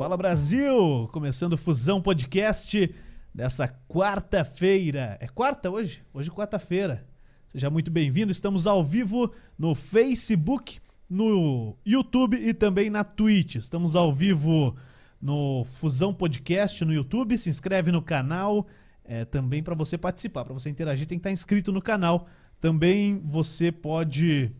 [0.00, 1.10] Fala Brasil!
[1.12, 2.94] Começando o Fusão Podcast
[3.34, 5.18] dessa quarta-feira.
[5.20, 6.02] É quarta hoje?
[6.14, 7.06] Hoje é quarta-feira.
[7.46, 8.32] Seja muito bem-vindo.
[8.32, 13.56] Estamos ao vivo no Facebook, no YouTube e também na Twitch.
[13.56, 14.74] Estamos ao vivo
[15.20, 17.36] no Fusão Podcast no YouTube.
[17.36, 18.66] Se inscreve no canal.
[19.04, 22.26] É, também para você participar, para você interagir, tem que estar inscrito no canal.
[22.58, 24.50] Também você pode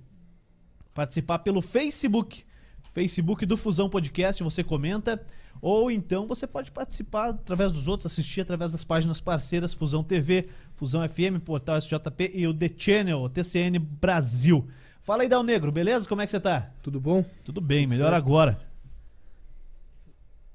[0.93, 2.45] participar pelo Facebook.
[2.91, 5.23] Facebook do Fusão Podcast, você comenta.
[5.63, 10.49] Ou então você pode participar através dos outros, assistir através das páginas parceiras Fusão TV,
[10.75, 14.67] Fusão FM, Portal SJP e o The Channel, TCN Brasil.
[15.03, 16.09] Fala aí, Dal Negro, beleza?
[16.09, 16.71] Como é que você tá?
[16.83, 17.25] Tudo bom?
[17.45, 18.17] Tudo bem, Tudo melhor certo.
[18.25, 18.61] agora.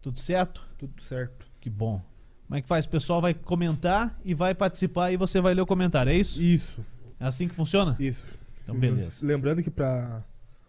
[0.01, 0.61] Tudo certo?
[0.77, 1.45] Tudo certo.
[1.61, 2.01] Que bom.
[2.47, 2.85] Como é que faz?
[2.85, 6.41] O pessoal vai comentar e vai participar e você vai ler o comentário, é isso?
[6.41, 6.85] Isso,
[7.19, 7.95] É assim que funciona?
[7.99, 8.23] isso.
[8.63, 9.25] Então, beleza.
[9.25, 10.23] Lembrando que pra,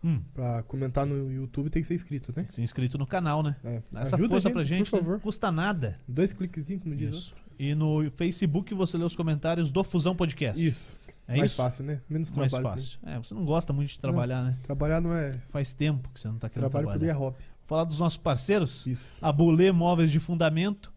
[0.08, 2.46] Hum, pra comentar no YouTube tem que ser inscrito, né?
[2.50, 3.56] se inscrito no canal, né?
[3.64, 3.82] É.
[3.90, 5.02] Dá essa Ajuda força a pra gente, Por né?
[5.02, 5.20] favor.
[5.20, 5.98] custa nada.
[6.06, 7.14] Dois cliquezinhos, como diz.
[7.14, 7.34] Isso.
[7.58, 10.64] E no Facebook você lê os comentários do Fusão Podcast.
[10.64, 10.96] Isso.
[11.26, 11.56] É Mais isso?
[11.60, 12.00] fácil, né?
[12.08, 12.76] Menos Mais trabalho.
[12.76, 12.98] fácil.
[13.04, 14.56] É, você não gosta muito de trabalhar, né?
[14.62, 17.12] Trabalhar não é Faz tempo que você não tá querendo trabalho por trabalhar.
[17.12, 17.38] é hobby.
[17.66, 19.02] Falar dos nossos parceiros, Isso.
[19.20, 20.92] a Bolê Móveis de Fundamento.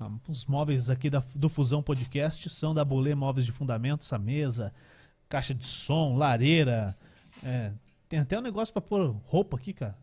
[0.00, 4.18] Ah, Os móveis aqui da- do Fusão Podcast são da Bolê Móveis de Fundamento, essa
[4.18, 4.72] mesa,
[5.28, 6.96] caixa de som, lareira.
[7.42, 7.72] é,
[8.08, 9.96] tem até um negócio pra pôr roupa aqui, cara.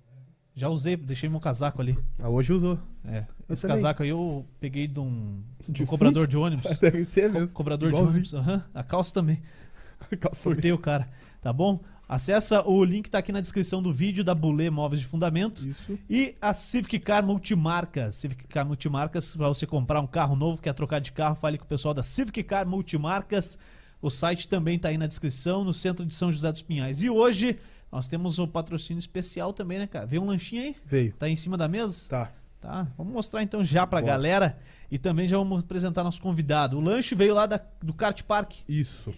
[0.53, 1.97] Já usei, deixei meu casaco ali.
[2.21, 2.77] Ah, hoje usou.
[3.05, 3.77] É, Eu esse também.
[3.77, 5.89] casaco aí eu peguei de um, de um Defunto?
[5.89, 6.75] cobrador de ônibus.
[6.79, 7.49] Deve ser Co- mesmo.
[7.53, 8.11] cobrador de Igualzinho.
[8.16, 8.33] ônibus.
[8.35, 8.63] aham.
[8.73, 9.41] A calça também.
[10.19, 11.09] Calça Furtei o cara.
[11.41, 11.79] Tá bom?
[12.09, 15.66] Acessa o link tá aqui na descrição do vídeo da Bulê Móveis de Fundamento.
[15.66, 15.97] Isso.
[16.09, 18.16] E a Civic Car Multimarcas.
[18.16, 21.63] Civic Car Multimarcas, para você comprar um carro novo, quer trocar de carro, fale com
[21.63, 23.57] o pessoal da Civic Car Multimarcas.
[24.02, 27.02] O site também tá aí na descrição, no centro de São José dos Pinhais.
[27.03, 27.57] E hoje
[27.92, 30.06] nós temos um patrocínio especial também, né, cara?
[30.06, 30.75] Vê um lanchinho aí?
[30.86, 31.14] Veio.
[31.14, 32.08] Tá aí em cima da mesa?
[32.09, 32.31] Tá.
[32.59, 34.14] Tá, vamos mostrar então já pra Bora.
[34.14, 34.58] galera
[34.92, 36.78] e também já vamos apresentar nosso convidado.
[36.78, 38.58] O lanche veio lá da- do Kart Park.
[38.69, 39.12] Isso.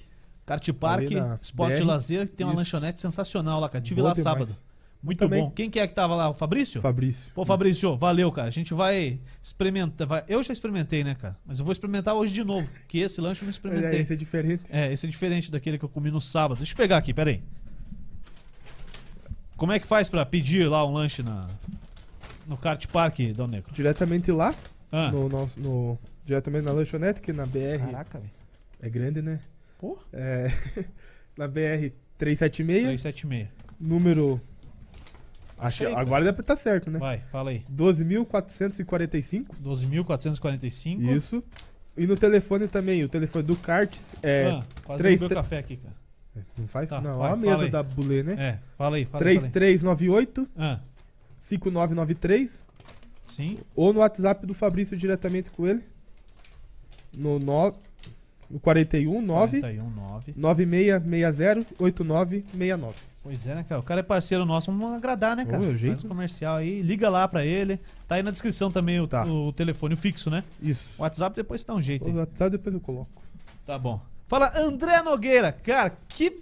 [0.45, 1.09] Kart Park,
[1.41, 1.85] Esporte BR.
[1.85, 2.59] Lazer, que tem uma Isso.
[2.59, 3.83] lanchonete sensacional lá, cara.
[3.83, 4.23] Tive Boa lá demais.
[4.39, 4.57] sábado.
[5.01, 5.41] Muito Também.
[5.43, 5.51] bom.
[5.51, 6.29] Quem que é que tava lá?
[6.29, 6.79] O Fabrício?
[6.81, 7.33] Fabrício.
[7.33, 8.47] Pô, Fabrício, valeu, cara.
[8.47, 10.07] A gente vai experimentar.
[10.07, 11.35] vai- Eu já experimentei, né, cara?
[11.45, 13.99] Mas eu vou experimentar hoje de novo, que esse lanche eu não É, experimentei.
[13.99, 14.63] esse é diferente.
[14.69, 16.57] É, esse é diferente daquele que eu comi no sábado.
[16.59, 17.43] Deixa eu pegar aqui, peraí.
[19.57, 21.47] Como é que faz pra pedir lá um lanche na,
[22.47, 23.71] no Kart Park, Dal Negro?
[23.73, 24.53] Diretamente lá,
[24.91, 25.11] Ah.
[25.11, 28.31] no, nosso- no, diretamente na lanchonete, que na BR Caraca, velho.
[28.81, 29.39] é grande, né?
[29.79, 29.97] Pô.
[30.11, 30.47] É,
[31.37, 33.47] na BR 376, 376.
[33.79, 34.39] número.
[35.57, 36.99] Acho, Achei, agora deve estar certo, né?
[36.99, 37.63] Vai, fala aí.
[37.71, 39.45] 12.445.
[39.63, 41.15] 12.445.
[41.15, 41.43] Isso.
[41.95, 44.47] E no telefone também, o telefone do kart é.
[44.49, 45.95] Ah, quase três, derrubei o tre- café aqui, cara.
[46.57, 46.89] Não faz?
[46.89, 48.33] Tá, não, vai, a mesa da Bulê, né?
[48.37, 49.35] É, fala aí, fala aí.
[49.35, 49.51] fala aí.
[49.51, 50.79] 3398 Ah,
[51.43, 52.49] 5993
[53.25, 53.57] sim.
[53.75, 55.83] ou no WhatsApp do Fabrício diretamente com ele.
[57.15, 57.73] No, no,
[58.49, 60.33] no 41 9 41, 9.
[60.35, 62.95] 9660 8969.
[63.21, 63.79] Pois é, né, cara?
[63.79, 65.61] O cara é parceiro nosso, vamos agradar, né, cara?
[65.61, 65.93] Ô, é o jeito.
[65.93, 67.79] Faz um comercial aí, liga lá pra ele.
[68.07, 69.23] Tá aí na descrição também o, Tá.
[69.25, 70.43] o telefone o fixo, né?
[70.61, 70.83] Isso.
[70.97, 72.15] O WhatsApp depois dá um jeito O.
[72.17, 73.21] WhatsApp depois eu coloco.
[73.65, 74.01] Tá bom.
[74.25, 75.51] Fala, André Nogueira.
[75.51, 76.41] Cara, que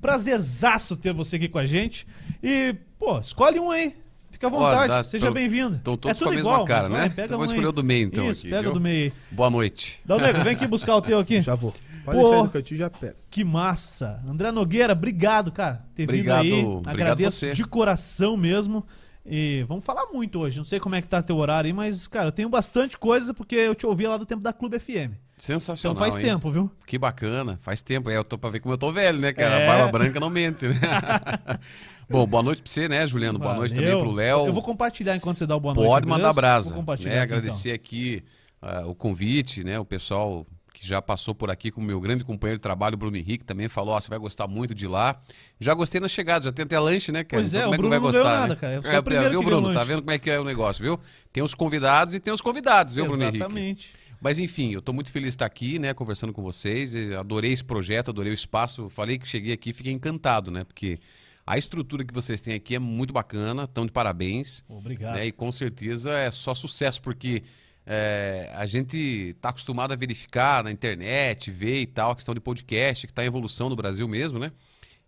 [0.00, 2.06] prazerzaço ter você aqui com a gente.
[2.42, 3.94] E, pô, escolhe um aí.
[4.30, 5.76] Fica à Ó, vontade, dá- seja bem-vindo.
[5.76, 6.98] Estão todos é tudo com a mesma igual, cara, né?
[7.00, 8.50] vai, pega Então um vou escolher o do meio, então, Isso, aqui.
[8.50, 8.70] pega viu?
[8.70, 9.12] o do meio aí.
[9.30, 9.98] Boa noite.
[10.04, 11.40] Dá o nego, vem aqui buscar o teu aqui.
[11.40, 11.72] Já vou.
[12.04, 12.22] Pode Pô.
[12.22, 13.16] deixar aí no cantinho já pega.
[13.30, 14.20] Que massa.
[14.28, 16.62] André Nogueira, obrigado, cara, ter Obrigado, vindo aí.
[16.64, 17.52] obrigado Agradeço você.
[17.54, 18.84] de coração mesmo.
[19.28, 20.56] E vamos falar muito hoje.
[20.56, 23.34] Não sei como é que tá teu horário aí, mas, cara, eu tenho bastante coisa
[23.34, 25.14] porque eu te ouvia lá do tempo da Clube FM.
[25.36, 26.32] Sensacional, Então faz hein?
[26.32, 26.70] tempo, viu?
[26.86, 27.58] Que bacana.
[27.60, 28.08] Faz tempo.
[28.08, 29.56] É, eu tô pra ver como eu tô velho, né, cara?
[29.56, 29.64] É.
[29.64, 30.78] A barba branca não mente, né?
[32.08, 33.38] Bom, boa noite pra você, né, Juliano?
[33.38, 33.90] Boa noite Valeu.
[33.90, 34.46] também pro Léo.
[34.46, 35.88] Eu vou compartilhar enquanto você dá o boa noite.
[35.88, 36.22] Pode beleza?
[36.22, 36.68] mandar brasa.
[36.68, 37.10] Vou compartilhar.
[37.10, 37.16] Né?
[37.18, 37.38] aqui, então.
[37.38, 38.22] Agradecer aqui
[38.62, 39.78] ah, o convite, né?
[39.78, 43.16] O pessoal que já passou por aqui com o meu grande companheiro de trabalho, Bruno
[43.16, 45.18] Henrique, também falou: ó, você vai gostar muito de lá.
[45.58, 47.42] Já gostei na chegada, já tem até lanche, né, cara?
[47.42, 48.22] Pois é, como o é que vai gostar?
[48.22, 48.60] ganhou nada, né?
[48.60, 48.82] cara.
[48.82, 49.72] Só É, o primeiro viu, Bruno?
[49.72, 51.00] Tá vendo como é que é o negócio, viu?
[51.32, 53.38] Tem os convidados e tem os convidados, viu, Bruno Henrique?
[53.38, 53.90] Exatamente.
[54.20, 56.94] Mas enfim, eu tô muito feliz de estar aqui, né, conversando com vocês.
[56.94, 58.88] e Adorei esse projeto, adorei o espaço.
[58.88, 60.64] Falei que cheguei aqui fiquei encantado, né?
[60.64, 60.98] Porque
[61.46, 64.64] a estrutura que vocês têm aqui é muito bacana, estão de parabéns.
[64.68, 65.14] Obrigado.
[65.16, 67.42] né, E com certeza é só sucesso, porque
[67.86, 68.96] é, a gente
[69.36, 73.22] está acostumado a verificar na internet, ver e tal, a questão de podcast, que está
[73.22, 74.50] em evolução no Brasil mesmo, né?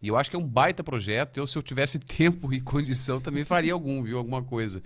[0.00, 1.38] E eu acho que é um baita projeto.
[1.38, 4.16] Eu, se eu tivesse tempo e condição, também faria algum, viu?
[4.16, 4.80] Alguma coisa.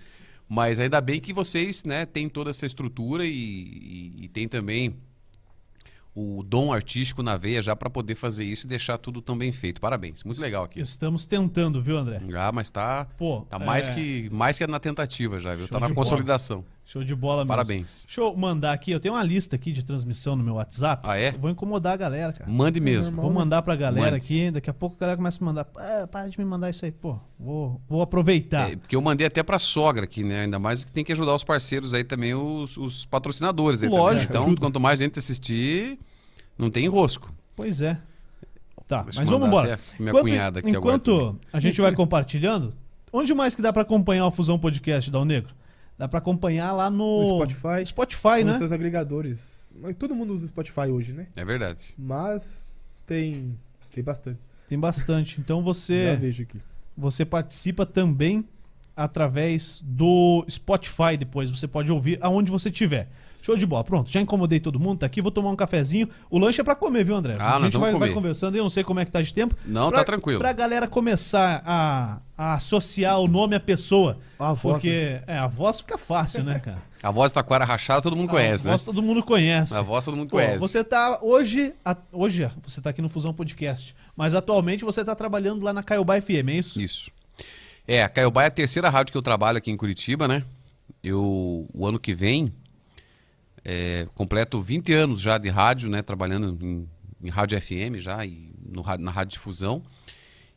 [0.49, 4.95] Mas ainda bem que vocês né, têm toda essa estrutura e, e, e tem também
[6.15, 9.51] o dom artístico na veia já para poder fazer isso e deixar tudo tão bem
[9.51, 9.81] feito.
[9.81, 10.23] Parabéns.
[10.23, 10.79] Muito legal aqui.
[10.79, 12.21] Estamos tentando, viu, André?
[12.35, 15.65] Ah, mas tá, Pô, tá mais, é, que, mais que na tentativa já, viu?
[15.67, 16.05] Show Tá na de bola.
[16.85, 17.47] Show de bola mesmo.
[17.47, 18.03] Parabéns.
[18.05, 21.07] Deixa eu mandar aqui, eu tenho uma lista aqui de transmissão no meu WhatsApp.
[21.09, 21.29] Ah, é?
[21.29, 22.51] Eu vou incomodar a galera, cara.
[22.51, 23.21] Mande mesmo.
[23.21, 24.17] Vou mandar pra galera Mande.
[24.17, 25.67] aqui, daqui a pouco a galera começa a mandar.
[25.77, 27.17] Ah, para de me mandar isso aí, pô.
[27.39, 28.71] Vou, vou aproveitar.
[28.71, 30.41] É, porque eu mandei até pra sogra aqui, né?
[30.41, 34.03] Ainda mais que tem que ajudar os parceiros aí também, os, os patrocinadores aí também.
[34.03, 34.59] Lógico, Então, ajuda.
[34.59, 35.97] quanto mais gente assistir,
[36.57, 37.31] não tem enrosco.
[37.55, 37.97] Pois é.
[38.87, 39.79] Tá, Deixa mas vamos embora.
[39.97, 41.41] minha Enquanto, cunhada aqui enquanto agora também.
[41.53, 42.71] a gente vai compartilhando,
[43.13, 45.55] onde mais que dá pra acompanhar o Fusão Podcast Dal Negro?
[45.97, 47.85] Dá pra acompanhar lá no, No Spotify.
[47.85, 48.57] Spotify, nos né?
[48.57, 49.71] seus agregadores.
[49.79, 51.27] Mas todo mundo usa Spotify hoje, né?
[51.35, 51.93] É verdade.
[51.97, 52.65] Mas
[53.05, 53.57] tem,
[53.91, 54.39] tem bastante.
[54.67, 55.39] Tem bastante.
[55.39, 56.59] Então Já você, vejo aqui.
[56.97, 58.45] você participa também
[58.95, 61.49] através do Spotify depois.
[61.49, 63.09] Você pode ouvir aonde você estiver.
[63.43, 63.83] Show de bola.
[63.83, 65.21] Pronto, já incomodei todo mundo, tá aqui.
[65.21, 66.07] Vou tomar um cafezinho.
[66.29, 67.35] O lanche é pra comer, viu, André?
[67.37, 68.13] Ah, a nós gente vamos vai, vai comer.
[68.13, 68.55] conversando.
[68.55, 69.53] Eu não sei como é que tá de tempo.
[69.65, 70.39] Não, Pra- tá tranquilo.
[70.39, 74.17] Pra galera começar a, a associar o nome à pessoa.
[74.39, 76.81] Ah, a voz, Porque é, a voz fica fácil, né, cara?
[77.03, 78.71] A voz da Taquara rachada todo mundo conhece, a né?
[78.71, 79.75] voz todo mundo conhece.
[79.75, 80.57] A voz todo mundo Pô, conhece.
[80.57, 85.13] você tá hoje, a- hoje você tá aqui no Fusão Podcast, mas atualmente você tá
[85.13, 86.81] trabalhando lá na Caiobá FM, é isso?
[86.81, 87.11] Isso.
[87.85, 90.45] É, a Caiobá é a terceira rádio que eu trabalho aqui em Curitiba, né?
[91.03, 92.53] Eu, o ano que vem,
[93.63, 96.01] é, completo 20 anos já de rádio, né?
[96.01, 96.87] Trabalhando em,
[97.23, 99.83] em rádio FM já, e no, na rádio difusão.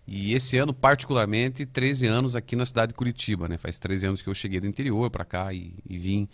[0.06, 3.58] E esse ano, particularmente, 13 anos aqui na cidade de Curitiba, né?
[3.58, 6.28] Faz 13 anos que eu cheguei do interior para cá e, e vim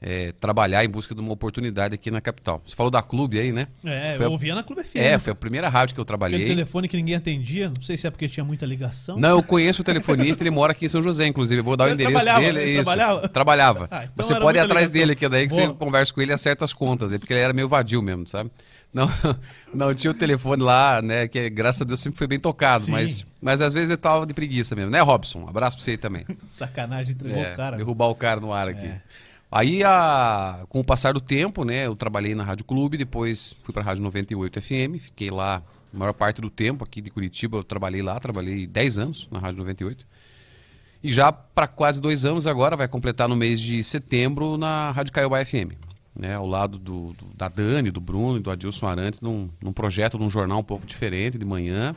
[0.00, 2.60] é, trabalhar em busca de uma oportunidade aqui na capital.
[2.64, 3.66] Você falou da clube aí, né?
[3.84, 4.96] É, Foi eu a- ouvia na Clube FM.
[4.96, 6.46] É, foi a primeira rádio que eu Aquele trabalhei.
[6.46, 9.16] telefone que ninguém atendia, não sei se é porque tinha muita ligação.
[9.18, 11.60] Não, eu conheço o telefonista, ele mora aqui em São José, inclusive.
[11.60, 12.58] Eu vou dar o Ele endereço dele.
[12.60, 12.84] ele isso.
[12.84, 13.28] trabalhava?
[13.28, 13.88] Trabalhava.
[13.98, 15.00] Ah, então você pode ir atrás ligação.
[15.00, 15.66] dele, que daí que Boa.
[15.68, 18.26] você conversa com ele e acerta as contas, aí, porque ele era meio vadio mesmo,
[18.28, 18.50] sabe?
[18.94, 19.06] Não,
[19.74, 21.26] não tinha o telefone lá, né?
[21.28, 22.92] Que graças a Deus sempre foi bem tocado, Sim.
[22.92, 25.46] mas, mas às vezes ele tava de preguiça mesmo, né, Robson?
[25.48, 26.24] Abraço pra você aí também.
[26.48, 27.76] Sacanagem, entregou É, o cara.
[27.76, 28.86] derrubar o cara no ar aqui.
[28.86, 29.00] É.
[29.50, 33.72] Aí, a, com o passar do tempo, né, eu trabalhei na Rádio Clube, depois fui
[33.72, 35.62] para a Rádio 98 FM, fiquei lá
[35.92, 39.38] a maior parte do tempo aqui de Curitiba, eu trabalhei lá, trabalhei 10 anos na
[39.38, 40.06] Rádio 98.
[41.02, 45.12] E já para quase dois anos agora, vai completar no mês de setembro na Rádio
[45.12, 45.72] Caiobá FM.
[46.14, 49.72] Né, ao lado do, do- da Dani, do Bruno e do Adilson Arantes, num, num
[49.72, 51.94] projeto, num jornal um pouco diferente de manhã,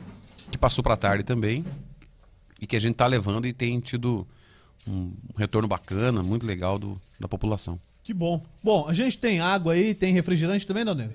[0.48, 1.64] que passou para tarde também,
[2.60, 4.24] e que a gente está levando e tem tido
[4.88, 7.78] um retorno bacana, muito legal do, da população.
[8.02, 8.42] Que bom.
[8.62, 11.12] Bom, a gente tem água aí, tem refrigerante também, não, nego?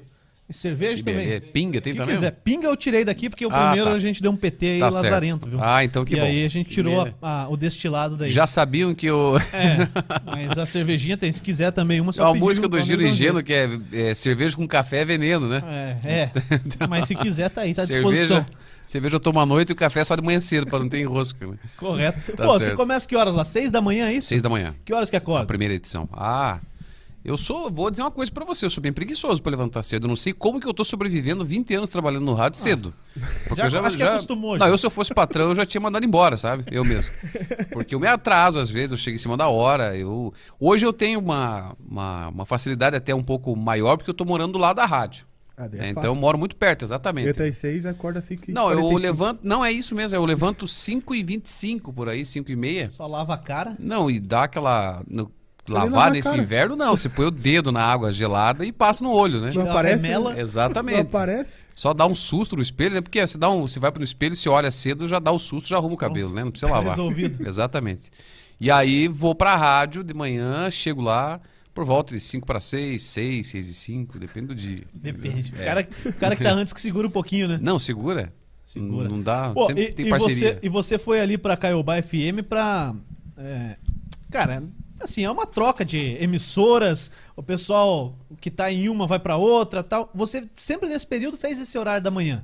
[0.50, 1.42] E cerveja Que também.
[1.42, 2.16] Pinga tem Se também?
[2.16, 2.32] quiser.
[2.32, 3.98] Pinga eu tirei daqui, porque o Ah, primeiro tá.
[3.98, 5.50] a gente deu um PT aí Tá lazarento, certo.
[5.50, 5.60] viu?
[5.62, 6.24] Ah, então que e bom.
[6.26, 8.32] aí a gente tirou a- a- o destilado daí.
[8.32, 9.36] Já sabiam que o...
[9.38, 9.90] É,
[10.26, 13.02] mas a cervejinha tem, se quiser também uma, É só uma pedir música do Giro
[13.02, 15.62] e Gelo, que é, é cerveja com café é veneno, né?
[16.06, 16.32] É, é.
[16.88, 18.46] Mas se quiser, tá aí, tá à disposição.
[18.88, 20.90] Cerveja, eu tomo à noite e o café é só de manhã cedo, para não
[20.90, 21.46] ter enrosco.
[21.46, 21.58] Né?
[21.78, 22.32] Correto.
[22.36, 22.78] Tá Pô, você certo.
[22.78, 23.44] começa que horas lá?
[23.44, 24.28] Seis da manhã, é isso?
[24.30, 25.46] Seis da manhã, Que horas que a acorda?
[25.46, 26.08] primeira edição.
[26.14, 26.60] Ah,
[27.26, 30.06] eu sou, vou dizer uma coisa para você, eu sou bem preguiçoso para levantar cedo.
[30.06, 32.94] Eu não sei como que eu tô sobrevivendo 20 anos trabalhando no rádio cedo.
[33.48, 33.70] Porque Ah.
[33.70, 34.72] Já- eu acho que acostumou, Não, já.
[34.72, 36.64] eu se eu fosse patrão, eu já tinha mandado embora, sabe?
[36.72, 37.12] Eu mesmo.
[37.74, 39.98] Porque eu me atraso às vezes, eu chego em cima da hora.
[39.98, 40.34] Eu...
[40.58, 44.54] Hoje eu tenho uma, uma, uma facilidade até um pouco maior, porque eu tô morando
[44.54, 45.27] do lado da rádio.
[45.58, 45.88] Ah, daí né?
[45.88, 47.30] é Então eu moro muito perto, exatamente.
[47.30, 49.40] Entra às 6 e acorda às 5 Não, eu levanto.
[49.42, 50.16] Não, é isso mesmo.
[50.16, 52.92] Eu levanto 5 e 25 por aí, 5 e meia.
[52.92, 53.76] Só lava a cara.
[53.80, 55.02] Não, e dá aquela.
[55.10, 55.32] no-
[55.68, 56.42] lavar nesse cara.
[56.42, 56.96] inverno, não.
[56.96, 59.52] Você põe o dedo na água gelada e passa no olho, né?
[59.54, 60.32] Não aparece, remela.
[60.34, 61.02] Não Exatamente.
[61.02, 61.50] aparece.
[61.74, 63.02] Só dá um susto no espelho, né?
[63.02, 65.68] Porque você, dá um, você vai pro espelho, se olha cedo, já dá o susto,
[65.68, 66.44] já arruma o cabelo, né?
[66.44, 66.92] Não precisa lavar.
[66.92, 67.46] Resolvido.
[67.48, 68.10] Exatamente.
[68.62, 71.40] E aí vou pra rádio de manhã, chego lá
[71.78, 74.80] por volta de 5 para 6, 6, 6 e 5, depende do dia.
[74.96, 75.54] Depende.
[75.56, 75.62] É.
[75.62, 77.60] O, cara, o cara que tá antes que segura um pouquinho, né?
[77.62, 78.34] Não, segura.
[78.66, 79.08] Segura.
[79.08, 79.52] Não dá.
[79.54, 80.36] Pô, sempre e, tem e parceria.
[80.36, 82.96] você, e você foi ali pra Caiobá FM pra.
[83.38, 83.78] é,
[84.32, 84.64] cara,
[85.00, 89.84] assim, é uma troca de emissoras, o pessoal que tá em uma vai pra outra
[89.84, 90.10] tal.
[90.16, 92.44] Você sempre nesse período fez esse horário da manhã.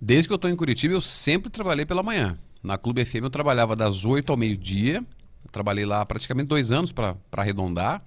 [0.00, 2.38] Desde que eu tô em Curitiba, eu sempre trabalhei pela manhã.
[2.62, 5.04] Na Clube FM eu trabalhava das 8 ao meio-dia.
[5.44, 8.02] Eu Trabalhei lá praticamente dois anos para arredondar.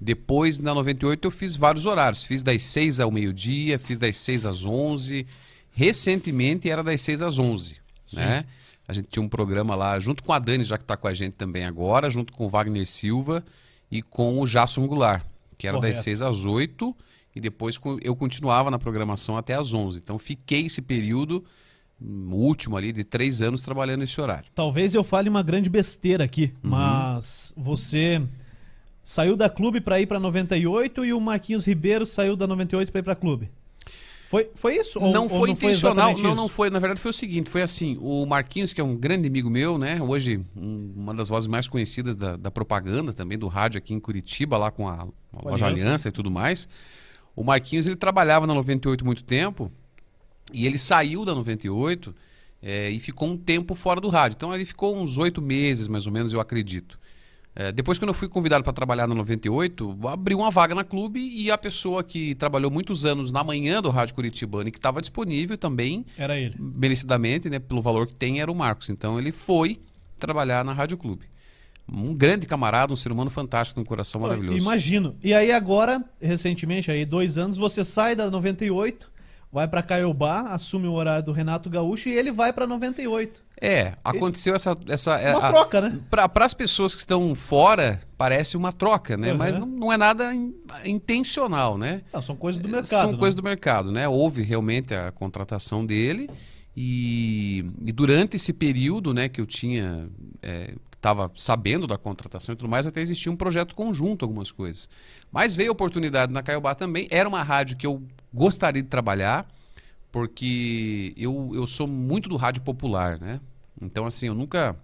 [0.00, 2.24] Depois, na 98, eu fiz vários horários.
[2.24, 5.26] Fiz das 6 ao meio-dia, fiz das 6 às 11.
[5.72, 7.80] Recentemente era das 6 às 11.
[8.12, 8.44] Né?
[8.88, 11.14] A gente tinha um programa lá, junto com a Dani, já que está com a
[11.14, 13.44] gente também agora, junto com o Wagner Silva
[13.90, 15.22] e com o Jason Goulart,
[15.56, 15.96] que era Correto.
[15.96, 16.96] das 6 às 8.
[17.36, 19.98] E depois eu continuava na programação até às 11.
[19.98, 21.44] Então fiquei esse período
[22.02, 24.48] último ali de três anos trabalhando esse horário.
[24.54, 26.70] Talvez eu fale uma grande besteira aqui, Uhum.
[26.70, 28.22] mas você
[29.04, 32.98] saiu da clube para ir para 98 e o Marquinhos Ribeiro saiu da 98 para
[33.00, 33.50] ir para clube.
[34.28, 35.00] Foi, foi isso?
[35.00, 36.70] Ou- não ou foi intencional, exatamente não, não foi.
[36.70, 37.98] Na verdade, foi o seguinte: foi assim.
[38.00, 40.00] O Marquinhos, que é um grande amigo meu, né?
[40.00, 43.98] Hoje, um- uma das vozes mais conhecidas da, da propaganda também, do rádio aqui em
[43.98, 45.02] Curitiba, lá com a,
[45.32, 45.84] a loja Aliança.
[45.86, 46.68] Aliança e tudo mais.
[47.34, 49.70] O Marquinhos, ele trabalhava na 98 muito tempo
[50.52, 52.14] e ele saiu da 98
[52.62, 54.36] eh, e ficou um tempo fora do rádio.
[54.36, 56.98] Então, ele ficou uns oito meses, mais ou menos, eu acredito.
[57.54, 61.20] É, depois, quando eu fui convidado para trabalhar na 98, abriu uma vaga na clube
[61.20, 65.00] e a pessoa que trabalhou muitos anos na manhã do Rádio Curitibano e que estava
[65.00, 66.54] disponível também, Era ele.
[66.58, 68.88] merecidamente, né, pelo valor que tem, era o Marcos.
[68.88, 69.80] Então, ele foi
[70.18, 71.26] trabalhar na Rádio Clube.
[71.92, 74.56] Um grande camarada, um ser humano fantástico, um coração maravilhoso.
[74.56, 75.16] Imagino.
[75.20, 79.10] E aí agora, recentemente, aí dois anos, você sai da 98,
[79.52, 83.42] vai para Caiobá, assume o horário do Renato Gaúcho e ele vai para 98.
[83.60, 84.76] É, aconteceu essa...
[84.88, 85.98] essa é, Uma a- troca, né?
[86.08, 89.32] Para as pessoas que estão fora, parece uma troca, né?
[89.32, 89.38] Uhum.
[89.38, 90.54] Mas não, não é nada in-
[90.84, 92.02] intencional, né?
[92.12, 93.00] Não, são coisas do mercado.
[93.00, 93.18] São né?
[93.18, 94.08] coisas do mercado, né?
[94.08, 96.30] Houve realmente a contratação dele
[96.76, 100.08] e, e durante esse período, né, que eu tinha,
[100.40, 104.88] é, estava sabendo da contratação e tudo mais, até existia um projeto conjunto, algumas coisas.
[105.32, 107.08] Mas veio a oportunidade na Caiobá também.
[107.10, 109.46] Era uma rádio que eu gostaria de trabalhar,
[110.10, 113.40] porque eu, eu sou muito do rádio popular, né?
[113.80, 114.76] Então, assim, eu nunca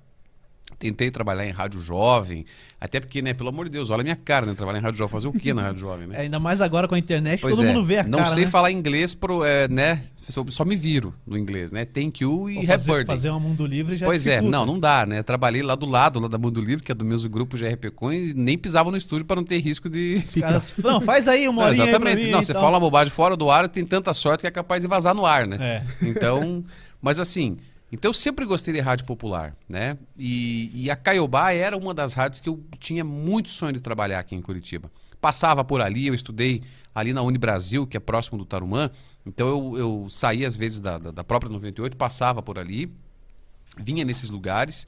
[0.78, 2.44] tentei trabalhar em rádio jovem,
[2.80, 4.54] até porque, né, pelo amor de Deus, olha a minha cara, né?
[4.54, 6.16] Trabalhar em rádio jovem, fazer o quê na rádio jovem, né?
[6.16, 8.30] É, Ainda mais agora com a internet, Pois todo é, mundo vê a não cara,
[8.30, 8.50] sei né?
[8.50, 10.02] falar inglês, pro, é, né?
[10.28, 11.84] Só, só me viro no inglês, né?
[11.84, 14.58] Thank you e happy fazer, fazer uma Mundo Livre já Pois é, dificulta.
[14.58, 15.22] não, não dá, né?
[15.22, 18.12] Trabalhei lá do lado, lá da Mundo Livre, que é do mesmo grupo GRP Com,
[18.12, 20.16] e nem pisava no estúdio para não ter risco de...
[20.26, 22.30] Os caras, não, faz aí uma Não, horinha pra exatamente.
[22.30, 24.88] não, você fala uma bobagem fora do ar, tem tanta sorte que é capaz de
[24.88, 25.56] vazar no ar, né?
[25.60, 26.06] É.
[26.08, 26.64] Então,
[27.00, 27.56] mas assim,
[27.90, 29.96] então eu sempre gostei de rádio popular, né?
[30.16, 34.18] E, e a Caiobá era uma das rádios que eu tinha muito sonho de trabalhar
[34.18, 34.90] aqui em Curitiba.
[35.20, 36.62] Passava por ali, eu estudei
[36.94, 38.90] ali na Unibrasil, que é próximo do Tarumã.
[39.24, 42.92] Então eu, eu saía às vezes da, da, da própria 98, passava por ali,
[43.78, 44.86] vinha nesses lugares,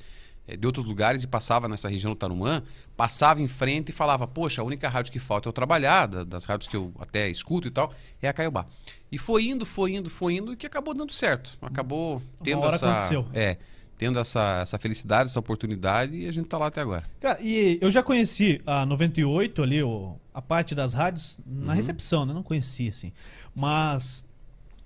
[0.56, 2.62] de outros lugares e passava nessa região do Tarumã,
[2.96, 6.44] passava em frente e falava, poxa, a única rádio que falta eu trabalhar, da- das
[6.44, 8.66] rádios que eu até escuto e tal, é a Caiobá.
[9.12, 11.56] E foi indo, foi indo, foi indo, e que acabou dando certo.
[11.60, 12.86] Acabou tendo essa...
[12.88, 13.26] aconteceu.
[13.34, 13.56] É,
[13.96, 17.04] tendo essa, essa felicidade, essa oportunidade, e a gente tá lá até agora.
[17.20, 21.64] Cara, e eu já conheci a 98 ali, o, a parte das rádios, Uhum.
[21.66, 22.32] na recepção, né?
[22.32, 23.12] Não conhecia, assim.
[23.54, 24.24] Mas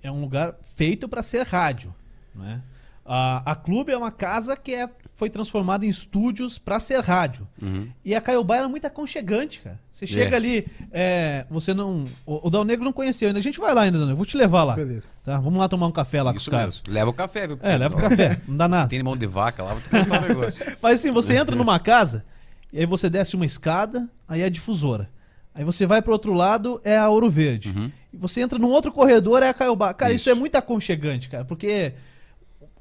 [0.01, 1.93] é um lugar feito para ser rádio,
[2.33, 2.61] né?
[3.05, 7.47] A, a Clube é uma casa que é, foi transformada em estúdios para ser rádio.
[7.61, 7.87] Uhum.
[8.03, 9.79] E a Caiobá era muito aconchegante, cara.
[9.91, 10.37] Você chega É.
[10.37, 12.05] ali, é, você não...
[12.25, 13.39] O, o Dal Negro não conhecia ainda.
[13.39, 14.17] A gente vai lá ainda, Dal Negro.
[14.17, 14.75] Vou te levar lá.
[14.75, 15.05] Beleza.
[15.23, 15.39] Tá?
[15.39, 16.83] Vamos lá tomar um café lá com Isso os caras.
[16.87, 17.59] Leva o café, viu?
[17.61, 18.41] É, leva o café.
[18.47, 18.89] Não dá nada.
[18.89, 20.65] Tem mão de vaca lá, vou te contar um negócio.
[20.81, 22.25] Mas assim, você entra numa casa,
[22.71, 25.09] e aí você desce uma escada, aí é a difusora.
[25.55, 27.69] Aí você vai pro outro lado, é a Ouro Verde.
[27.69, 27.91] Uhum.
[28.11, 29.93] E você entra num outro corredor, é a Caiobá.
[29.93, 30.21] Cara, isso.
[30.21, 30.29] Isso.
[30.31, 31.93] é muito aconchegante, cara, porque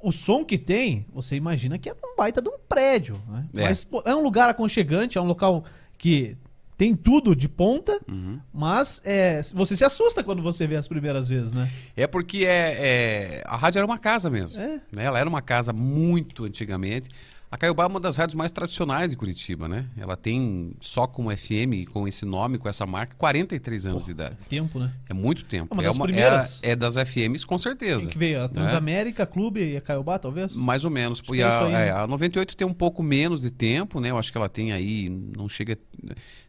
[0.02, 3.46] o som que tem, você imagina que é um baita de um prédio, né?
[3.56, 3.62] É.
[3.64, 5.64] Mas pô, é um lugar aconchegante, é um local
[5.96, 6.36] que
[6.76, 8.40] tem tudo de ponta, Uhum.
[8.52, 11.70] mas é, você se assusta quando você vê as primeiras vezes, né?
[11.96, 14.60] É porque é, é- a rádio era uma casa mesmo.
[14.60, 14.80] É.
[14.90, 15.04] né?
[15.04, 17.08] Ela era uma casa muito antigamente.
[17.52, 19.84] A Caiobá é uma das rádios mais tradicionais de Curitiba, né?
[19.98, 24.36] Ela tem, só com FM, com esse nome, com essa marca, 43 anos de idade.
[24.48, 24.90] Tempo, né?
[25.06, 25.74] É muito tempo.
[25.74, 26.62] Uma é, das uma, primeiras.
[26.62, 28.04] é, é das FMs, com certeza.
[28.06, 28.42] Quem que veio?
[28.42, 30.56] A Transamérica, Clube e a Caiobá, talvez?
[30.56, 31.20] Mais ou menos.
[31.20, 31.88] que E é a, né?
[31.88, 34.08] é, a 98 tem um pouco menos de tempo, né?
[34.10, 35.78] Eu acho que ela tem aí, não chega.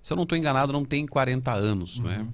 [0.01, 2.05] Se eu não estou enganado, não tem 40 anos, Uhum.
[2.05, 2.27] né?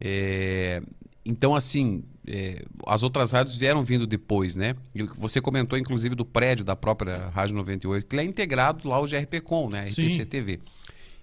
[0.00, 0.82] É,
[1.22, 4.74] então, assim, é, as outras rádios vieram vindo depois, né?
[4.94, 8.96] E você comentou, inclusive, do prédio da própria Rádio 98, que ele é integrado lá
[8.96, 9.86] ao GRPcom, né?
[9.86, 10.60] RPC-TV.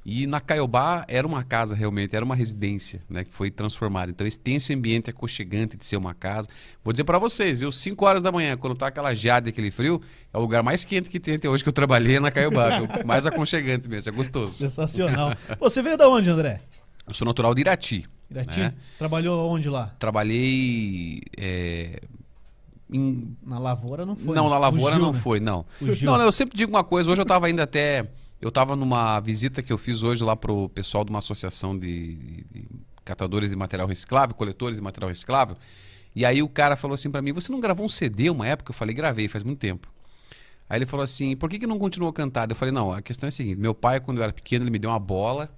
[0.09, 3.25] E na Caiobá era uma casa realmente, era uma residência, né?
[3.25, 4.09] Que foi transformada.
[4.09, 6.47] Então esse- tem esse ambiente aconchegante de ser uma casa.
[6.81, 7.69] Vou dizer pra vocês, viu?
[7.73, 10.01] 5 horas da manhã, quando tá aquela geada aquele frio,
[10.33, 12.79] é o lugar mais quente que tem até hoje que eu trabalhei na Caiobá.
[12.79, 12.87] viu?
[13.05, 14.53] mais aconchegante mesmo, é gostoso.
[14.57, 15.33] Sensacional.
[15.59, 16.61] Você veio da onde, André?
[17.05, 18.07] Eu sou natural de Irati.
[18.29, 18.59] Irati?
[18.59, 18.73] né?
[18.97, 19.95] Trabalhou onde lá?
[19.99, 22.01] Trabalhei é,
[22.91, 24.35] em Na lavoura não foi.
[24.35, 24.49] não, né?
[24.49, 25.19] na lavoura Fugiu, não né?
[25.19, 25.65] foi, não.
[25.79, 26.11] Fugiu.
[26.11, 27.11] Não, eu sempre digo uma coisa.
[27.11, 28.09] Hoje eu tava ainda até.
[28.41, 32.15] Eu tava numa visita que eu fiz hoje lá pro pessoal de uma associação de,
[32.17, 32.67] de- de
[33.03, 35.55] catadores de material reciclável, coletores de material reciclável.
[36.15, 38.71] E aí o cara falou assim pra mim: Você não gravou um CD uma época?
[38.71, 39.87] Eu falei: Gravei, faz muito tempo.
[40.69, 42.51] Aí ele falou assim: Por que, que não continuou cantado?
[42.51, 44.71] Eu falei: Não, a questão é a seguinte: Meu pai, quando eu era pequeno, ele
[44.71, 45.49] me deu uma bola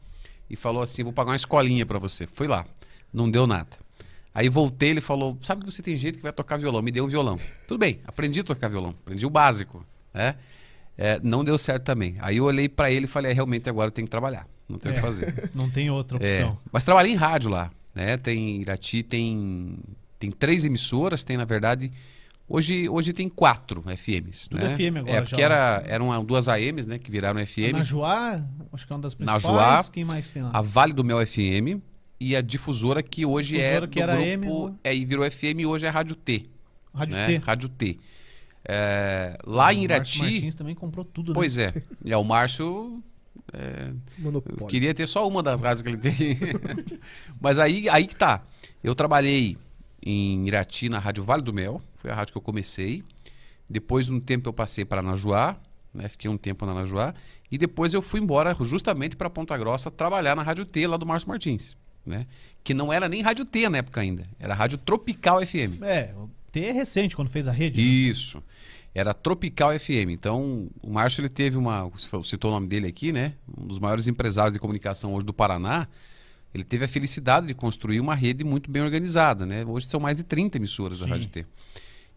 [0.50, 2.26] e falou assim: Vou pagar uma escolinha pra você.
[2.28, 2.66] Fui lá,
[3.14, 3.70] não deu nada.
[4.34, 6.82] Aí voltei, ele falou: Sabe que você tem jeito que vai tocar violão?
[6.82, 7.38] Me deu um violão.
[7.68, 10.36] Tudo bem, aprendi a tocar violão, aprendi o básico, né?
[10.98, 12.16] É, não deu certo também.
[12.20, 14.48] Aí eu olhei pra ele e falei: é, Realmente agora eu tenho que trabalhar.
[14.68, 15.02] Não tem o que É.
[15.02, 15.50] fazer.
[15.56, 16.60] Não tem outra É, opção.
[16.72, 18.18] mas trabalhei em rádio lá, né?
[18.18, 19.80] Tem Irati tem
[20.20, 21.92] tem três emissoras, tem na verdade
[22.50, 24.76] hoje hoje tem quatro FMs, Tudo né?
[24.76, 27.74] FM agora É já, porque era eram duas AMs, né, que viraram FM.
[27.74, 29.44] Na Joá, acho que é uma das Na principais.
[29.44, 30.52] Joá, Quem mais tem lá?
[30.54, 31.82] a Vale do Mel FM
[32.20, 35.30] e a difusora que hoje Difusora é que do era grupo M, é e virou
[35.30, 36.46] FM e hoje é Rádio T,
[36.94, 37.26] Rádio né?
[37.28, 37.38] T.
[37.38, 38.00] Rádio T.
[38.68, 41.34] É, lá em O Márcio Irati, Martins também comprou tudo, né?
[41.34, 41.74] pois é.
[42.06, 42.96] É o Márcio
[43.54, 44.68] eu Monopólio.
[44.68, 46.38] queria ter só uma das rádios que ele tem.
[47.42, 48.44] Mas aí, aí que tá.
[48.84, 49.58] Eu trabalhei
[50.10, 51.82] em Irati, na Rádio Vale do Mel.
[51.94, 53.04] Foi a rádio que eu comecei.
[53.70, 55.58] Depois, de um tempo, eu passei para Najuá.
[55.94, 56.08] Né?
[56.10, 57.14] Fiquei um tempo na Najuá.
[57.52, 61.06] E depois eu fui embora justamente para Ponta Grossa trabalhar na Rádio T, lá do
[61.06, 61.76] Márcio Martins.
[62.06, 62.26] Né?
[62.64, 64.28] Que não era nem Rádio T na época ainda.
[64.40, 65.82] Era Rádio Tropical FM.
[65.84, 67.78] É, o T é recente, quando fez a rede.
[67.80, 67.84] né?
[67.88, 68.42] Isso.
[68.94, 70.10] Era Tropical FM.
[70.10, 71.90] Então, o Márcio ele teve uma.
[72.24, 73.34] Citou o nome dele aqui, né?
[73.58, 75.88] Um dos maiores empresários de comunicação hoje do Paraná.
[76.54, 79.64] Ele teve a felicidade de construir uma rede muito bem organizada, né?
[79.66, 81.12] Hoje são mais de 30 emissoras da Sim.
[81.12, 81.46] Rádio T.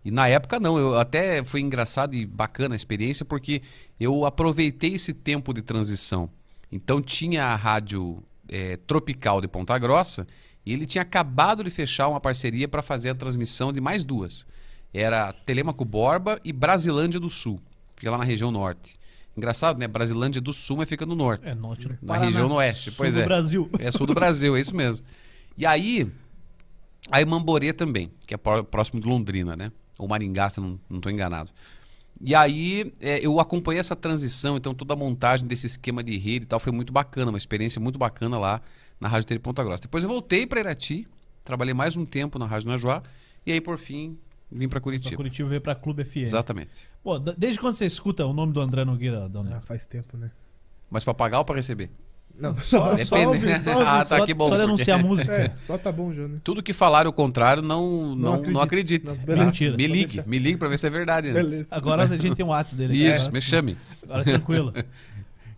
[0.04, 3.62] E na época não, eu até foi engraçado e bacana a experiência porque
[4.00, 6.28] eu aproveitei esse tempo de transição.
[6.70, 8.16] Então tinha a rádio
[8.48, 10.26] eh, Tropical de Ponta Grossa
[10.64, 14.46] e ele tinha acabado de fechar uma parceria para fazer a transmissão de mais duas.
[14.92, 17.60] Era Telemaco Borba e Brasilândia do Sul,
[17.96, 18.98] fica lá na região norte.
[19.36, 19.88] Engraçado, né?
[19.88, 21.48] Brasilândia do Sul, mas fica no norte.
[21.48, 23.24] É, norte do Na Paraná, região oeste, sul pois do é.
[23.24, 23.70] Brasil.
[23.78, 25.04] É sul do Brasil, é isso mesmo.
[25.56, 26.10] E aí,
[27.10, 29.72] aí Mamborê também, que é pró- próximo de Londrina, né?
[29.98, 31.50] Ou Maringá, se não, não tô enganado.
[32.20, 36.44] E aí, é, eu acompanhei essa transição, então toda a montagem desse esquema de rede
[36.44, 38.60] e tal foi muito bacana, uma experiência muito bacana lá
[39.00, 39.82] na Rádio Tele Ponta Grossa.
[39.82, 41.08] Depois eu voltei para Irati,
[41.42, 43.02] trabalhei mais um tempo na Rádio Najuá,
[43.44, 44.16] e aí, por fim,
[44.52, 45.16] vim para Pra Curitiba.
[45.16, 46.18] Curitiba veio pra Clube FM.
[46.18, 46.88] Exatamente.
[47.02, 49.56] Pô, desde quando você escuta o nome do André Nogueira, Dona?
[49.56, 50.30] Ah, faz tempo, né?
[50.90, 51.90] Mas para pagar ou para receber?
[52.38, 53.26] Não, só, só Depende.
[53.26, 54.44] ouvir, só ouvir, ah, tá só, que bom.
[54.44, 55.32] só porque anunciar a música.
[55.42, 56.38] É, só tá bom já, né?
[56.42, 58.52] Tudo que falar o contrário, não, não, acredito.
[58.52, 59.06] não acredite.
[59.06, 59.36] Não.
[59.46, 59.76] Mentira.
[59.76, 60.26] Me ligue, deixar.
[60.26, 61.32] me ligue para ver se é verdade.
[61.32, 61.66] Beleza.
[61.70, 62.96] Agora a gente tem o WhatsApp dele.
[62.96, 63.76] Isso, Agora, me chame.
[64.02, 64.72] agora tranquilo.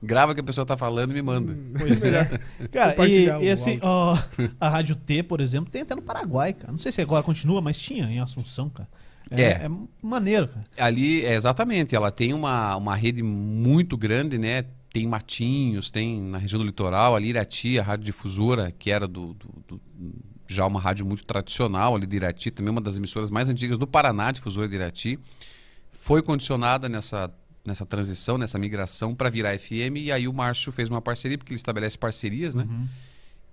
[0.02, 1.56] Grava o que a pessoa tá falando e me manda.
[1.78, 2.10] Pois é.
[2.10, 2.40] Melhor
[2.72, 4.16] Cara, e, e assim, ó,
[4.60, 6.70] a Rádio T, por exemplo, tem até no Paraguai, cara.
[6.72, 8.88] Não sei se agora continua, mas tinha em Assunção, cara.
[9.30, 9.48] É, É.
[9.64, 9.70] é
[10.02, 10.64] maneiro, cara.
[10.78, 14.64] Ali, é, exatamente, ela tem uma, uma rede muito grande, né?
[14.92, 19.34] Tem Matinhos, tem na região do litoral, ali Irati, a rádio difusora, que era do,
[19.34, 19.80] do- do-
[20.46, 23.86] já uma rádio muito tradicional ali de Irati, também uma das emissoras mais antigas do
[23.86, 25.18] Paraná, difusora de Irati,
[25.90, 27.32] foi condicionada nessa,
[27.64, 31.52] nessa transição, nessa migração para virar FM, e aí o Márcio fez uma parceria, porque
[31.52, 32.66] ele estabelece parcerias, né?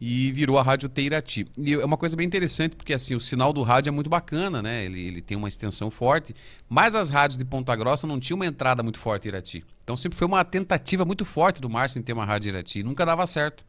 [0.02, 1.46] e virou a Rádio Teirati.
[1.60, 4.60] E é uma coisa bem interessante, porque assim, o sinal do rádio é muito bacana,
[4.60, 4.84] né?
[4.84, 6.34] Ele, ele tem uma extensão forte,
[6.68, 9.64] mas as rádios de Ponta Grossa não tinham uma entrada muito forte em Irati.
[9.84, 12.84] Então sempre foi uma tentativa muito forte do Márcio em ter uma rádio Irati, e
[12.84, 13.64] nunca dava certo.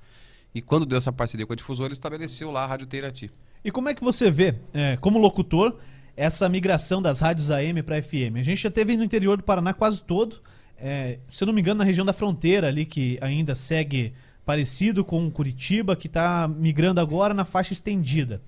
[0.55, 3.31] E quando deu essa parceria com a difusora, ele estabeleceu lá a Rádio Teirati.
[3.63, 5.79] E como é que você vê, é, como locutor,
[6.17, 8.37] essa migração das rádios AM para FM?
[8.37, 10.41] A gente já teve no interior do Paraná quase todo.
[10.77, 14.13] É, se eu não me engano, na região da fronteira ali, que ainda segue
[14.45, 18.43] parecido com Curitiba, que está migrando agora na faixa estendida.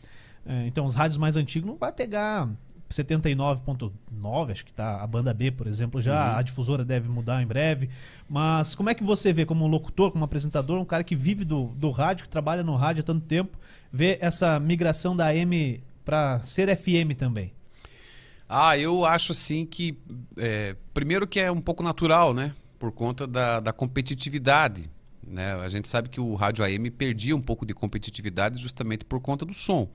[0.45, 2.49] É, então, os rádios mais antigos não vai pegar
[2.91, 7.47] 79.9, acho que tá a banda B, por exemplo, já a difusora deve mudar em
[7.47, 7.89] breve.
[8.29, 11.67] Mas como é que você vê como locutor, como apresentador, um cara que vive do,
[11.77, 13.59] do rádio, que trabalha no rádio há tanto tempo,
[13.93, 17.53] vê essa migração da AM para ser FM também?
[18.49, 19.99] Ah, eu acho assim que.
[20.37, 22.55] é, primeiro que é um pouco natural, né?
[22.79, 24.91] Por conta da, da competitividade.
[25.27, 25.55] Né?
[25.55, 29.45] A gente sabe que o rádio AM perdia um pouco de competitividade justamente por conta
[29.45, 29.91] do som.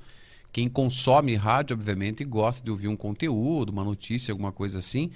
[0.51, 5.11] Quem consome rádio, obviamente, gosta de ouvir um conteúdo, uma notícia, alguma coisa assim.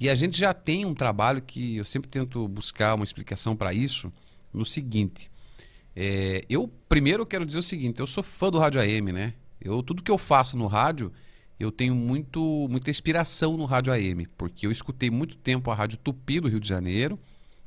[0.00, 3.74] E a gente já tem um trabalho que eu sempre tento buscar uma explicação para
[3.74, 4.10] isso
[4.52, 5.30] no seguinte.
[5.94, 9.34] É, eu primeiro quero dizer o seguinte, eu sou fã do rádio AM, né?
[9.60, 11.12] Eu tudo que eu faço no rádio,
[11.58, 15.98] eu tenho muito muita inspiração no rádio AM, porque eu escutei muito tempo a rádio
[15.98, 17.18] Tupi do Rio de Janeiro,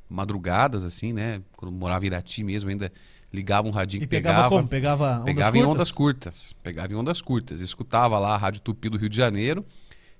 [0.09, 1.41] madrugadas assim, né?
[1.57, 2.91] Quando eu morava em Irati mesmo, ainda
[3.33, 4.67] ligava um radinho E que pegava, pegava, como?
[4.67, 5.75] Pegava ondas pegava em curtas?
[5.75, 7.61] ondas curtas, pegava em ondas curtas.
[7.61, 9.65] Escutava lá a rádio Tupi do Rio de Janeiro.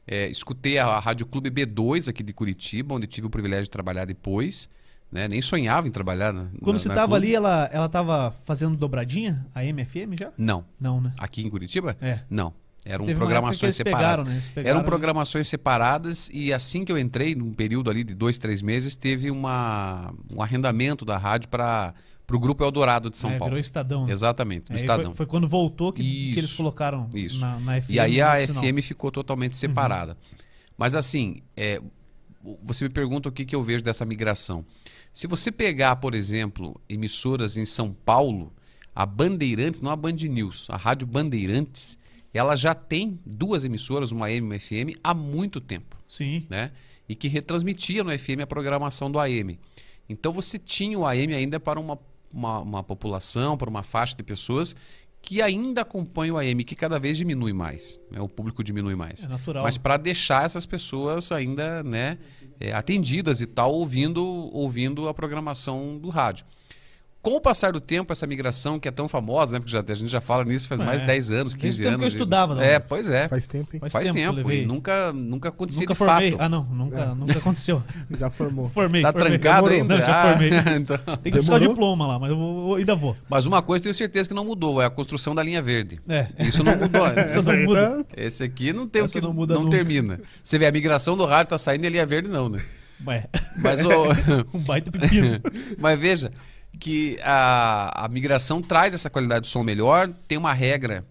[0.08, 3.70] É, escutei a, a Rádio Clube B2 aqui de Curitiba, onde tive o privilégio de
[3.70, 4.70] trabalhar depois.
[5.12, 5.28] Né?
[5.28, 7.28] Nem sonhava em trabalhar na, Quando na, você na tava Clube.
[7.28, 10.32] ali, ela, ela tava fazendo dobradinha, a MFM já?
[10.38, 10.64] Não.
[10.80, 11.12] Não, né?
[11.20, 11.98] Aqui em Curitiba?
[12.02, 12.20] É.
[12.30, 12.54] Não.
[12.84, 14.24] Eram Teve programações separadas.
[14.24, 14.42] pegaram, né?
[14.56, 18.62] Pegaram Eram programações separadas e assim que eu entrei, num período ali de dois, três
[18.62, 21.94] meses, teve uma, um arrendamento da rádio para
[22.32, 23.52] o Grupo Eldorado de São é, Paulo.
[23.52, 24.08] virou Estadão.
[24.08, 24.14] né?
[24.14, 25.12] Exatamente, o Aí Estadão.
[25.12, 27.42] Foi, foi quando voltou que, que eles Isso, colocaram isso.
[27.42, 27.90] Na, na FM.
[27.90, 28.64] E aí a no sinal.
[28.64, 30.18] FM ficou totalmente separada.
[30.76, 31.80] Mas assim, é,
[32.64, 34.66] você me pergunta o que, que eu vejo dessa migração.
[35.14, 38.54] Se você pegar, por exemplo, emissoras em São Paulo,
[38.96, 41.98] a Bandeirantes, não a Band News, a Rádio Bandeirantes,
[42.34, 46.46] ela já tem duas emissoras, uma AM e uma FM, há muito tempo, Sim.
[46.50, 46.72] né?
[47.10, 49.60] E que retransmitia no FM a programação do AM.
[50.08, 52.00] Então você tinha o AM ainda para uma,
[52.32, 54.76] uma, uma população, para uma faixa de pessoas
[55.22, 58.20] que ainda acompanha o AM, que cada vez diminui mais, né?
[58.20, 59.24] o público diminui mais.
[59.24, 59.64] É natural.
[59.64, 62.18] Mas para deixar essas pessoas ainda né,
[62.60, 66.46] é, atendidas e tal, ouvindo, ouvindo a programação do rádio.
[67.22, 69.60] Com o passar do tempo, essa migração que é tão famosa, né?
[69.60, 70.84] Porque já, a gente já fala nisso faz É.
[70.84, 72.14] mais de 10 anos, Desde 15 o tempo que eu anos.
[72.16, 72.62] estudava, não.
[72.64, 73.28] É, pois é.
[73.28, 73.80] Faz tempo, hein?
[73.80, 74.52] Faz Faz, tempo que eu tempo.
[74.52, 76.32] E nunca, nunca acontecia Nunca de formei.
[76.32, 76.42] fato.
[76.42, 76.64] Ah, não.
[76.64, 77.06] Nunca, É.
[77.14, 77.84] nunca aconteceu.
[78.20, 78.70] Já formou.
[78.70, 79.04] Formei.
[79.04, 79.38] Tá formei.
[79.38, 79.78] trancado Demorou.
[79.82, 79.98] ainda?
[80.00, 80.50] Não, já Ah, formei.
[80.78, 80.98] então.
[81.18, 83.16] Tem que buscar o diploma lá, mas eu vou- ainda vou.
[83.30, 86.00] Mas uma coisa eu tenho certeza que não mudou, é a construção da linha verde.
[86.10, 86.26] É.
[86.40, 87.02] Isso não mudou.
[87.24, 88.04] Isso não muda.
[88.18, 89.78] Esse aqui não tem o Essa que não muda não nunca.
[89.78, 90.20] termina.
[90.44, 92.60] Você vê, a migração do rádio tá saindo e a linha verde não, né?
[93.06, 93.90] Ué, Mas, o,
[94.54, 95.40] um baita pepino.
[95.80, 96.32] mas veja
[96.82, 100.10] que a, a migração traz essa qualidade de som melhor.
[100.28, 101.06] Tem uma regra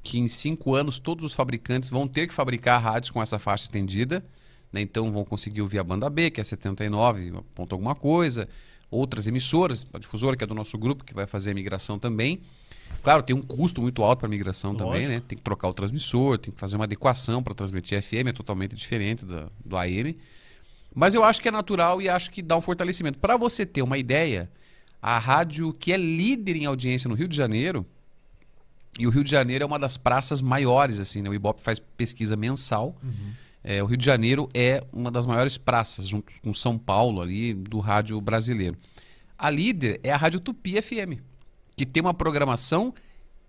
[0.00, 3.64] que em cinco anos todos os fabricantes vão ter que fabricar rádios com essa faixa
[3.64, 4.24] estendida.
[4.72, 4.80] né?
[4.80, 8.48] Então vão conseguir ouvir a banda B, que é 79, ponto alguma coisa.
[8.88, 12.40] Outras emissoras, a difusora, que é do nosso grupo, que vai fazer a migração também.
[13.02, 15.12] Claro, tem um custo muito alto para a migração também, Lógico.
[15.12, 15.22] né?
[15.26, 18.76] Tem que trocar o transmissor, tem que fazer uma adequação para transmitir FM, é totalmente
[18.76, 20.16] diferente do, do AM.
[20.94, 23.18] Mas eu acho que é natural e acho que dá um fortalecimento.
[23.18, 24.48] Para você ter uma ideia,
[25.06, 27.86] a rádio que é líder em audiência no Rio de Janeiro,
[28.98, 31.30] e o Rio de Janeiro é uma das praças maiores, assim, né?
[31.30, 32.96] O Ibope faz pesquisa mensal.
[33.62, 37.54] É, o Rio de Janeiro é uma das maiores praças, junto com São Paulo ali,
[37.54, 38.76] do rádio brasileiro.
[39.38, 41.22] A líder é a Rádio Tupi FM,
[41.76, 42.92] que tem uma programação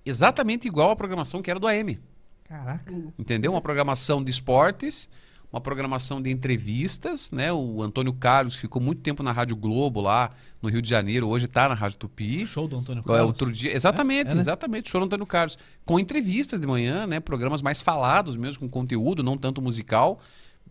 [0.06, 2.00] exatamente igual à programação que era do AM.
[2.44, 2.94] Caraca.
[3.18, 3.52] Entendeu?
[3.54, 5.10] Uma programação de esportes,
[5.52, 7.52] uma programação de entrevistas, né?
[7.54, 10.30] O Antônio Carlos ficou muito tempo na Rádio Globo lá
[10.62, 12.46] no Rio de Janeiro, hoje está na Rádio Tupi.
[12.46, 13.28] Show do Antônio É, Carlos.
[13.28, 14.42] outro dia, exatamente, É, é, né?
[14.42, 15.58] exatamente, show do Antônio Carlos.
[15.86, 17.20] Com entrevistas de manhã, né?
[17.20, 20.20] Programas mais falados mesmo, com conteúdo, não tanto musical.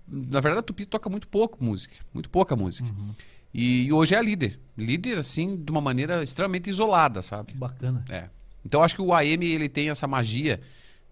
[0.06, 2.88] Na verdade, a Tupi toca muito pouco música, muito pouca música.
[2.88, 3.14] Uhum.
[3.54, 4.60] E, e hoje é a líder.
[4.76, 7.52] Líder, assim, de uma maneira extremamente isolada, sabe?
[7.52, 8.04] Que bacana.
[8.10, 8.28] É.
[8.64, 10.60] Então acho que o AM ele tem essa magia,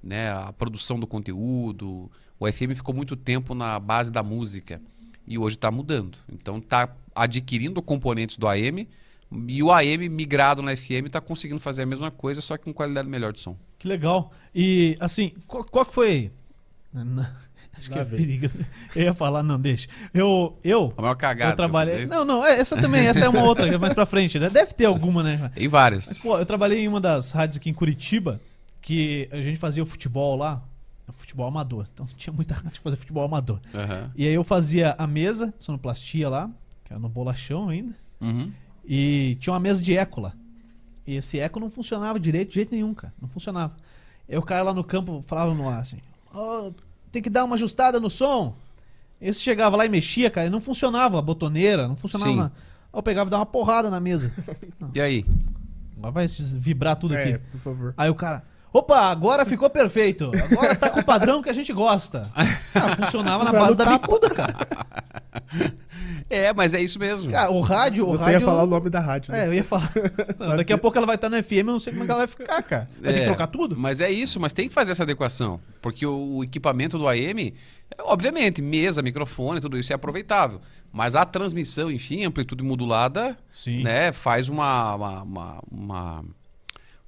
[0.02, 0.30] né?
[0.30, 2.10] A produção do conteúdo.
[2.38, 4.80] O FM ficou muito tempo na base da música
[5.26, 6.18] e hoje está mudando.
[6.32, 8.88] Então está adquirindo componentes do AM
[9.48, 12.72] e o AM migrado no FM está conseguindo fazer a mesma coisa, só que com
[12.72, 13.56] qualidade melhor de som.
[13.78, 14.32] Que legal.
[14.54, 16.30] E, assim, qual, qual que foi...
[16.92, 17.34] Na-
[17.76, 18.46] Acho que é perigo.
[18.94, 19.88] Eu ia falar, não, deixa.
[20.12, 21.42] Eu, eu, A maior cagada.
[21.42, 21.98] eu que eu trabalhei...
[22.02, 24.06] fiz é Não, não, é, essa também, essa é uma outra, que é mais pra
[24.06, 24.48] frente, né?
[24.48, 25.50] Deve ter alguma, né?
[25.54, 26.06] Tem várias.
[26.06, 28.40] Mas, pô, eu trabalhei em uma das rádios aqui em Curitiba,
[28.80, 30.62] que a gente fazia o futebol lá,
[31.12, 31.86] futebol amador.
[31.92, 33.60] Então tinha muita que fazia futebol amador.
[33.74, 34.10] Aham.
[34.16, 36.50] E aí eu fazia a mesa, sonoplastia lá,
[36.84, 38.50] que era no bolachão ainda, Uhum.
[38.84, 40.32] e tinha uma mesa de eco lá.
[41.06, 43.12] E esse eco não funcionava direito de jeito nenhum, cara.
[43.20, 43.74] Não funcionava.
[44.28, 45.98] Aí o cara lá no campo falava no ar assim:
[46.32, 46.70] "Ó,
[47.12, 48.56] tem que dar uma ajustada no som.
[49.20, 52.36] Esse chegava lá e mexia, cara, e não funcionava a botoneira, não funcionava Sim.
[52.38, 52.52] nada.
[52.92, 54.32] Aí eu pegava e dava uma porrada na mesa.
[54.94, 55.24] E aí?
[55.96, 57.28] Agora vai vibrar tudo aqui.
[57.30, 57.94] É, por favor.
[57.96, 60.30] Aí o cara, opa, agora ficou perfeito.
[60.50, 62.30] Agora tá com o padrão que a gente gosta.
[62.76, 64.56] Ah, funcionava na base da bicuda, cara.
[66.28, 67.30] É, mas é isso mesmo.
[67.30, 68.40] Cara, o rádio, o Você rádio.
[68.40, 69.30] ia falar o nome da rádio.
[69.32, 69.44] né?
[69.44, 69.90] É, eu ia falar.
[70.38, 72.10] Não, daqui a pouco ela vai estar no FM, eu não sei como é que
[72.12, 72.88] ela vai ficar, cara.
[73.00, 73.76] Vai ter que É, trocar tudo?
[73.76, 75.60] Mas é isso, mas tem que fazer essa adequação.
[75.80, 77.54] Porque o, o equipamento do AM,
[77.96, 80.60] é, obviamente, mesa, microfone, tudo isso é aproveitável.
[80.92, 83.82] Mas a transmissão, enfim, amplitude modulada, Sim.
[83.84, 86.24] né, faz uma, uma, uma, uma,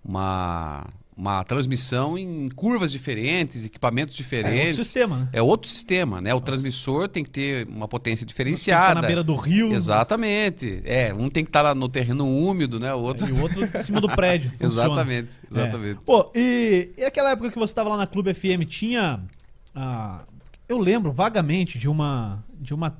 [0.04, 0.84] uma,
[1.16, 4.76] uma transmissão em curvas diferentes, equipamentos É outro diferentes.
[4.76, 5.28] sistema, né?
[5.32, 6.34] É outro sistema, né?
[6.34, 9.00] O transmissor tem que ter uma potência Tá diferenciada.
[9.00, 9.72] na beira do rio.
[9.72, 10.82] Exatamente.
[10.84, 12.92] É, um tem que estar no terreno úmido, né?
[12.92, 13.26] O outro.
[13.28, 14.52] E o outro em cima do prédio.
[14.60, 15.98] Exatamente, exatamente.
[16.00, 16.04] É.
[16.04, 19.20] Pô, e, e aquela época que você tava lá na Clube FM, tinha.
[19.74, 20.24] ah,
[20.68, 22.44] eu lembro vagamente de uma.
[22.60, 22.96] De uma.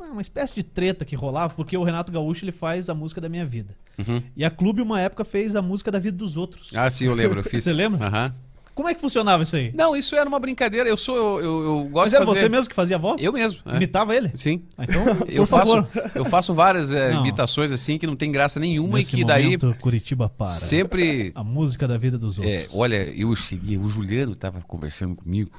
[0.00, 3.28] Uma espécie de treta que rolava, porque o Renato Gaúcho ele faz a música da
[3.28, 3.74] minha vida.
[3.98, 4.22] Uhum.
[4.36, 6.70] E a Clube, uma época, fez a música da vida dos outros.
[6.74, 7.64] Ah, sim, eu lembro, eu fiz.
[7.64, 8.06] Você lembra?
[8.06, 8.34] Aham.
[8.74, 9.70] Como é que funcionava isso aí?
[9.72, 10.88] Não, isso era uma brincadeira.
[10.88, 12.40] Eu sou, eu, eu, eu gosto Mas era de fazer.
[12.40, 13.22] você mesmo que fazia a voz?
[13.22, 13.60] Eu mesmo.
[13.66, 13.76] é.
[13.76, 14.32] Imitava ele?
[14.34, 14.64] Sim.
[14.76, 16.10] Ah, Então, por Eu faço, favor.
[16.12, 19.44] eu faço várias é, imitações assim que não tem graça nenhuma Nesse e que daí
[19.44, 20.46] momento, Curitiba para.
[20.48, 21.30] sempre.
[21.36, 22.52] A música da vida dos outros.
[22.52, 25.52] É, olha, eu cheguei, o Juliano estava conversando comigo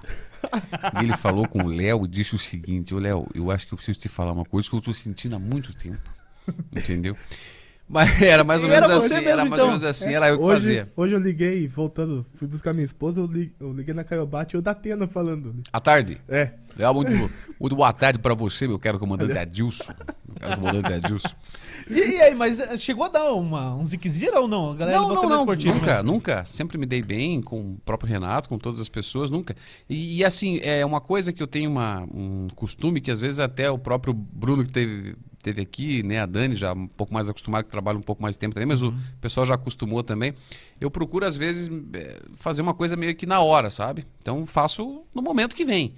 [0.99, 3.73] e ele falou com o Léo e disse o seguinte: Ô Léo, eu acho que
[3.73, 6.01] eu preciso te falar uma coisa que eu estou sentindo há muito tempo.
[6.75, 7.15] Entendeu?
[7.87, 9.67] Mas era mais ou menos assim, mesmo, era mais ou então.
[9.67, 10.91] menos assim, era eu que hoje, fazia.
[10.95, 14.59] Hoje eu liguei, voltando, fui buscar minha esposa, eu liguei, eu liguei na Caiobate e
[14.59, 15.55] o Datena falando.
[15.71, 16.19] À tarde.
[16.27, 16.51] É.
[16.77, 19.93] É, muito, muito boa tarde pra você, meu caro comandante Adilson.
[20.27, 21.29] Meu caro comandante Adilson.
[21.89, 24.71] E, e aí, mas eh, chegou a dar uma, um ziquezira ou não?
[24.71, 26.11] A galera Não, gosta não, mais não, esportiva nunca, mesmo.
[26.11, 26.45] nunca.
[26.45, 29.55] Sempre me dei bem com o próprio Renato, com todas as pessoas, nunca.
[29.87, 33.39] E, e, assim, é uma coisa que eu tenho uma, um costume que às vezes
[33.39, 37.29] até o próprio Bruno que teve, teve aqui, né, a Dani já um pouco mais
[37.29, 40.33] acostumado, que trabalha um pouco mais de tempo também, mas o pessoal já acostumou também.
[40.81, 44.07] Eu procuro às vezes é, fazer uma coisa meio que na hora, sabe?
[44.17, 45.93] Então faço no momento que vem.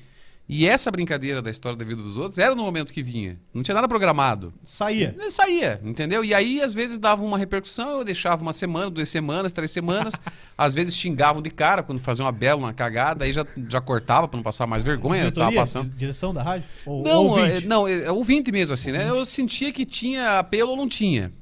[0.50, 3.38] E essa brincadeira da história da vida dos outros era no momento que vinha.
[3.54, 4.54] Não tinha nada programado.
[4.64, 5.14] Saía.
[5.20, 6.24] Eu saía, entendeu?
[6.24, 10.14] E aí, às vezes, dava uma repercussão, eu deixava uma semana, duas semanas, três semanas.
[10.58, 14.26] às vezes xingavam de cara quando faziam uma bela, uma cagada, aí já, já cortava
[14.28, 15.90] pra não passar mais vergonha, eu tava passando.
[15.90, 16.66] Di- Direção da rádio?
[16.86, 17.66] Ou, Não, ouvinte?
[17.66, 19.10] é, não, é, é ouvinte mesmo, assim, né?
[19.10, 21.34] Eu sentia que tinha apelo ou não tinha.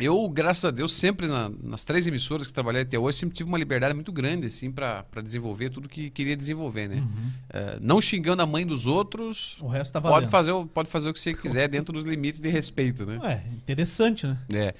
[0.00, 3.48] Eu, graças a Deus, sempre na- nas três emissoras que trabalhei até hoje, sempre tive
[3.48, 7.04] uma liberdade muito grande, assim, pra pra desenvolver tudo que queria desenvolver, né?
[7.48, 10.30] É, não xingando a mãe dos outros, O resto tá pode valendo.
[10.30, 13.20] fazer, o- pode fazer o que você quiser dentro dos limites de respeito, né?
[13.22, 14.36] É, interessante, né?
[14.52, 14.74] É.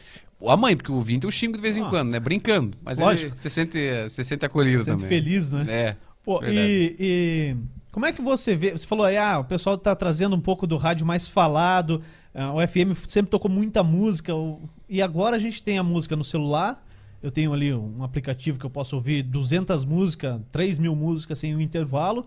[0.49, 1.89] A mãe, porque o ouvinte eu xingo de vez em Ah.
[1.91, 2.19] quando, né?
[2.19, 2.77] Brincando.
[2.83, 3.31] Mas Lógico.
[3.35, 3.79] ele se sente,
[4.11, 5.09] se sente acolhido Sente também.
[5.09, 5.65] feliz, né?
[5.69, 5.97] É.
[6.25, 7.57] Pô, e, e
[7.93, 8.73] como é que você vê?
[8.73, 12.03] Você falou aí, ah, o pessoal tá trazendo um pouco do rádio mais falado,
[12.35, 16.17] ah, o FM sempre tocou muita música, o- e agora a gente tem a música
[16.17, 16.85] no celular.
[17.23, 21.57] Eu tenho ali um aplicativo que eu posso ouvir 200 músicas, 3 mil músicas sem
[21.57, 22.27] um intervalo.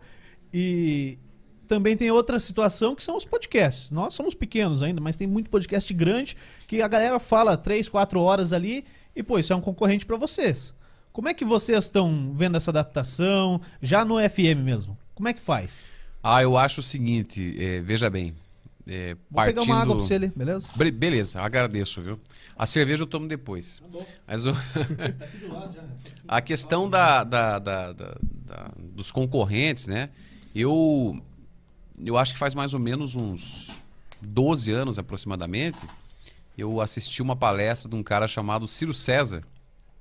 [0.51, 1.19] E
[1.67, 3.91] também tem outra situação que são os podcasts.
[3.91, 8.19] Nós somos pequenos ainda, mas tem muito podcast grande que a galera fala 3, 4
[8.19, 10.73] horas ali e, pô, isso é um concorrente para vocês.
[11.11, 14.97] Como é que vocês estão vendo essa adaptação, já no FM mesmo?
[15.13, 15.89] Como é que faz?
[16.23, 18.35] Ah, eu acho o seguinte, é, veja bem.
[18.89, 19.55] É, Vou partindo...
[19.61, 20.69] pegar uma água pra você ali, beleza?
[20.75, 22.19] Bre- Beleza, agradeço, viu?
[22.57, 23.81] A cerveja eu tomo depois.
[24.25, 24.55] Mas o-
[26.27, 30.09] a questão da, da- da- da- da- dos concorrentes, né?
[30.55, 31.21] Eu,
[32.03, 33.75] eu acho que faz mais ou menos uns
[34.21, 35.79] 12 anos aproximadamente,
[36.57, 39.43] eu assisti uma palestra de um cara chamado Ciro César,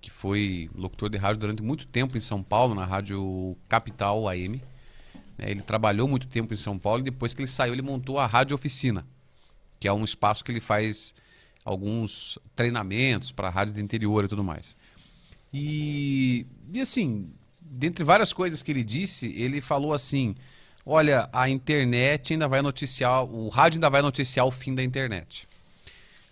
[0.01, 4.63] que foi locutor de rádio durante muito tempo em São Paulo, na rádio Capital AM.
[5.37, 5.51] Né?
[5.51, 8.27] Ele trabalhou muito tempo em São Paulo e depois que ele saiu, ele montou a
[8.27, 9.07] Rádio Oficina,
[9.79, 11.15] que é um espaço que ele faz
[11.65, 14.77] alguns treinamentos para rádios do interior e tudo mais.
[15.53, 20.35] E, e assim, dentre várias coisas que ele disse, ele falou assim:
[20.85, 25.49] olha, a internet ainda vai noticiar, o rádio ainda vai noticiar o fim da internet.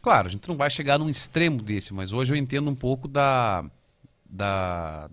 [0.00, 3.08] Claro, a gente não vai chegar num extremo desse, mas hoje eu entendo um pouco
[3.08, 3.64] da.
[4.28, 5.08] da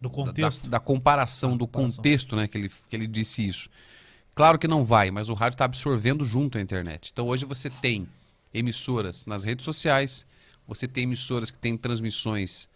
[0.00, 0.62] Do da- contexto.
[0.64, 1.96] Da, da comparação, do comparação.
[1.96, 3.68] contexto, né, que ele, que ele disse isso.
[4.34, 7.10] Claro que não vai, mas o rádio está absorvendo junto a internet.
[7.12, 8.06] Então hoje você tem
[8.52, 10.26] emissoras nas redes sociais,
[10.66, 12.68] você tem emissoras que têm transmissões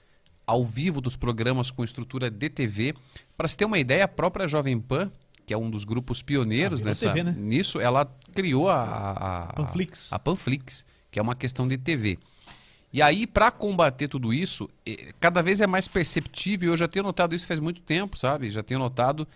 [0.46, 2.94] ao vivo dos programas com estrutura de TV.
[3.36, 5.10] Para se ter uma ideia, a própria Jovem Pan,
[5.46, 7.34] que é um dos grupos pioneiros Ah, nessa, TV, né?
[7.36, 8.04] nisso, ela
[8.34, 10.12] criou a, a, a- Panflix.
[10.12, 12.18] a Panflix, que é uma questão de TV.
[12.92, 14.68] E aí, para combater tudo isso,
[15.20, 18.50] cada vez é mais perceptível, eu já tenho notado isso faz muito tempo, sabe?
[18.50, 19.28] Já tenho notado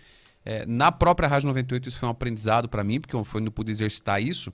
[0.45, 3.71] eh, na própria Rádio 98, isso foi um aprendizado para mim, porque eu eu pude
[3.71, 4.51] exercitar isso.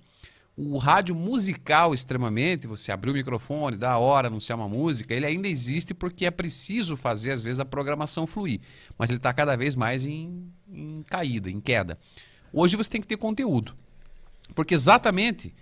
[0.55, 5.25] O rádio musical, extremamente, você abrir o microfone, dar a hora, anunciar uma música, ele
[5.25, 8.59] ainda existe porque é preciso fazer, às vezes, a programação fluir.
[8.97, 11.97] Mas ele está cada vez mais em, em caída, em queda.
[12.53, 13.75] Hoje você tem que ter conteúdo.
[14.53, 15.53] Porque exatamente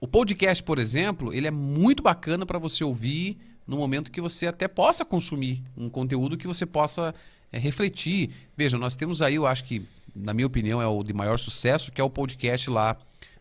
[0.00, 3.36] o podcast, por exemplo, ele é muito bacana para você ouvir
[3.66, 7.14] no momento que você até possa consumir um conteúdo que você possa
[7.52, 8.30] é, refletir.
[8.56, 9.82] Veja, nós temos aí, eu acho que,
[10.14, 12.96] na minha opinião, é o de maior sucesso, que é o podcast lá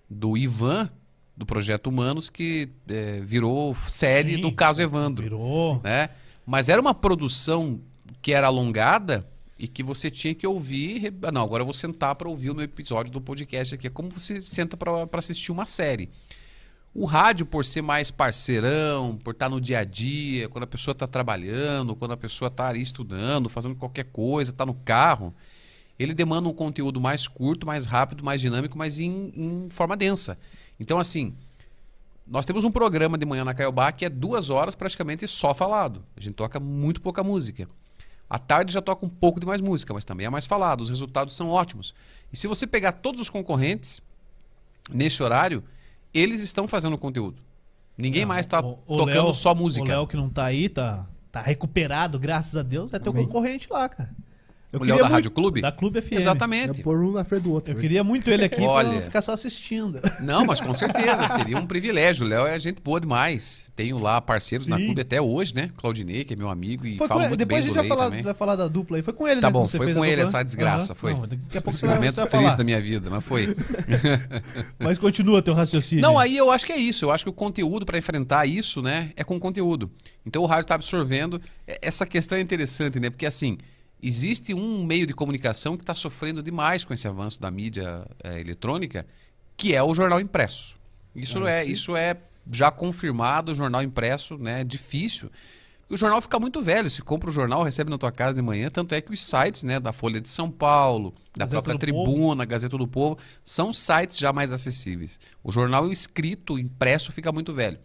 [0.09, 0.89] do Ivan,
[1.35, 5.79] do Projeto Humanos, que é, virou série Sim, do caso Evandro Virou.
[5.81, 6.09] né?
[6.45, 7.79] Mas era uma produção
[8.21, 9.25] que era alongada
[9.57, 11.13] e que você tinha que ouvir.
[11.23, 13.87] ah, Não, agora eu vou sentar para ouvir o meu episódio do podcast aqui.
[13.87, 16.09] É como você senta para assistir uma série.
[16.93, 20.93] O rádio, por ser mais parceirão, por estar no dia a dia, quando a pessoa
[20.93, 25.33] está trabalhando, quando a pessoa está ali estudando, fazendo qualquer coisa, está no carro,
[25.99, 30.37] ele demanda um conteúdo mais curto, mais rápido, mais dinâmico, mas em, em forma densa.
[30.79, 31.35] Então, assim,
[32.25, 36.03] nós temos um programa de manhã na Caiobá que é duas horas praticamente só falado.
[36.15, 37.67] A gente toca muito pouca música.
[38.29, 40.81] À tarde já toca um pouco de mais música, mas também é mais falado.
[40.81, 41.93] Os resultados são ótimos.
[42.31, 43.99] E se você pegar todos os concorrentes
[44.91, 45.63] nesse horário,
[46.13, 47.37] eles estão fazendo conteúdo.
[47.97, 49.87] Ninguém mais está O- o tocando Léo- só O música.
[49.89, 53.25] Léo que não tá aí, tá, tá recuperado, graças a Deus, é teu Amém.
[53.25, 54.09] concorrente lá, cara.
[54.71, 55.61] Eu o Léo da muito- Rádio Clube?
[55.61, 56.13] Da Clube FM.
[56.13, 56.83] Exatamente.
[56.83, 57.71] pôr um na frente do outro.
[57.71, 57.81] Eu né?
[57.81, 58.89] queria muito ele aqui Olha.
[58.91, 59.99] pra ficar só assistindo.
[60.21, 62.23] Não, mas com certeza, seria um privilégio.
[62.23, 63.65] O Léo é gente boa demais.
[63.75, 64.85] Tenho lá parceiros na Sim.
[64.85, 65.71] clube até hoje, né?
[65.75, 67.19] Claudinei, que é meu amigo, e Foi ele.
[67.29, 68.21] muito Depois a bem gente do vai falar, também.
[68.21, 69.01] vai falar da dupla aí.
[69.03, 69.53] Foi com ele, Tá né?
[69.53, 70.99] bom, que você foi fez com a ele essa desgraça, Aham.
[70.99, 71.13] foi.
[71.13, 73.23] Não, daqui a pouco Esse você vai, momento você vai triste da minha vida, mas
[73.23, 73.55] foi.
[74.79, 76.01] Mas continua teu raciocínio.
[76.01, 77.05] Não, aí eu acho que é isso.
[77.05, 79.89] Eu acho que o conteúdo para enfrentar isso, né, é com conteúdo.
[80.25, 81.41] Então o rádio está absorvendo.
[81.67, 83.09] É- Essa questão é interessante, né?
[83.09, 83.57] Porque assim,
[84.01, 88.39] existe um meio de comunicação que está sofrendo demais com esse avanço da mídia eh,
[88.39, 89.05] eletrônica,
[89.57, 90.75] que é o jornal impresso.
[91.15, 92.17] Isso Ah, é, isso é
[92.51, 94.61] já confirmado, o jornal impresso, né?
[94.61, 95.29] É difícil.
[95.89, 96.89] O jornal fica muito velho.
[96.89, 98.69] Se compra o jornal, recebe na tua casa de manhã.
[98.69, 102.45] Tanto é que os sites, né, da Folha de São Paulo, da Gazeta própria Tribuna,
[102.45, 105.19] Gazeta do Povo, são sites já mais acessíveis.
[105.43, 107.79] O jornal escrito, impresso, fica muito velho.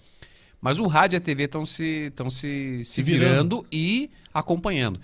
[0.60, 3.62] Mas o rádio e a TV estão se, tão se, se virando.
[3.62, 5.00] virando e acompanhando.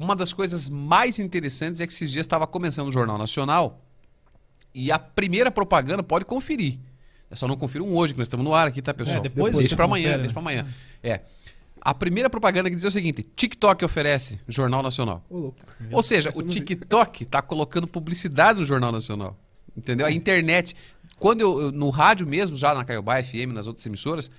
[0.00, 3.84] Uma das coisas mais interessantes é que esses dias estava começando o Jornal Nacional
[4.74, 6.78] e a primeira propaganda, pode conferir.
[7.30, 9.18] É só não confiram hoje, que nós estamos no ar aqui, tá, pessoal?
[9.18, 10.32] É, depois deixa para amanhã, deixa né?
[10.32, 10.66] para amanhã.
[11.02, 11.20] É.
[11.80, 15.24] A primeira propaganda que dizia o seguinte: TikTok oferece Jornal Nacional.
[15.30, 15.52] Ô.
[15.92, 19.38] Ou seja, o TikTok está colocando publicidade no Jornal Nacional.
[19.76, 20.06] Entendeu?
[20.06, 20.74] A internet.
[21.18, 24.30] Quando eu, eu- no rádio mesmo, já na Caiobá FM, nas outras emissoras,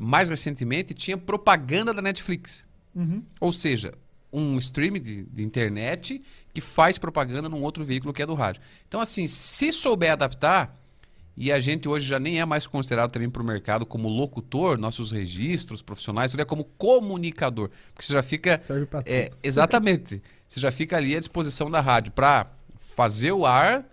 [0.00, 2.66] mais recentemente, tinha propaganda da Netflix.
[2.94, 3.22] Uhum.
[3.40, 3.92] Ou seja,
[4.32, 8.62] um stream de, de internet que faz propaganda num outro veículo que é do rádio.
[8.86, 10.80] Então, assim, se souber adaptar,
[11.36, 14.78] e a gente hoje já nem é mais considerado também para o mercado como locutor,
[14.78, 17.70] nossos registros profissionais, tudo é como comunicador.
[17.94, 19.10] Porque você já fica Serve pra tudo.
[19.10, 20.22] é, exatamente.
[20.46, 23.86] Você já fica ali à disposição da rádio para fazer o ar,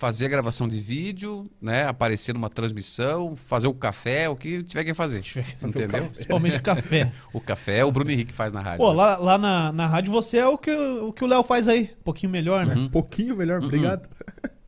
[0.00, 4.82] fazer a gravação de vídeo, né, aparecer numa transmissão, fazer o café, o que tiver
[4.82, 5.22] que fazer.
[5.62, 6.06] Entendeu?
[6.06, 7.12] Principalmente café.
[7.34, 8.78] O café o Bruno Henrique faz na rádio.
[8.78, 8.96] Pô, né?
[8.96, 11.90] lá, lá na, na rádio você é o que o que o Léo faz aí.
[12.00, 12.74] Um pouquinho melhor, né?
[12.74, 12.84] Uhum.
[12.84, 14.08] Um pouquinho melhor, obrigado.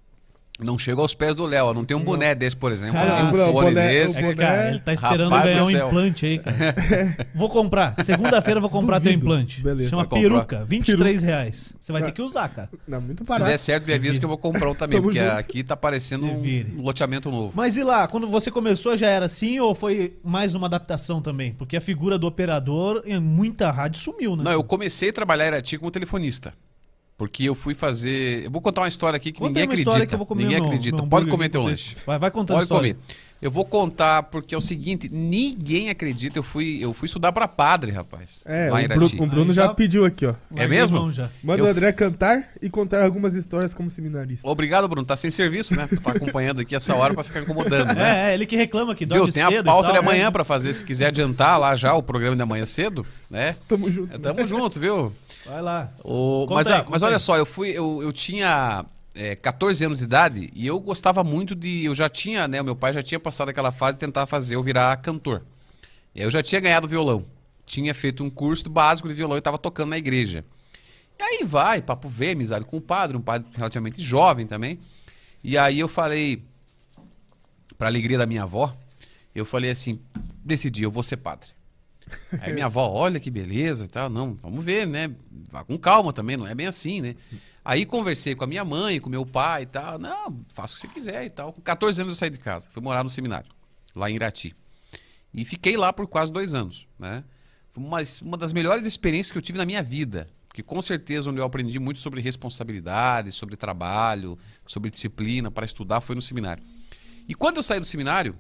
[0.62, 1.66] Não chega aos pés do Léo.
[1.66, 1.74] ó.
[1.74, 2.98] Não tem um boné desse, por exemplo.
[2.98, 4.24] Ah, não tem um não, fone boné- desse.
[4.24, 6.56] É cara, ele tá esperando Rapaz ganhar um implante aí, cara.
[7.34, 7.94] vou comprar.
[8.04, 9.24] Segunda-feira eu vou comprar teu Duvido.
[9.26, 9.60] implante.
[9.60, 9.90] Beleza.
[9.90, 10.28] Chama Vai comprar.
[10.46, 11.74] peruca, 23 reais.
[11.80, 12.68] Você vai ter que usar, cara.
[12.86, 13.50] Não, muito Se barato.
[13.50, 15.32] der certo, me avisa que eu vou comprar um também, Tamo porque junto.
[15.36, 17.52] aqui tá parecendo Se um loteamento novo.
[17.54, 21.52] Mas e lá, quando você começou já era assim ou foi mais uma adaptação também?
[21.52, 24.44] Porque a figura do operador em muita rádio sumiu, né?
[24.44, 26.52] Não, eu comecei a trabalhar em Irati como telefonista.
[27.22, 28.46] Porque eu fui fazer.
[28.46, 29.88] Eu vou contar uma história aqui que Conta ninguém acredita.
[29.90, 30.96] história que eu vou comer ninguém meu- acredita.
[30.96, 31.94] meu Pode comer teu lanche.
[32.04, 32.94] Vai, vai contando a Pode história.
[32.94, 33.06] comer.
[33.40, 36.36] Eu vou contar porque é o seguinte: ninguém acredita.
[36.36, 38.40] Eu fui, eu fui estudar pra padre, rapaz.
[38.44, 38.88] É, o.
[38.88, 40.34] Bru- o Bruno já já- pediu aqui, ó.
[40.50, 41.12] Larguei mesmo?
[41.44, 44.48] Manda Eu o André cantar e contar algumas histórias como seminarista.
[44.48, 45.06] Obrigado, Bruno.
[45.06, 45.88] Tá sem serviço, né?
[46.02, 48.26] Tá acompanhando aqui essa hora pra ficar incomodando, né?
[48.28, 49.32] É, é, ele que reclama que dorme Viu?
[49.32, 50.30] Tem cedo a pauta tal, de amanhã né?
[50.32, 50.72] pra fazer.
[50.72, 53.54] Se quiser adiantar lá já o programa de amanhã cedo, né?
[53.68, 54.12] Tamo junto.
[54.12, 55.12] É, Tamo junto, viu?
[55.44, 55.92] Vai lá.
[56.04, 57.08] O- mas aí, mas aí.
[57.10, 61.22] olha só, eu fui, eu, eu tinha é, 14 anos de idade e eu gostava
[61.24, 61.84] muito de.
[61.84, 62.60] Eu já tinha, né?
[62.60, 65.42] O meu pai já tinha passado aquela fase de tentar fazer eu virar cantor.
[66.14, 67.24] E aí eu já tinha ganhado violão.
[67.64, 70.44] Tinha feito um curso básico de violão e estava tocando na igreja.
[71.18, 74.78] E aí vai, papo vê, amizade com o padre, um padre relativamente jovem também.
[75.44, 76.42] E aí eu falei,
[77.78, 78.74] para alegria da minha avó,
[79.34, 80.00] eu falei assim:
[80.44, 81.48] decidi, eu vou ser padre.
[82.40, 84.08] Aí minha avó, olha que beleza e tal.
[84.08, 85.14] Não, vamos ver, né?
[85.50, 87.16] Vá com calma também, não é bem assim, né?
[87.64, 89.98] Aí conversei com a minha mãe, com meu pai e tal.
[89.98, 91.52] Não, faça o que você quiser e tal.
[91.52, 93.50] Com 14 anos eu saí de casa, fui morar no seminário,
[93.94, 94.54] lá em Irati.
[95.32, 97.24] E fiquei lá por quase dois anos, né?
[97.70, 100.28] Foi uma, uma das melhores experiências que eu tive na minha vida.
[100.52, 106.02] Porque com certeza onde eu aprendi muito sobre responsabilidade, sobre trabalho, sobre disciplina para estudar
[106.02, 106.62] foi no seminário.
[107.26, 108.34] E quando eu saí do seminário,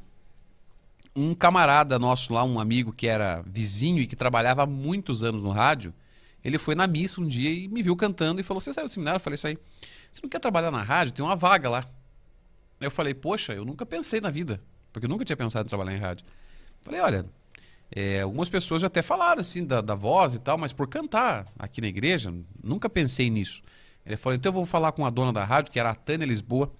[1.14, 5.42] um camarada nosso lá, um amigo que era vizinho e que trabalhava há muitos anos
[5.42, 5.92] no rádio,
[6.44, 8.92] ele foi na missa um dia e me viu cantando e falou: Você saiu do
[8.92, 9.16] seminário?
[9.16, 9.58] Eu falei: Saí.
[10.10, 11.14] Você não quer trabalhar na rádio?
[11.14, 11.78] Tem uma vaga lá.
[12.80, 14.60] Aí eu falei: Poxa, eu nunca pensei na vida,
[14.92, 16.26] porque eu nunca tinha pensado em trabalhar em rádio.
[16.82, 17.26] Falei: Olha,
[17.94, 21.46] é, algumas pessoas já até falaram assim da, da voz e tal, mas por cantar
[21.58, 23.62] aqui na igreja, nunca pensei nisso.
[24.04, 26.26] Ele falou: Então eu vou falar com a dona da rádio, que era a Tânia
[26.26, 26.72] Lisboa.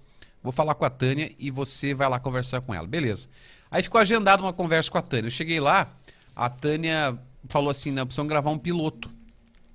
[0.42, 2.86] Vou falar com a Tânia e você vai lá conversar com ela.
[2.86, 3.28] Beleza.
[3.72, 5.28] Aí ficou agendada uma conversa com a Tânia.
[5.28, 5.96] Eu cheguei lá,
[6.36, 9.10] a Tânia falou assim: não, precisamos gravar um piloto.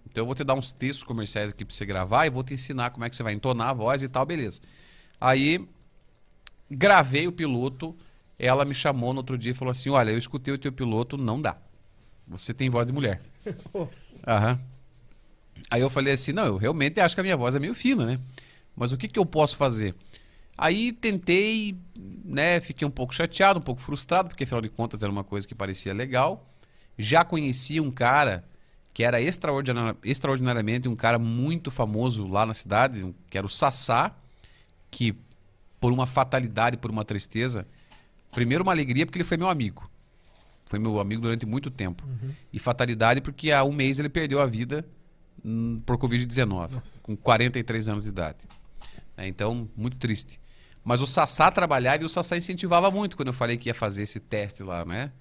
[0.05, 2.53] Então eu vou te dar uns textos comerciais aqui pra você gravar e vou te
[2.53, 4.61] ensinar como é que você vai entonar a voz e tal, beleza.
[5.19, 5.67] Aí
[6.69, 7.95] gravei o piloto,
[8.37, 11.17] ela me chamou no outro dia e falou assim: olha, eu escutei o teu piloto,
[11.17, 11.57] não dá.
[12.27, 13.19] Você tem voz de mulher.
[14.27, 14.59] Aham.
[15.71, 18.05] Aí eu falei assim: não, eu realmente acho que a minha voz é meio fina,
[18.05, 18.19] né?
[18.75, 19.95] Mas o que, que eu posso fazer?
[20.57, 21.77] Aí tentei,
[22.25, 22.59] né?
[22.59, 25.53] Fiquei um pouco chateado, um pouco frustrado, porque afinal de contas era uma coisa que
[25.53, 26.49] parecia legal.
[26.97, 28.43] Já conhecia um cara
[28.93, 34.15] que era extraordinar- extraordinariamente um cara muito famoso lá na cidade, que era o Sassá,
[34.89, 35.15] que
[35.79, 37.67] por uma fatalidade, por uma tristeza,
[38.31, 39.87] primeiro uma alegria porque ele foi meu amigo.
[40.65, 42.03] Foi meu amigo durante muito tempo.
[42.51, 44.83] E fatalidade porque há um mês ele perdeu a vida
[45.45, 48.39] hum, por Covid-19, com 43 anos de idade.
[49.15, 50.39] É, então, muito triste.
[50.87, 54.03] Mas o Sassá trabalhava e o Sassá incentivava muito quando eu falei que ia fazer
[54.03, 55.11] esse teste lá, né?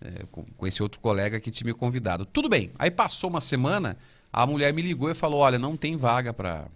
[0.00, 2.24] É, com, com esse outro colega que tinha me convidado.
[2.24, 2.70] Tudo bem.
[2.78, 3.96] Aí passou uma semana,
[4.32, 6.66] a mulher me ligou e falou: Olha, não tem vaga para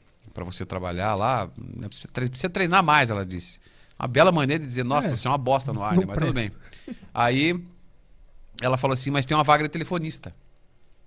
[0.45, 1.49] você trabalhar lá.
[1.57, 3.59] né, Precisa tre- precisa treinar mais, ela disse.
[3.99, 6.05] Uma bela maneira de dizer: Nossa, É, você é uma bosta no ar, né?
[6.07, 6.51] Mas tudo bem.
[7.15, 7.59] Aí
[8.61, 10.35] ela falou assim: Mas tem uma vaga de telefonista.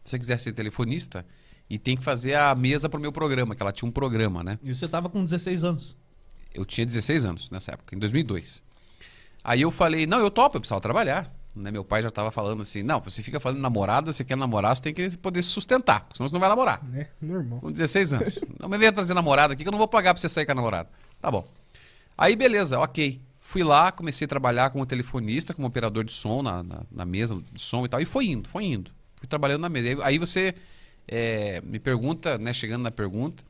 [0.03, 1.23] Se você quiser ser telefonista,
[1.69, 4.57] e tem que fazer a mesa pro meu programa, que ela tinha um programa, né?
[4.63, 5.95] E você tava com 16 anos.
[6.53, 8.63] Eu tinha 16 anos nessa época, em 2002.
[9.43, 11.33] Aí eu falei, não, eu topo, eu precisava trabalhar.
[11.55, 11.71] Né?
[11.71, 14.83] Meu pai já estava falando assim, não, você fica falando namorada, você quer namorar, você
[14.83, 16.83] tem que poder se sustentar, senão você não vai namorar.
[16.85, 17.07] Né?
[17.21, 17.59] Normal.
[17.59, 18.39] Com 16 anos.
[18.59, 20.51] Não me venha trazer namorada aqui que eu não vou pagar pra você sair com
[20.51, 20.89] a namorada.
[21.21, 21.47] Tá bom.
[22.17, 23.19] Aí beleza, ok.
[23.39, 27.41] Fui lá, comecei a trabalhar como telefonista, como operador de som na, na, na mesa
[27.53, 27.99] de som e tal.
[28.01, 28.91] E foi indo, foi indo.
[29.15, 29.87] Fui trabalhando na mesa.
[29.89, 30.53] Aí- Aí você
[31.07, 33.43] é, me pergunta, né, chegando na pergunta,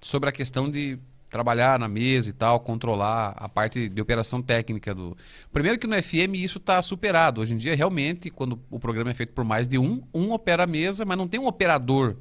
[0.00, 0.96] sobre a questão de
[1.32, 5.16] trabalhar na mesa e tal, controlar a parte de operação técnica do.
[5.50, 7.40] Primeiro que no FM isso está superado.
[7.40, 10.64] Hoje em dia, realmente, quando o programa é feito por mais de um, um opera
[10.64, 12.16] a mesa, mas não tem um operador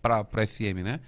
[0.00, 1.00] para FM, né?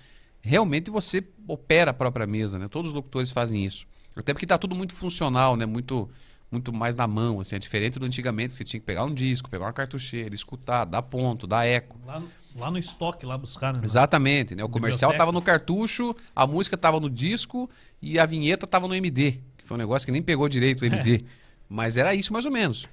[0.42, 2.68] Realmente você opera a própria mesa, né?
[2.68, 3.86] Todos os locutores fazem isso.
[4.14, 5.64] Até porque está tudo muito funcional, né?
[5.64, 6.10] Muito
[6.50, 9.12] muito mais na mão, assim, é diferente do antigamente, que você tinha que pegar um
[9.12, 11.98] disco, pegar uma cartucheira, escutar, dar ponto, dar eco.
[12.06, 13.80] Lá, no- lá no estoque, lá buscar, né?
[13.82, 14.62] Exatamente, né?
[14.62, 15.14] O comercial Biblioteca.
[15.14, 17.68] estava no cartucho, a música estava no disco
[18.00, 20.84] e a vinheta estava no MD, que foi um negócio que nem pegou direito o
[20.84, 21.24] MD.
[21.68, 22.86] Mas era isso mais ou menos.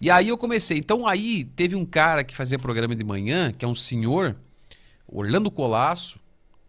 [0.00, 0.78] E aí eu comecei.
[0.78, 4.36] Então aí teve um cara que fazia programa de manhã, que é um senhor,
[5.06, 6.18] Orlando Colasso,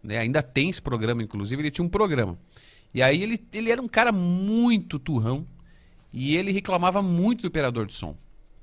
[0.02, 0.18] né?
[0.18, 2.38] Ainda tem esse programa, inclusive, ele tinha um programa.
[2.94, 5.46] E aí ele, ele era um cara muito turrão
[6.12, 8.16] e ele reclamava muito do operador de som.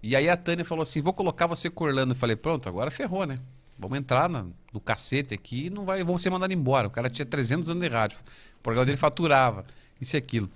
[0.03, 2.11] E aí a Tânia falou assim: vou colocar você com o Orlando.
[2.13, 3.35] Eu falei, pronto, agora ferrou, né?
[3.77, 6.87] Vamos entrar na- no cacete aqui e não vai, vou ser mandado embora.
[6.87, 8.17] O cara tinha 300 anos de rádio.
[8.59, 9.65] O programa dele faturava,
[9.99, 10.49] isso e aquilo.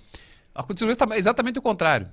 [0.54, 2.08] Aconteceu exata- exatamente o contrário.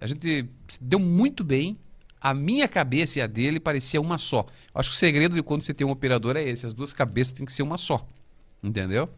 [0.00, 1.78] A gente se deu muito bem.
[2.20, 4.46] A minha cabeça e a dele parecia uma só.
[4.74, 7.32] Acho que o segredo de quando você tem um operador é esse: as duas cabeças
[7.34, 8.06] têm que ser uma só.
[8.62, 9.10] Entendeu?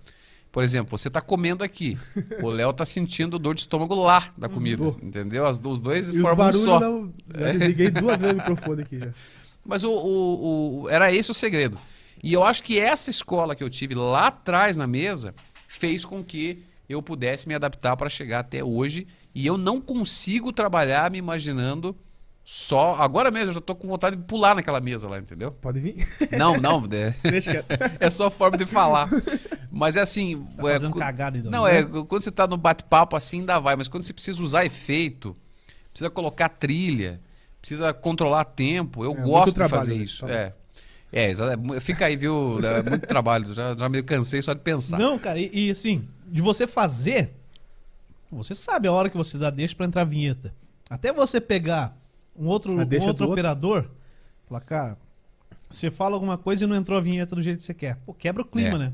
[0.53, 1.99] Por exemplo, você está comendo aqui.
[2.43, 4.85] O Léo está sentindo dor de estômago lá da comida.
[5.03, 5.45] Entendeu?
[5.47, 6.81] As, os dois E formam só.
[6.81, 7.13] não.
[7.39, 9.09] Já desliguei duas vezes o microfone aqui já.
[9.65, 11.77] Mas o, o- o- era esse o segredo.
[12.23, 15.35] E eu acho que essa escola que eu tive lá atrás na mesa
[15.69, 19.07] fez com que eu pudesse me adaptar para chegar até hoje.
[19.35, 21.95] E eu não consigo trabalhar me imaginando
[22.49, 22.95] só.
[22.95, 25.51] Agora mesmo, eu já tô com vontade de pular naquela mesa lá, entendeu?
[25.51, 26.07] Pode vir?
[26.39, 27.13] Não, não, é,
[27.99, 29.11] é só forma de falar.
[29.69, 30.47] Mas é assim.
[30.57, 31.51] Tá é, cagada então.
[31.51, 34.65] não, é, quando você tá no bate-papo assim, ainda vai, mas quando você precisa usar
[34.65, 35.37] efeito,
[35.91, 37.21] precisa colocar trilha,
[37.61, 40.05] precisa controlar tempo, eu É, gosto de trabalho, fazer né?
[40.05, 40.25] isso.
[40.25, 40.33] Tá.
[40.33, 40.53] É.
[41.13, 42.65] É, é fica aí, viu?
[42.65, 45.01] É muito trabalho, já, já me cansei só de pensar.
[45.01, 47.33] Não, cara, e, e assim, de você fazer,
[48.31, 50.55] você sabe a hora que você dá deixa pra entrar a vinheta.
[50.89, 52.06] Até você pegar
[52.39, 53.31] um outro, A um outro outro.
[53.31, 53.91] operador,
[54.49, 54.99] falar, cara,
[55.69, 57.97] você fala alguma coisa e não entrou a vinheta do jeito que você quer.
[58.07, 58.79] Pô, quebra o clima, É.
[58.79, 58.93] né?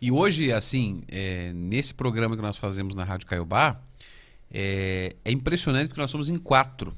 [0.00, 3.80] E hoje, assim, é, nesse programa que nós fazemos na Rádio Caiobá,
[4.50, 6.94] é, é impressionante que nós somos em quatro,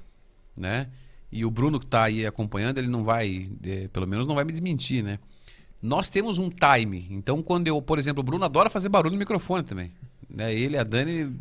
[0.56, 0.88] né?
[1.32, 4.44] E o Bruno que está aí acompanhando, ele não vai, é, pelo menos não vai
[4.44, 5.18] me desmentir, né?
[5.82, 7.06] Nós temos um time.
[7.10, 9.92] Então, quando eu, por exemplo, o Bruno adora fazer barulho no microfone também.
[10.28, 10.54] Né?
[10.54, 11.32] Ele e a Dani,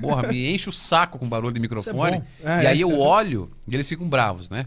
[0.00, 2.18] porra, me enche o saco com barulho de microfone.
[2.18, 2.48] bom.
[2.48, 2.84] É, e aí é.
[2.84, 4.66] eu olho e eles ficam bravos, né?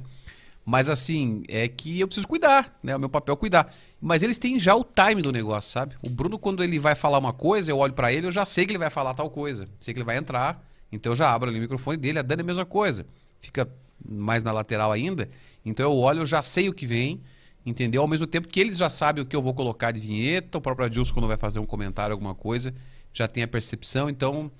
[0.66, 2.96] Mas assim, é que eu preciso cuidar, né?
[2.96, 3.74] O meu papel é cuidar.
[4.00, 5.96] Mas eles têm já o time do negócio, sabe?
[6.06, 8.66] O Bruno, quando ele vai falar uma coisa, eu olho pra ele, eu já sei
[8.66, 9.68] que ele vai falar tal coisa.
[9.80, 12.42] Sei que ele vai entrar, então eu já abro ali o microfone dele, a Dani
[12.42, 13.06] é a mesma coisa.
[13.40, 13.68] Fica
[14.08, 15.30] mais na lateral ainda.
[15.66, 17.22] Então eu olho, eu já sei o que vem,
[17.66, 18.02] entendeu?
[18.02, 20.62] Ao mesmo tempo que eles já sabem o que eu vou colocar de vinheta, o
[20.62, 22.74] próprio Adilson, quando vai fazer um comentário, alguma coisa,
[23.14, 24.10] já tem a percepção.
[24.10, 24.52] Então,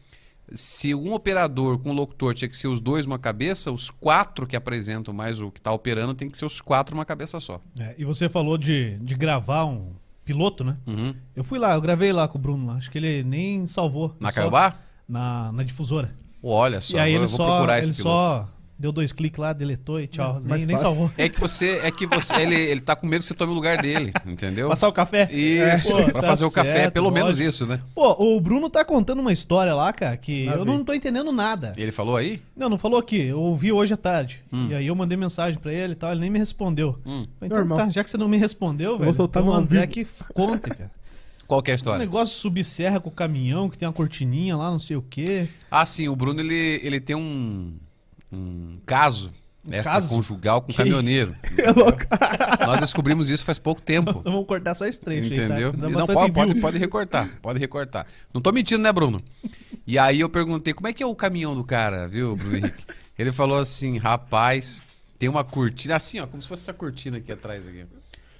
[0.54, 4.46] se um operador com um locutor tinha que ser os dois uma cabeça, os quatro
[4.46, 7.60] que apresentam mais o que está operando tem que ser os quatro uma cabeça só.
[7.80, 9.94] É, e você falou de, de gravar um
[10.26, 10.78] piloto, né?
[10.86, 11.16] Uhum.
[11.36, 12.76] Eu fui lá, eu gravei lá com o Bruno lá.
[12.76, 14.16] Acho que ele nem salvou.
[14.20, 14.76] Na Caiobá?
[15.08, 16.14] Na, na difusora.
[16.44, 18.20] Olha só, e aí eu ele vou só, procurar ele esse piloto.
[18.20, 20.34] só Deu dois cliques lá, deletou e tchau.
[20.44, 20.80] mais nem, nem fácil.
[20.88, 21.12] salvou.
[21.18, 21.80] É que você.
[21.84, 22.36] É que você.
[22.42, 24.68] Ele, ele tá com medo que você tome o lugar dele, entendeu?
[24.70, 25.30] Passar o café?
[25.32, 27.50] Isso, Pô, pra tá fazer o café, certo, pelo menos lógico.
[27.50, 27.80] isso, né?
[27.94, 30.76] Pô, o Bruno tá contando uma história lá, cara, que Lá eu vem.
[30.78, 31.74] não tô entendendo nada.
[31.78, 32.42] Ele falou aí?
[32.58, 33.22] Não, não falou aqui.
[33.22, 34.42] Eu ouvi hoje à tarde.
[34.52, 34.68] Hum.
[34.72, 37.00] E aí eu mandei mensagem pra ele e tal, ele nem me respondeu.
[37.06, 37.26] Hum.
[37.42, 37.78] Então Normal.
[37.78, 39.92] tá, já que você não me respondeu, velho, soltar então André vivo.
[39.92, 40.90] que conte, cara.
[41.48, 42.00] Qual que é a Um história?
[42.00, 45.02] negócio de subir serra com o caminhão, que tem uma cortininha lá, não sei o
[45.02, 45.50] quê.
[45.70, 47.74] Ah, sim, o Bruno ele, ele tem um,
[48.32, 49.32] um caso
[49.66, 51.36] Um extraconjugal com um caminhoneiro.
[52.62, 52.66] É.
[52.66, 54.10] Nós descobrimos isso faz pouco tempo.
[54.12, 55.72] Então vamos cortar só esse trecho Entendeu?
[55.72, 55.90] aí, tá?
[55.90, 58.06] Não, pode, pode, pode recortar, pode recortar.
[58.34, 59.20] Não tô mentindo, né, Bruno?
[59.86, 62.86] E aí eu perguntei, como é que é o caminhão do cara, viu, Bruno Henrique?
[63.18, 64.82] Ele falou assim, rapaz,
[65.20, 67.68] tem uma cortina, assim, ó, como se fosse essa cortina aqui atrás.
[67.68, 67.86] Aqui.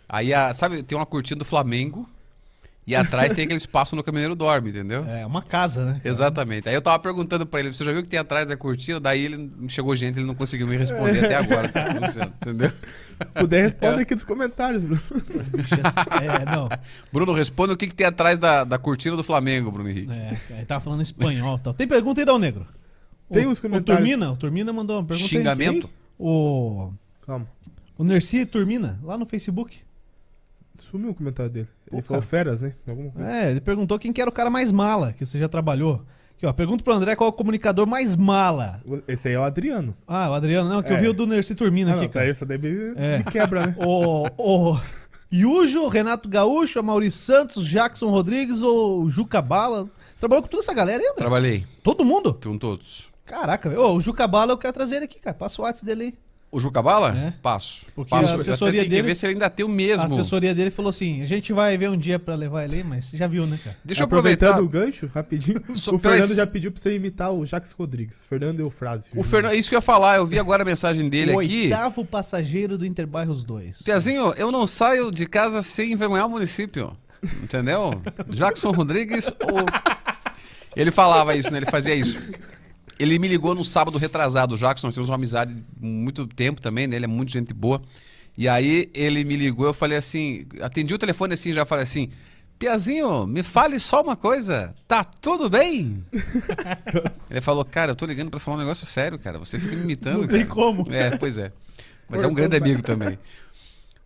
[0.08, 2.10] Aí, a, sabe, tem uma cortina do Flamengo
[2.86, 5.06] e atrás tem aquele espaço no caminhoneiro dorme, entendeu?
[5.06, 6.02] É, uma casa, né?
[6.04, 6.68] Exatamente.
[6.68, 9.00] Aí eu tava perguntando pra ele, você já viu o que tem atrás da cortina?
[9.00, 12.34] Daí ele chegou gente, ele não conseguiu me responder até agora o que tá acontecendo,
[12.42, 12.72] entendeu?
[13.36, 15.02] Puder, responde aqui nos comentários, Bruno.
[16.22, 16.70] É, não.
[17.14, 20.12] Bruno, responda o que, que tem atrás da, da cortina do Flamengo, Bruno Henrique.
[20.12, 21.74] É, ele tava falando espanhol e tal.
[21.74, 22.66] Tem pergunta aí, Dal Negro?
[23.32, 23.98] Tem o, os O comentários.
[24.04, 25.30] Turmina, o Turmina mandou uma pergunta aí.
[25.30, 25.90] Xingamento?
[26.18, 26.92] O,
[27.26, 27.48] Calma.
[27.98, 29.80] o Nerci Turmina, lá no Facebook.
[30.92, 31.68] Sumiu o comentário dele.
[31.92, 32.30] Ele Pô, falou cara.
[32.30, 32.74] feras, né?
[33.18, 36.04] É, ele perguntou quem que era o cara mais mala que você já trabalhou.
[36.36, 38.82] Aqui, ó, pergunta pro André qual é o comunicador mais mala.
[39.08, 39.96] Esse aí é o Adriano.
[40.08, 41.00] Ah, o Adriano, não, que eu É.
[41.02, 42.26] vi o do Nerci Turmina Ah, aqui, não, cara.
[42.26, 43.20] daí essa daí me, É.
[43.20, 43.76] me quebra, né?
[43.88, 44.80] O, o
[45.32, 49.84] Yujo, Renato Gaúcho, Maurício Santos, Jackson Rodrigues ou Juca Bala.
[50.14, 51.18] Você trabalhou com toda essa galera aí, André?
[51.18, 52.34] Trabalhei Todo mundo?
[52.34, 53.10] com todos.
[53.26, 53.82] Caraca, velho.
[53.82, 55.34] Ô, o Juca Bala eu quero trazer ele aqui, cara.
[55.36, 56.14] Passa o WhatsApp dele aí.
[56.52, 57.18] O Juca Bala?
[57.18, 57.34] É.
[57.42, 57.86] Passo.
[57.96, 58.34] Porque Passo.
[58.34, 60.06] a assessoria dele- que ver se ele ainda tem o A mesmo.
[60.06, 63.06] assessoria dele falou assim: a gente vai ver um dia pra levar ele aí, mas
[63.06, 63.78] você já viu, né, cara?
[63.86, 64.80] Deixa eu Aproveitando aproveitar.
[64.80, 65.62] o gancho, rapidinho.
[65.94, 68.16] O Fernando es- já pediu pra você imitar o Jacques Rodrigues.
[68.28, 69.10] Fernando Eufrásio.
[69.16, 71.64] O Fernando, isso que eu ia falar, eu vi agora a mensagem dele o aqui.
[71.64, 73.80] oitavo passageiro do Interbairros 2.
[73.80, 76.98] Tiazinho, eu não saio de casa sem envergonhar o município.
[77.42, 78.02] Entendeu?
[78.30, 79.66] Jackson Rodrigues, o...
[80.76, 81.60] ele falava isso, né?
[81.60, 82.18] Ele fazia isso.
[83.02, 86.62] Ele me ligou no sábado retrasado, o Jackson, nós temos uma amizade de muito tempo
[86.62, 86.96] também, né?
[86.96, 87.82] Ele é muito gente boa.
[88.38, 92.10] E aí ele me ligou, eu falei assim, atendi o telefone assim, já falei assim,
[92.58, 96.04] Piazinho, me fale só uma coisa, tá tudo bem?
[97.30, 99.82] ele falou, cara, eu tô ligando pra falar um negócio sério, cara, você fica me
[99.82, 100.94] imitando, Não tem cara." como.
[100.94, 101.52] É, pois é.
[102.08, 103.18] Mas é um grande amigo também.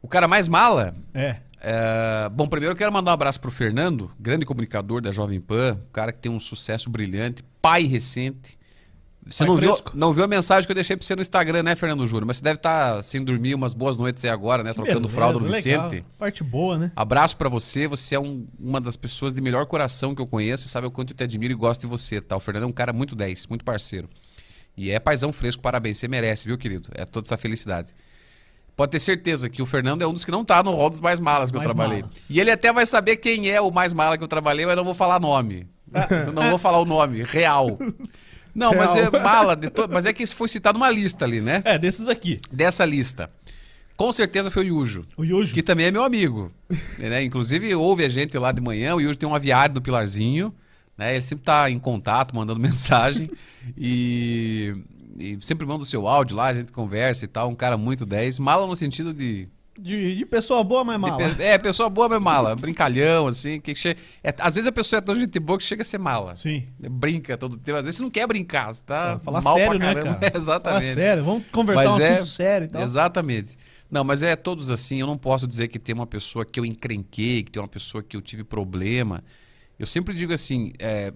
[0.01, 1.37] O cara mais mala, É.
[1.59, 5.79] é, bom, primeiro eu quero mandar um abraço pro Fernando, grande comunicador da Jovem Pan,
[5.85, 8.57] um cara que tem um sucesso brilhante, pai recente.
[9.27, 11.75] Você não viu, não viu a mensagem que eu deixei pra você no Instagram, né,
[11.75, 12.25] Fernando Júnior?
[12.27, 14.71] Mas você deve estar sem dormir umas boas noites aí agora, né?
[14.71, 15.89] Trocando Beleza, fralda no legal.
[15.89, 16.05] Vicente.
[16.19, 16.91] Parte boa, né?
[16.95, 20.69] Abraço pra você, você é um- uma das pessoas de melhor coração que eu conheço,
[20.69, 22.35] sabe o quanto eu te admiro e gosto de você, tá?
[22.35, 24.07] O Fernando é um cara muito 10, muito parceiro.
[24.77, 26.89] E é paizão fresco, parabéns, você merece, viu, querido?
[26.93, 27.93] É toda essa felicidade.
[28.75, 30.99] Pode ter certeza que o Fernando é um dos que não tá no rol dos
[30.99, 32.01] mais malas que Mais eu trabalhei.
[32.03, 32.29] malas.
[32.29, 34.83] E ele até vai saber quem é o mais mala que eu trabalhei, mas não
[34.83, 35.65] vou falar nome.
[36.25, 37.79] Eu não vou falar o nome, real.
[38.55, 41.61] Não, mas é mala, to- mas é que foi citado numa lista ali, né?
[41.65, 42.39] É, desses aqui.
[42.51, 43.29] Dessa lista.
[43.97, 45.05] Com certeza foi o Yujo.
[45.17, 45.53] O Yujo.
[45.53, 46.51] Que também é meu amigo.
[46.97, 47.23] né?
[47.23, 48.95] Inclusive, ouve a gente lá de manhã.
[48.95, 50.53] O Yuri tem um aviário do Pilarzinho.
[50.97, 51.13] Né?
[51.15, 53.29] Ele sempre tá em contato, mandando mensagem.
[53.77, 54.73] e,
[55.19, 57.49] e sempre manda o seu áudio lá, a gente conversa e tal.
[57.49, 58.39] Um cara muito 10.
[58.39, 59.47] Mala no sentido de.
[59.77, 61.17] De, de pessoa boa, mas mala.
[61.35, 62.55] pe- é, pessoa boa, mas mala.
[62.55, 63.59] Brincalhão, assim.
[63.59, 63.97] Que che...
[64.23, 66.33] é, às vezes a pessoa é tão gente boa que chega a ser mala.
[66.35, 66.65] Sim.
[66.79, 67.77] Brinca todo tempo.
[67.79, 68.73] Às vezes você não quer brincar.
[68.73, 70.15] Você tá Falar mal sério, pra né, caramba.
[70.19, 70.31] cara?
[70.31, 70.93] Fala Exatamente.
[70.93, 72.81] sério, vamos conversar Mas um é- assunto sério e tal.
[72.83, 73.57] Exatamente.
[73.91, 75.01] Não, mas é todos assim.
[75.01, 78.01] Eu não posso dizer que tem uma pessoa que eu encrenquei, que tem uma pessoa
[78.01, 79.23] que eu tive problema.
[79.77, 81.13] Eu sempre digo assim: é,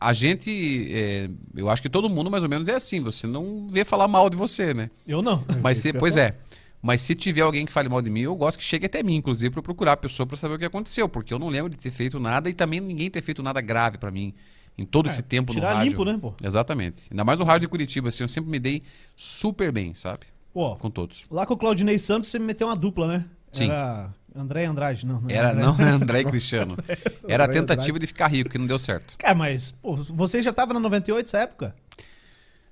[0.00, 0.88] a gente.
[0.92, 3.00] é, eu acho que todo mundo mais ou menos é assim.
[3.00, 4.88] Você não vê falar mal de você, né?
[5.06, 5.44] Eu não.
[5.60, 6.36] Mas ia pois é.
[6.82, 9.16] Mas se tiver alguém que fale mal de mim, eu gosto que chegue até mim,
[9.16, 11.76] inclusive, para procurar a pessoa para saber o que aconteceu, porque eu não lembro de
[11.76, 14.32] ter feito nada e também ninguém ter feito nada grave para mim
[14.78, 15.90] em todo esse tempo no É, rádio.
[15.90, 16.32] limpo, né, pô?
[16.42, 17.06] Exatamente.
[17.10, 18.82] Ainda mais no rádio de Curitiba, assim, eu sempre me dei
[19.14, 20.26] super bem, sabe?
[20.54, 21.24] Pô, Com todos.
[21.30, 23.24] lá com o Claudinei Santos você me meteu uma dupla, né?
[23.52, 23.64] Sim.
[23.66, 25.20] Era André Andrade, não.
[25.20, 25.62] não Era, André.
[25.64, 26.78] não é André e Cristiano.
[27.28, 29.16] Era a tentativa de ficar rico, que não deu certo.
[29.18, 31.74] Cara, mas, pô, você já tava na 98 essa época?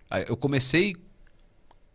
[0.09, 0.96] Aí Eu comecei.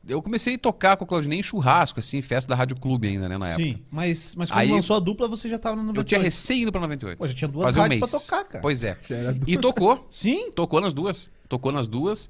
[0.07, 3.29] Eu comecei a tocar com o Claudinei em churrasco, assim, festa da Rádio Clube ainda,
[3.29, 3.63] né, na época.
[3.63, 3.81] Sim.
[3.89, 5.99] Mas, mas quando Aí- lançou a dupla, você já tava na 98.
[5.99, 7.17] Eu tinha recém ido pra 98.
[7.17, 8.11] Pô, já tinha duas um rádios mês.
[8.11, 8.61] pra tocar, cara.
[8.61, 8.97] Pois é.
[9.47, 10.05] E tocou.
[10.09, 10.51] Sim?
[10.51, 11.31] Tocou nas duas.
[11.47, 12.29] Tocou nas duas.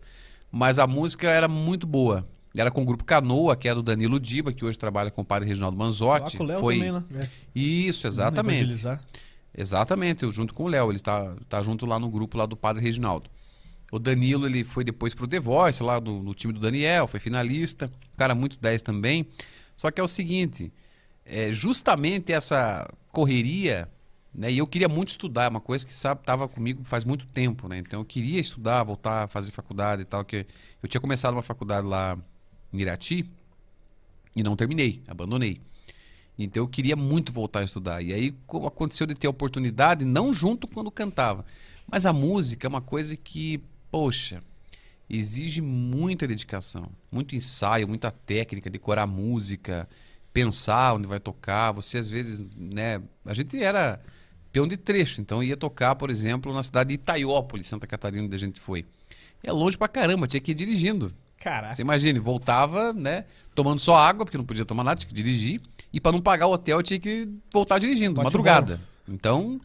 [0.51, 2.27] Mas a música era muito boa.
[2.55, 5.25] Era com o grupo Canoa, que é do Danilo Diba, que hoje trabalha com o
[5.25, 6.37] padre Reginaldo Manzotti.
[6.37, 7.29] com o Léo Foi também, né?
[7.55, 8.71] Isso, exatamente.
[9.55, 12.55] Exatamente, eu junto com o Léo, ele está tá junto lá no grupo lá do
[12.55, 13.29] Padre Reginaldo.
[13.93, 17.19] O Danilo, ele foi depois pro The Voice, lá do, no time do Daniel, foi
[17.19, 17.91] finalista.
[18.17, 19.27] Cara muito 10 também.
[19.75, 20.71] Só que é o seguinte,
[21.25, 23.87] é, justamente essa correria,
[24.33, 24.51] né?
[24.51, 27.67] E eu queria muito estudar, é uma coisa que sabe, tava comigo faz muito tempo,
[27.67, 27.77] né?
[27.79, 30.45] Então eu queria estudar, voltar a fazer faculdade e tal, que
[30.81, 32.17] eu tinha começado uma faculdade lá
[32.73, 33.29] em Irati
[34.35, 35.61] e não terminei, abandonei.
[36.37, 38.01] Então eu queria muito voltar a estudar.
[38.01, 41.45] E aí co- aconteceu de ter a oportunidade, não junto quando cantava.
[41.89, 43.61] Mas a música é uma coisa que,
[43.93, 44.41] poxa,
[45.07, 49.87] exige muita dedicação, muito ensaio, muita técnica, decorar música,
[50.33, 51.71] pensar onde vai tocar.
[51.73, 54.01] Você às vezes, né, a gente era
[54.51, 58.35] peão de trecho, então ia tocar, por exemplo, na cidade de Itaiópolis, Santa Catarina, onde
[58.35, 58.83] a gente foi.
[59.43, 61.13] É longe pra caramba, tinha que ir dirigindo.
[61.37, 61.75] Caraca.
[61.75, 65.61] Você imagine, voltava, né, tomando só água, porque não podia tomar nada, tinha que dirigir,
[65.93, 68.79] e para não pagar o hotel tinha que voltar dirigindo, Bate madrugada.
[69.07, 69.61] Então,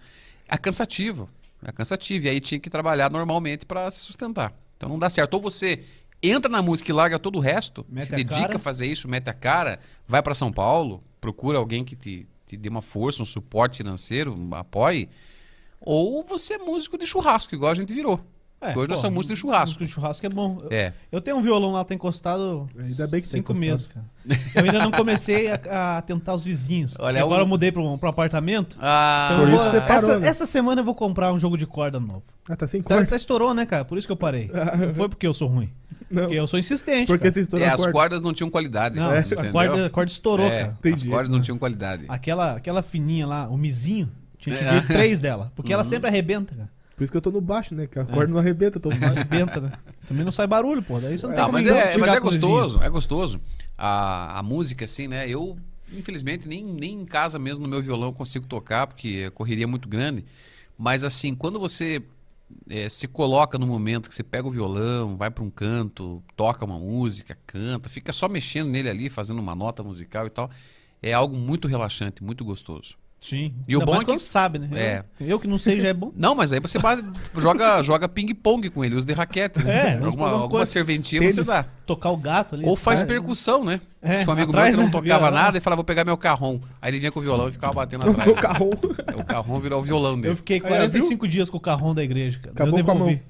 [0.46, 1.30] é cansativo,
[1.62, 4.52] é cansativo, e aí tinha que trabalhar normalmente para se sustentar.
[4.76, 5.34] Então não dá certo.
[5.34, 5.84] Ou você
[6.22, 8.56] entra na música e larga todo o resto, Mete se a dedica cara.
[8.56, 12.56] a fazer isso, mete a cara, vai para São Paulo, procura alguém que te, te
[12.56, 15.08] dê uma força, um suporte financeiro, um apoie,
[15.80, 18.20] ou você é músico de churrasco, igual a gente virou.
[18.60, 19.66] É, Hoje nós pô, somos músicos de churrasco.
[19.68, 20.58] Música de churrasco é bom.
[20.62, 20.92] Eu- É.
[21.12, 24.04] Eu tenho um violão lá, tá encostado Ainda bem que tá cinco meses, cara.
[24.54, 26.96] Eu ainda não comecei a, a tentar os vizinhos.
[26.98, 28.76] Olha, Porque agora o- eu mudei pro, pro apartamento.
[28.80, 30.28] Ah, Então eu Por vou- isso você parou, essa, né?
[30.28, 32.24] essa semana eu vou comprar um jogo de corda novo.
[32.48, 33.10] Ah, tá sem Tá, corda.
[33.10, 33.84] tá estourou, né, cara?
[33.84, 34.50] Por isso que eu parei.
[34.76, 35.70] Não foi porque eu sou ruim.
[36.10, 36.22] Não.
[36.22, 37.06] Porque eu sou insistente.
[37.06, 37.34] Porque cara.
[37.34, 37.92] você estourou é, a as corda.
[37.92, 38.96] cordas não tinham qualidade.
[38.96, 40.72] Não, É, a corda, a corda estourou, É, cara.
[40.72, 41.08] as Entendi.
[41.08, 42.04] cordas não tinham qualidade.
[42.08, 44.80] Aquela, aquela fininha lá, o mizinho, tinha que É.
[44.80, 45.52] vir três dela.
[45.54, 45.88] Porque ela Uhum.
[45.88, 46.68] sempre arrebenta, cara.
[46.98, 47.86] Por isso que eu tô no baixo, né?
[47.86, 49.14] Que a corda não arrebenta, tô no baixo.
[49.30, 49.72] Arrebenta, né?
[50.08, 50.98] Também não sai barulho, pô.
[50.98, 53.40] Daí você não tem Não, como mas é, mas é gostoso, é gostoso.
[53.78, 55.28] A, a música, assim, né?
[55.28, 55.56] Eu,
[55.92, 59.62] infelizmente, nem, nem em casa mesmo, no meu violão, eu consigo tocar, porque a correria
[59.62, 60.24] é muito grande.
[60.76, 62.02] Mas, assim, quando você
[62.68, 66.64] eh, se coloca no momento que você pega o violão, vai para um canto, toca
[66.64, 70.50] uma música, canta, fica só mexendo nele ali, fazendo uma nota musical e tal,
[71.00, 72.96] é algo muito relaxante, muito gostoso.
[73.20, 73.52] Sim.
[73.66, 74.68] E o Ainda bom mais é que- quando sabe, né?
[74.72, 75.04] É.
[75.20, 76.12] Eu, eu que não sei já é bom.
[76.16, 77.02] Não, mas aí você bate-
[77.36, 79.60] joga, joga ping-pong com ele, usa de raquete.
[79.60, 79.64] É,
[79.96, 80.00] né?
[80.04, 81.64] alguma, alguma coisa- serventia você dá.
[81.84, 82.64] Tocar o gato ali.
[82.64, 83.12] Ou faz sabe?
[83.12, 83.80] percussão, né?
[84.00, 84.84] É, Tinha um amigo atrás, meu que né?
[84.84, 85.42] não tocava Vira lá.
[85.42, 86.60] nada e falava, vou pegar meu carrom.
[86.80, 88.32] Aí ele vinha com o violão e ficava batendo O atrás.
[88.40, 88.70] carro.
[89.16, 90.34] o carrom virou o violão Eu dele.
[90.36, 92.52] fiquei Aí, ó, 45 dias com o carrão da igreja, cara.
[92.52, 93.22] Acabou eu com a devolvi.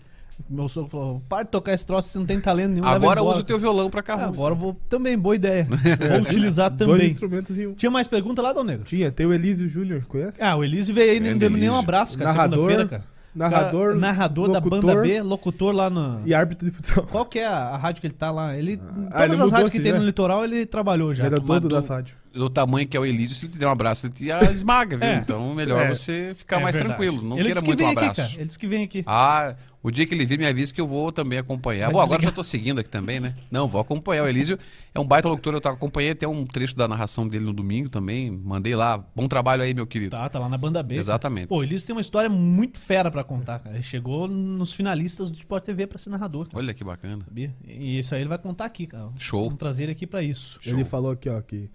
[0.49, 2.85] Meu sogro falou: para de tocar esse troço, você não tem talento nenhum.
[2.87, 4.19] Agora usa o teu violão pra cara.
[4.21, 4.31] carrom.
[4.31, 5.67] Ah, agora eu vou também, boa ideia.
[6.01, 7.11] É, Vou utilizar Dois também.
[7.13, 7.75] instrumentos e um.
[7.75, 8.85] Tinha mais pergunta lá, Dom Negro?
[8.85, 10.43] Tinha, tem o Elísio Júnior, conhece?
[10.43, 11.79] Ah, o Elísio veio aí e nem deu nenhum Elísio.
[11.81, 13.05] abraço, cara, segunda-feira, cara.
[13.35, 16.23] Narrador, Cara, narrador da locutor banda B, locutor lá no.
[16.25, 17.05] e árbitro de futsal.
[17.07, 18.57] Qual que é a, a rádio que ele tá lá?
[18.57, 19.99] Ele, Ah, todas ele as mudou rádios que esse tem já?
[19.99, 21.25] no litoral, ele trabalhou já.
[21.27, 22.17] Era Mas dono do- da rádio.
[22.39, 24.97] Do tamanho que é o Elísio, se ele te der um abraço, ele te esmaga,
[24.97, 25.07] viu?
[25.09, 25.17] É.
[25.17, 25.89] Então melhor É.
[25.95, 26.97] você ficar É mais verdade.
[26.97, 27.23] tranquilo.
[27.23, 28.21] Não ele queira disse que muito um aqui, abraço.
[28.23, 28.35] cara.
[28.41, 29.03] Ele disse que vem aqui.
[29.07, 31.91] Ah, o dia que ele vir, me avisa que eu vou também acompanhar.
[31.93, 33.35] Bom, agora já tô seguindo aqui também, né?
[33.51, 34.25] Não, vou acompanhar.
[34.25, 34.59] O Elísio
[34.95, 37.89] é um baita locutor, eu tava acompanhando até um trecho da narração dele no domingo
[37.89, 38.31] também.
[38.31, 38.99] Mandei lá.
[39.15, 40.11] Bom trabalho aí, meu querido.
[40.11, 40.91] Tá, tá lá na banda B.
[40.95, 41.01] cara.
[41.01, 41.47] Exatamente.
[41.49, 43.77] Pô, o Elísio tem uma história muito fera pra contar, cara.
[43.77, 47.25] Ele chegou nos finalistas do Sport TV pra ser narrador, cara, Olha que bacana.
[47.25, 47.55] sabia?
[47.65, 49.09] E isso aí ele vai contar aqui, cara.
[49.17, 49.45] Show.
[49.45, 50.59] Vamos trazer ele aqui pra isso.
[50.61, 50.73] Show.
[50.75, 51.71] Ele falou aqui, ó, que,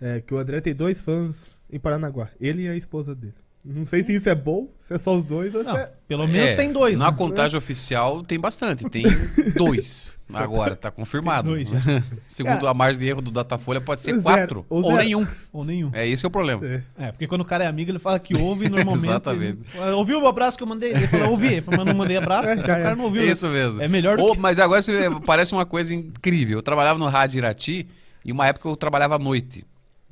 [0.00, 2.28] é, que o André tem dois fãs em Paranaguá.
[2.40, 3.34] Ele e a esposa dele.
[3.68, 5.90] Não sei se isso é bom, se é só os dois ou se Não, é...
[6.06, 7.16] pelo menos É, tem dois, Na né?
[7.16, 9.02] contagem oficial tem bastante, tem
[9.58, 10.16] dois.
[10.32, 11.50] Agora, tá confirmado.
[11.50, 11.78] Dois, já.
[12.28, 15.26] Segundo Cara, a margem de erro do Datafolha, pode ser Zero, quatro ou ou, nenhum.
[15.52, 15.90] Ou nenhum.
[15.92, 16.64] É esse que é o problema.
[16.64, 16.82] é.
[16.96, 19.08] É, porque quando o cara é amigo, ele fala que ouve normalmente.
[19.08, 19.58] Exatamente.
[19.74, 19.90] Ele...
[19.94, 20.92] Ouviu o abraço que eu mandei?
[20.92, 21.48] Ele falou, ouvi.
[21.48, 22.50] Ele falou, mas não mandei abraço.
[22.50, 22.94] É, o cara é.
[22.94, 23.28] não ouviu.
[23.28, 23.82] Isso mesmo.
[23.82, 24.38] É melhor do Ô, que.
[24.38, 24.80] Mas agora
[25.26, 26.58] parece uma coisa incrível.
[26.58, 27.88] Eu trabalhava no Rádio Irati
[28.24, 29.64] e uma época eu trabalhava à noite.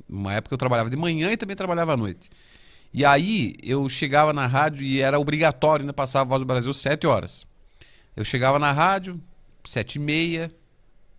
[0.07, 2.29] Uma época eu trabalhava de manhã e também trabalhava à noite.
[2.93, 6.71] E aí eu chegava na rádio e era obrigatório ainda passar a Voz do Brasil
[6.73, 7.45] sete horas.
[8.15, 9.21] Eu chegava na rádio,
[9.65, 10.51] sete e meia,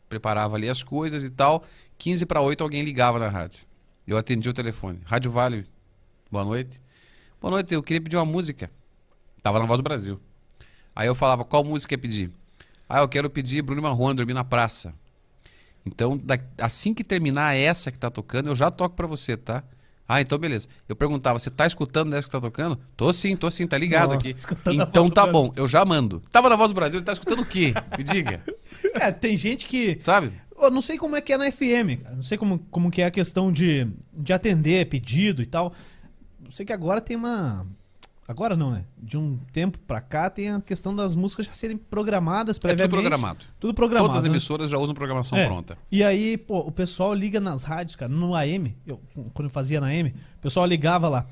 [0.08, 1.62] preparava ali as coisas e tal.
[1.98, 3.60] 15 para 8 alguém ligava na rádio.
[4.06, 5.00] Eu atendia o telefone.
[5.04, 5.64] Rádio Vale,
[6.30, 6.80] boa noite.
[7.40, 8.70] Boa noite, eu queria pedir uma música.
[9.42, 10.20] Tava na Voz do Brasil.
[10.94, 12.30] Aí eu falava, qual música quer pedir?
[12.88, 14.94] Ah, eu quero pedir Bruno Marrone, Dormir na Praça.
[15.86, 19.62] Então, da- assim que terminar essa que tá tocando, eu já toco pra você, tá?
[20.08, 20.68] Ah, então beleza.
[20.88, 22.78] Eu perguntava, você tá escutando essa que tá tocando?
[22.96, 24.30] Tô sim, tô sim, tá ligado Nossa, aqui.
[24.30, 26.22] escutando a Então tá bom, eu já mando.
[26.30, 27.72] Tava na Voz do Brasil, ele tá escutando o quê?
[27.96, 28.42] Me diga.
[28.94, 30.00] É, tem gente que.
[30.04, 30.32] Sabe?
[30.58, 32.14] Eu não sei como é que é na FM, cara.
[32.16, 35.72] Não sei como, como que é a questão de, de atender pedido e tal.
[36.44, 37.66] Eu sei que agora tem uma.
[38.28, 38.84] Agora não, né?
[38.98, 42.90] De um tempo pra cá tem a questão das músicas já serem programadas É previamente.
[42.90, 43.44] tudo programado.
[43.60, 44.08] Tudo programado.
[44.08, 44.30] Todas as né?
[44.30, 45.46] emissoras já usam programação É.
[45.46, 45.78] pronta.
[45.92, 49.00] E aí, pô, o pessoal liga nas rádios, cara, no AM, eu,
[49.32, 50.08] quando eu fazia na AM,
[50.38, 51.24] o pessoal ligava lá.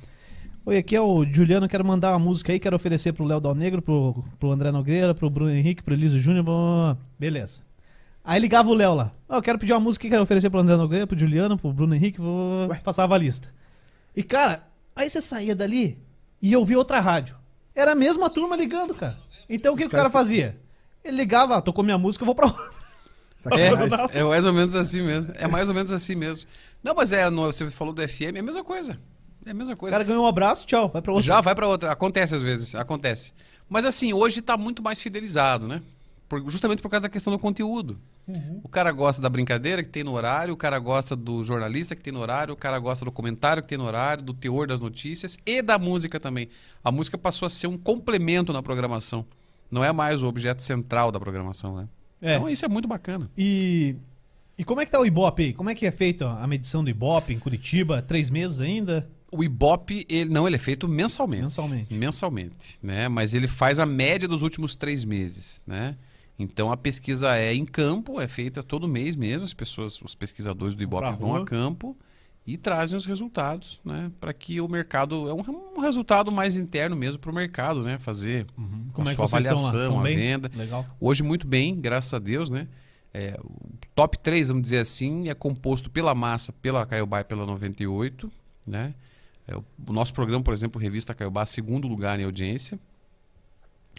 [0.66, 3.54] Oi, aqui é o Juliano, quero mandar uma música aí, quero oferecer pro Léo Dal
[3.54, 6.96] Negro, pro, pro André Nogueira, pro Bruno Henrique, pro Elísio Júnior.
[7.18, 7.60] Beleza.
[8.22, 9.12] Aí ligava o Léo lá.
[9.28, 11.72] Ó, eu quero pedir uma música que quero oferecer pro André Nogueira, pro Juliano, pro
[11.72, 12.74] Bruno Henrique, blá, blá, blá.
[12.76, 12.80] Ué.
[12.82, 13.48] passava a lista.
[14.16, 14.62] E, cara,
[14.96, 15.98] aí você saía dali
[16.46, 17.36] e eu via outra rádio.
[17.74, 19.18] Era a mesma turma ligando, cara.
[19.48, 20.56] Então o que, que o cara fazia?
[21.02, 22.70] Ele ligava, ah, tocou minha música, eu vou pra outra.
[23.52, 25.34] É, é mais ou menos assim mesmo.
[25.36, 26.48] É mais ou menos assim mesmo.
[26.82, 28.98] Não, mas é, no- você falou do FM, é a mesma coisa.
[29.44, 29.92] É a mesma O coisa.
[29.92, 31.26] cara ganhou um abraço, tchau, vai pra outra.
[31.26, 31.92] Já vai pra outra.
[31.92, 33.32] Acontece às vezes, acontece.
[33.68, 35.82] Mas assim, hoje tá muito mais fidelizado, né?
[36.28, 37.98] Por- justamente por causa da questão do conteúdo.
[38.62, 42.02] O cara gosta da brincadeira que tem no horário, o cara gosta do jornalista que
[42.02, 44.80] tem no horário, o cara gosta do comentário que tem no horário, do teor das
[44.80, 46.48] notícias e da música também.
[46.82, 49.26] A música passou a ser um complemento na programação.
[49.70, 51.88] Não é mais o objeto central da programação, né?
[52.22, 52.36] É.
[52.36, 53.30] Então isso é muito bacana.
[53.36, 53.96] E,
[54.56, 55.52] e como é que tá o Ibope aí?
[55.52, 58.00] Como é que é feita a medição do Ibope em Curitiba?
[58.00, 59.06] Três meses ainda?
[59.30, 61.42] O Ibope, ele, não, ele é feito mensalmente.
[61.42, 61.94] Mensalmente.
[61.94, 63.08] Mensalmente, né?
[63.08, 65.96] Mas ele faz a média dos últimos três meses, né?
[66.38, 69.44] Então a pesquisa é em campo, é feita todo mês mesmo.
[69.44, 71.96] As pessoas, os pesquisadores do Ibope vão a campo
[72.46, 74.10] e trazem os resultados, né?
[74.20, 77.98] Para que o mercado é um, um resultado mais interno mesmo para o mercado, né?
[77.98, 78.46] Fazer
[78.92, 80.50] Como a é sua avaliação, a venda.
[80.54, 80.84] Legal.
[81.00, 82.68] Hoje muito bem, graças a Deus, né?
[83.12, 87.46] É, o top 3, vamos dizer assim, é composto pela massa, pela Caiobá e pela
[87.46, 88.30] 98,
[88.66, 88.92] né?
[89.46, 92.78] É, o, o nosso programa, por exemplo, Revista Caiobá, segundo lugar em audiência,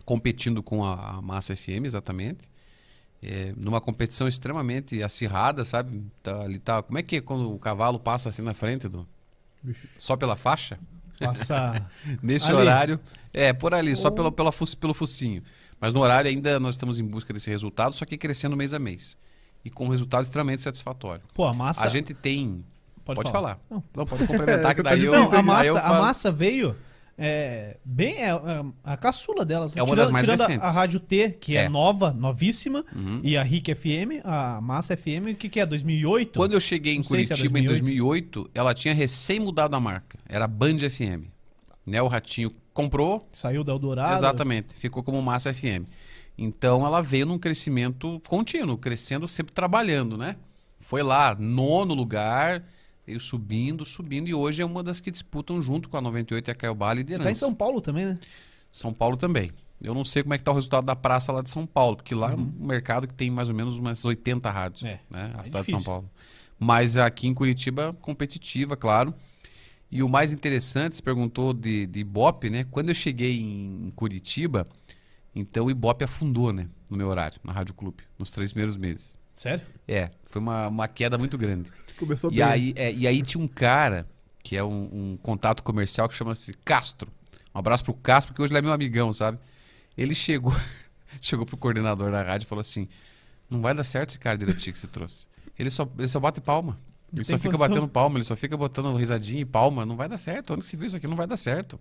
[0.05, 2.49] competindo com a, a Massa FM, exatamente.
[3.23, 6.03] É, numa competição extremamente acirrada, sabe?
[6.21, 9.07] Tá, ali tá, como é que é quando o cavalo passa assim na frente do
[9.63, 9.89] Vixe.
[9.97, 10.77] só pela faixa?
[11.19, 11.83] Passa.
[12.21, 12.57] Nesse Ali.
[12.57, 12.99] horário,
[13.33, 15.41] é, por ali, só Ou- pelo, pela, pelo focinho.
[15.79, 18.79] Mas no horário ainda nós estamos em busca desse resultado, só que crescendo mês a
[18.79, 19.17] mês.
[19.63, 21.23] E com um resultado extremamente satisfatório.
[21.33, 21.87] Pô, a massa.
[21.87, 22.63] A gente tem.
[23.03, 23.55] Pode, Pode, falar.
[23.55, 23.59] falar.
[23.69, 23.83] Não.
[23.95, 25.11] Não, pode complementar, que daí eu.
[25.11, 26.01] Não, a daí eu massa, a falo.
[26.01, 26.75] massa veio
[27.17, 28.15] é, bem.
[28.23, 29.75] É, é a caçula delas.
[29.75, 30.63] É uma tirando, das mais a- recentes.
[30.63, 31.69] a, Rádio T, que é, É.
[31.69, 33.21] nova, novíssima, Uhum.
[33.23, 35.65] e a RIC FM, a Massa FM, o que, que é?
[35.65, 36.37] 2008?
[36.37, 37.69] Quando eu cheguei em Não Curitiba em 2008.
[38.43, 40.17] 2008, ela tinha recém mudado a marca.
[40.27, 41.27] Era Band FM.
[41.85, 42.01] Né?
[42.01, 44.13] O Ratinho comprou, Saiu da Eldorado.
[44.13, 45.85] Exatamente, ficou como Massa FM.
[46.37, 50.35] Então ela veio num crescimento contínuo, crescendo, sempre trabalhando, né?
[50.77, 52.61] Foi lá, nono lugar,
[53.05, 56.51] veio subindo, subindo, e hoje é uma das que disputam junto com a 98 e
[56.51, 57.25] a Caiobá a liderança.
[57.25, 58.17] Tá em São Paulo também, né?
[58.71, 59.51] São Paulo também.
[59.81, 61.97] Eu não sei como é que tá o resultado da praça lá de São Paulo,
[61.97, 64.87] porque lá é um mercado que tem mais ou menos umas 80 rádios, Uhum.
[64.89, 65.31] É, né?
[65.35, 65.79] A é cidade de difícil.
[65.79, 66.09] São Paulo.
[66.57, 69.13] Mas aqui em Curitiba, competitiva, claro.
[69.91, 72.65] E o mais interessante, você perguntou de, de Ibope, né?
[72.71, 74.67] Quando eu cheguei em Curitiba,
[75.33, 76.67] então o Ibope afundou, né?
[76.89, 79.17] No meu horário, na Rádio Clube, nos três primeiros meses.
[79.35, 79.63] Sério?
[79.87, 81.71] É, foi uma, uma queda muito grande.
[81.97, 82.43] Começou E bem.
[82.43, 84.07] aí, é, e aí tinha um cara,
[84.43, 87.11] que é um, um contato comercial, que chama-se Castro.
[87.53, 89.39] Um abraço pro Castro, porque hoje ele é meu amigão, sabe?
[89.97, 90.53] Ele chegou,
[91.21, 92.87] chegou pro coordenador da rádio e falou assim:
[93.49, 95.25] não vai dar certo esse cara direitinho que você trouxe.
[95.57, 96.77] Ele só, ele só bate palma.
[97.13, 97.69] Ele só fica condição.
[97.75, 99.85] batendo palma, ele só fica botando risadinha e palma.
[99.85, 100.53] Não vai dar certo.
[100.53, 101.07] Onde se viu isso aqui?
[101.07, 101.79] Não vai dar certo.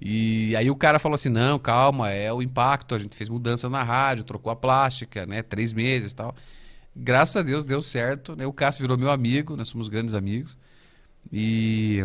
[0.00, 2.94] E aí o cara falou assim: não, calma, é o impacto.
[2.94, 5.42] A gente fez mudança na rádio, trocou a plástica, né?
[5.42, 6.34] Três meses e tal.
[7.00, 8.34] Graças a Deus deu certo.
[8.36, 8.44] Né?
[8.46, 10.58] O Cássio virou meu amigo, nós somos grandes amigos.
[11.32, 12.04] E.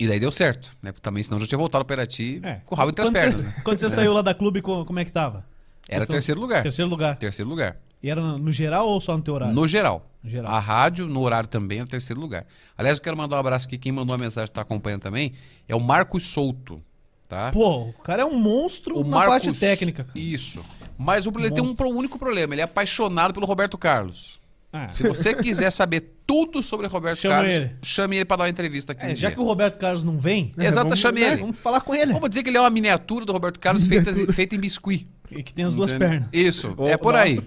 [0.00, 0.90] E daí deu certo, né?
[0.92, 2.54] Porque também, senão já tinha voltado para Irati É.
[2.64, 3.40] com o rabo entre as Quando pernas.
[3.42, 3.54] Você, né?
[3.62, 5.44] quando você saiu lá da clube, co- como é que tava?
[5.88, 6.62] Era Questão- terceiro lugar.
[6.62, 7.16] Terceiro lugar.
[7.16, 7.76] Terceiro lugar.
[8.02, 9.54] E era no, geral ou só no teu horário?
[9.54, 10.10] No geral.
[10.22, 10.52] No geral.
[10.52, 12.46] A rádio, no horário também, era terceiro lugar.
[12.76, 13.78] Aliás, eu quero mandar um abraço aqui.
[13.78, 15.32] Quem mandou a mensagem está acompanhando também
[15.68, 16.82] é o Marcos Souto.
[17.28, 17.50] Tá?
[17.52, 20.04] Pô, o cara é um monstro o na parte técnica.
[20.04, 20.18] cara.
[20.18, 20.62] Isso.
[20.96, 22.54] Mas o, ele tem um único problema.
[22.54, 24.40] Ele é apaixonado pelo Roberto Carlos.
[24.72, 27.76] Ah, Se você quiser saber tudo sobre Roberto Chama Carlos, ele.
[27.82, 29.04] chame ele para dar uma entrevista aqui.
[29.06, 29.36] é, um já dia.
[29.36, 31.40] que o Roberto Carlos não vem, Exato, Vamos- chame né, ele.
[31.42, 32.12] vamos falar com ele.
[32.12, 35.06] Vamos dizer que ele é uma miniatura do Roberto Carlos feita, feita em biscuit.
[35.30, 36.10] E que tem as duas Entende?
[36.10, 36.28] pernas.
[36.32, 37.24] Isso, Oh, é por nossa.
[37.24, 37.40] aí.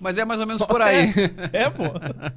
[0.00, 1.12] Mas é mais ou menos por aí.
[1.52, 1.84] É, pô.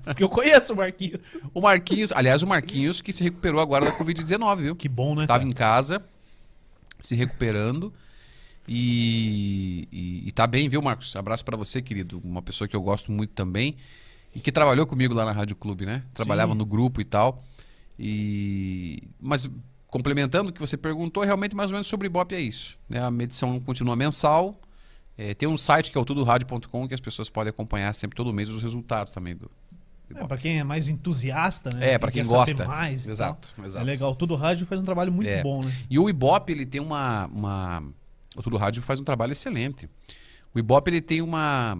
[0.04, 1.20] Porque eu conheço o Marquinhos.
[1.54, 4.76] O Marquinhos, aliás, o Marquinhos que se recuperou agora da Covid-19, viu?
[4.76, 5.26] Que bom, né?
[5.28, 5.50] Tava cara?
[5.50, 6.04] em casa,
[7.00, 7.92] se recuperando.
[8.68, 11.16] E, e, e tá bem, viu, Marcos?
[11.16, 12.20] Abraço pra você, querido.
[12.24, 13.76] Uma pessoa que eu gosto muito também.
[14.34, 16.04] E que trabalhou comigo lá na Rádio Clube, né?
[16.14, 16.58] Trabalhava Sim.
[16.58, 17.42] no grupo e tal.
[17.98, 19.04] E...
[19.20, 19.50] Mas
[19.88, 22.78] complementando o que você perguntou, realmente mais ou menos sobre Ibope é isso.
[22.90, 23.02] Né?
[23.02, 24.60] A medição continua mensal.
[25.18, 28.34] É, tem um site que é o tudoradio.com que as pessoas podem acompanhar sempre todo
[28.34, 29.50] mês os resultados também do,
[30.14, 31.94] É, pra quem é mais entusiasta, né?
[31.94, 32.66] É, pra quem saber gosta.
[32.66, 33.66] Mais Exato, tal.
[33.66, 33.84] exato.
[33.86, 34.14] É legal.
[34.16, 35.42] Tudo rádio faz um trabalho muito É.
[35.42, 35.72] bom, né?
[35.90, 37.84] E o Ibope, ele tem uma, uma...
[38.36, 39.90] O Tudo Rádio faz um trabalho excelente.
[40.54, 41.78] O Ibope, ele tem uma,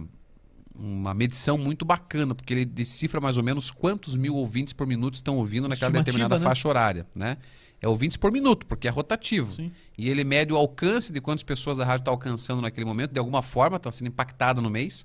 [0.74, 5.14] uma medição muito bacana, porque ele decifra mais ou menos quantos mil ouvintes por minuto
[5.14, 6.44] estão ouvindo naquela determinada né?
[6.44, 7.38] faixa horária, né?
[7.80, 9.52] É ouvintes por minuto, porque é rotativo.
[9.52, 9.70] Sim.
[9.98, 13.18] E ele mede o alcance de quantas pessoas a rádio está alcançando naquele momento, de
[13.18, 15.04] alguma forma, está sendo impactada no mês.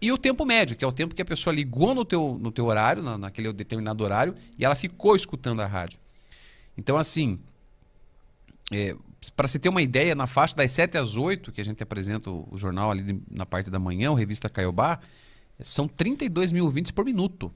[0.00, 2.52] E o tempo médio, que é o tempo que a pessoa ligou no teu, no
[2.52, 5.98] teu horário, na, naquele determinado horário, e ela ficou escutando a rádio.
[6.76, 7.40] Então, assim,
[9.30, 12.30] para se ter uma ideia, na faixa das 7 às 8, que a gente apresenta
[12.30, 15.00] o, o jornal ali na parte da manhã, o Revista Caiobá,
[15.60, 17.52] são 32 mil ouvintes por minuto.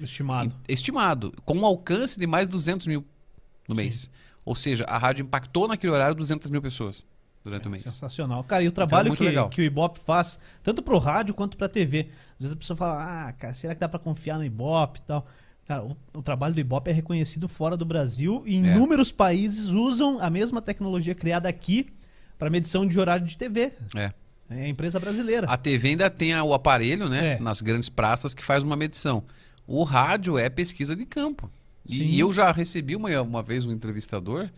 [0.00, 0.54] Estimado.
[0.68, 3.04] estimado, com um alcance de mais 200 mil
[3.66, 3.80] no Sim.
[3.80, 4.10] mês.
[4.44, 7.06] Ou seja, a rádio impactou naquele horário 200 mil pessoas
[7.44, 7.82] durante o mês.
[7.82, 8.44] Sensacional.
[8.44, 9.48] Cara, e o trabalho é muito que, legal.
[9.48, 12.10] que o Ibope faz, tanto pro rádio quanto pra TV.
[12.32, 15.02] Às vezes a pessoa fala, ah, cara, será que dá pra confiar no Ibope e
[15.02, 15.26] tal?
[15.68, 18.58] Cara, o, o trabalho do Ibope é reconhecido fora do Brasil e É.
[18.58, 21.86] inúmeros países usam a mesma tecnologia criada aqui
[22.38, 23.72] pra medição de horário de TV.
[23.94, 24.12] É.
[24.50, 25.46] É a empresa brasileira.
[25.46, 27.34] A TV ainda tem o aparelho, né?
[27.34, 27.38] É.
[27.38, 29.22] Nas grandes praças que faz uma medição.
[29.66, 31.50] O rádio é pesquisa de campo.
[31.84, 32.04] E, Sim.
[32.04, 34.48] e eu já recebi uma, uma vez um entrevistador.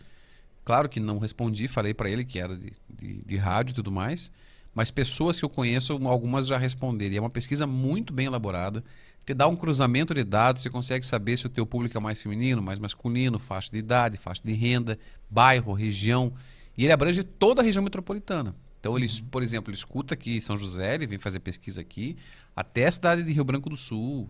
[0.63, 3.91] Claro que não respondi, falei para ele que era de, de, de rádio e tudo
[3.91, 4.31] mais.
[4.73, 7.13] Mas pessoas que eu conheço, algumas já responderam.
[7.13, 8.81] E é uma pesquisa muito bem elaborada.
[9.25, 12.21] Te dá um cruzamento de dados, você consegue saber se o teu público é mais
[12.21, 14.97] feminino, mais masculino, faixa de idade, faixa de renda,
[15.29, 16.33] bairro, região.
[16.77, 18.55] E ele abrange toda a região metropolitana.
[18.79, 22.17] Então, ele, por exemplo, ele escuta aqui em São José, ele vem fazer pesquisa aqui,
[22.55, 24.27] até a cidade de Rio Branco do Sul,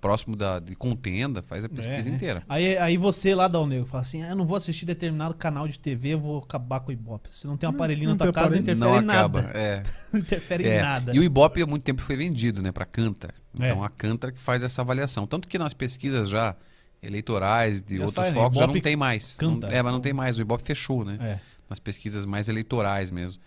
[0.00, 2.14] próximo da, de Contenda, faz a pesquisa É, é.
[2.14, 2.42] inteira.
[2.48, 5.34] Aí, aí você lá dá o nego, fala assim: ah, eu não vou assistir determinado
[5.34, 7.28] canal de TV, eu vou acabar com o Ibope.
[7.34, 9.42] Se não tem um aparelhinho não na tua casa, não interfere Não em acaba.
[9.42, 9.58] nada.
[9.58, 9.82] É.
[10.12, 11.14] Não interfere É, em nada.
[11.14, 13.32] E o Ibope há muito tempo foi vendido, né, para Cantar.
[13.58, 13.66] É.
[13.68, 15.26] Então a Cantar que faz essa avaliação.
[15.26, 16.56] Tanto que nas pesquisas já
[17.02, 18.34] eleitorais de Já outros sai, né?
[18.40, 19.36] focos já não tem mais.
[19.36, 19.68] Cantar.
[19.70, 20.36] Não- é, mas não tem mais.
[20.38, 21.16] O Ibope fechou, né?
[21.20, 21.38] É.
[21.68, 23.40] Nas pesquisas mais eleitorais mesmo.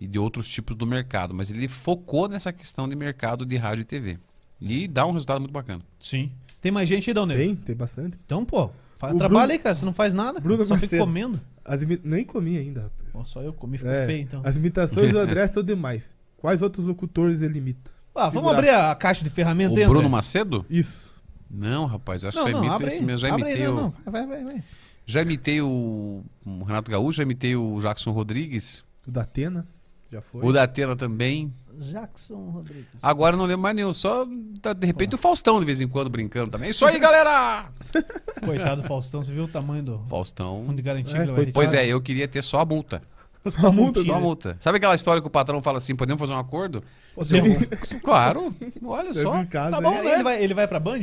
[0.00, 1.34] E de outros tipos do mercado.
[1.34, 4.18] Mas ele focou nessa questão de mercado de rádio e TV.
[4.60, 5.82] E dá um resultado muito bacana.
[6.00, 6.30] Sim.
[6.60, 7.38] Tem mais gente aí, Nego?
[7.40, 8.18] Tem, tem bastante.
[8.24, 9.74] Então, pô, faz, O trabalha Bruno- aí, cara.
[9.74, 11.04] Você não faz nada, Bruno só fica Macedo.
[11.06, 11.40] comendo.
[11.64, 13.08] As imi- Nem comi ainda, rapaz.
[13.12, 14.40] Pô, só eu comi, ficou É, feio, então.
[14.44, 16.12] As imitações do André são demais.
[16.36, 17.90] Quais outros locutores ele imita?
[18.14, 20.08] Ah, vamos abrir a caixa de ferramenta O Bruno André?
[20.08, 20.66] Macedo?
[20.68, 21.16] Isso.
[21.48, 23.18] Não, rapaz, eu acho Não, que só imito esse mesmo.
[23.18, 23.74] Já abre imitei aí, o.
[23.74, 24.12] não, não.
[24.12, 24.64] Vai, vai, vai.
[25.06, 28.84] Já imitei o, o Renato Gaúcho, já imitei o Jackson Rodrigues.
[29.06, 29.66] O da Atena.
[30.10, 30.44] Já foi.
[30.44, 31.52] O da Atena também.
[31.78, 32.86] Jackson Rodrigues.
[33.02, 33.92] Agora eu não lembro mais nenhum.
[33.94, 34.26] Só,
[34.60, 36.70] tá, de repente, o Faustão de vez em quando brincando também.
[36.70, 37.66] Isso aí, galera!
[38.44, 40.62] Coitado do Faustão, você viu o tamanho do Faustão.
[40.64, 41.52] fundo de garantia É, que ele vai coitado.
[41.54, 43.02] Pois é, eu queria ter só a multa.
[43.48, 44.56] Só multa, Só a multa.
[44.60, 46.82] Sabe aquela história que o patrão fala assim: podemos fazer um acordo?
[47.14, 48.54] Pô, eu- Claro.
[48.84, 49.44] Olha Deve só.
[49.46, 49.88] casa, Tá né?
[49.88, 50.22] bom, Ele né?
[50.22, 51.02] vai, ele vai pra Band?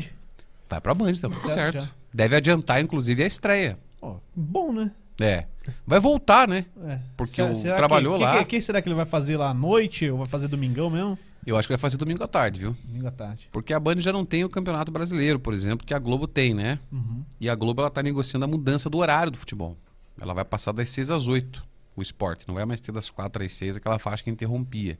[0.70, 1.96] Vai pra Band, tá tudo Certo, certo.
[2.14, 3.80] Deve adiantar, inclusive, a estreia.
[4.02, 4.92] Ó, bom, né?
[5.20, 5.45] É.
[5.88, 6.66] Vai voltar, né?
[6.84, 6.99] É.
[7.18, 8.36] Porque o- que- trabalhou que, lá.
[8.36, 10.09] O que, que será que ele vai fazer lá à noite?
[10.09, 11.18] Ou vai fazer domingão mesmo?
[11.45, 12.76] Eu acho que vai fazer domingo à tarde, viu?
[12.84, 13.47] Domingo à tarde.
[13.51, 16.53] Porque a Band já não tem o Campeonato Brasileiro, por exemplo, que a Globo tem,
[16.55, 16.80] né?
[16.91, 17.24] Uhum.
[17.39, 19.78] E a Globo ela tá negociando a mudança do horário do futebol.
[20.20, 21.63] Ela vai passar das 6 às 8,
[21.95, 22.47] o esporte.
[22.47, 24.97] Não vai mais ter das 4 às 6, aquela faixa que interrompia.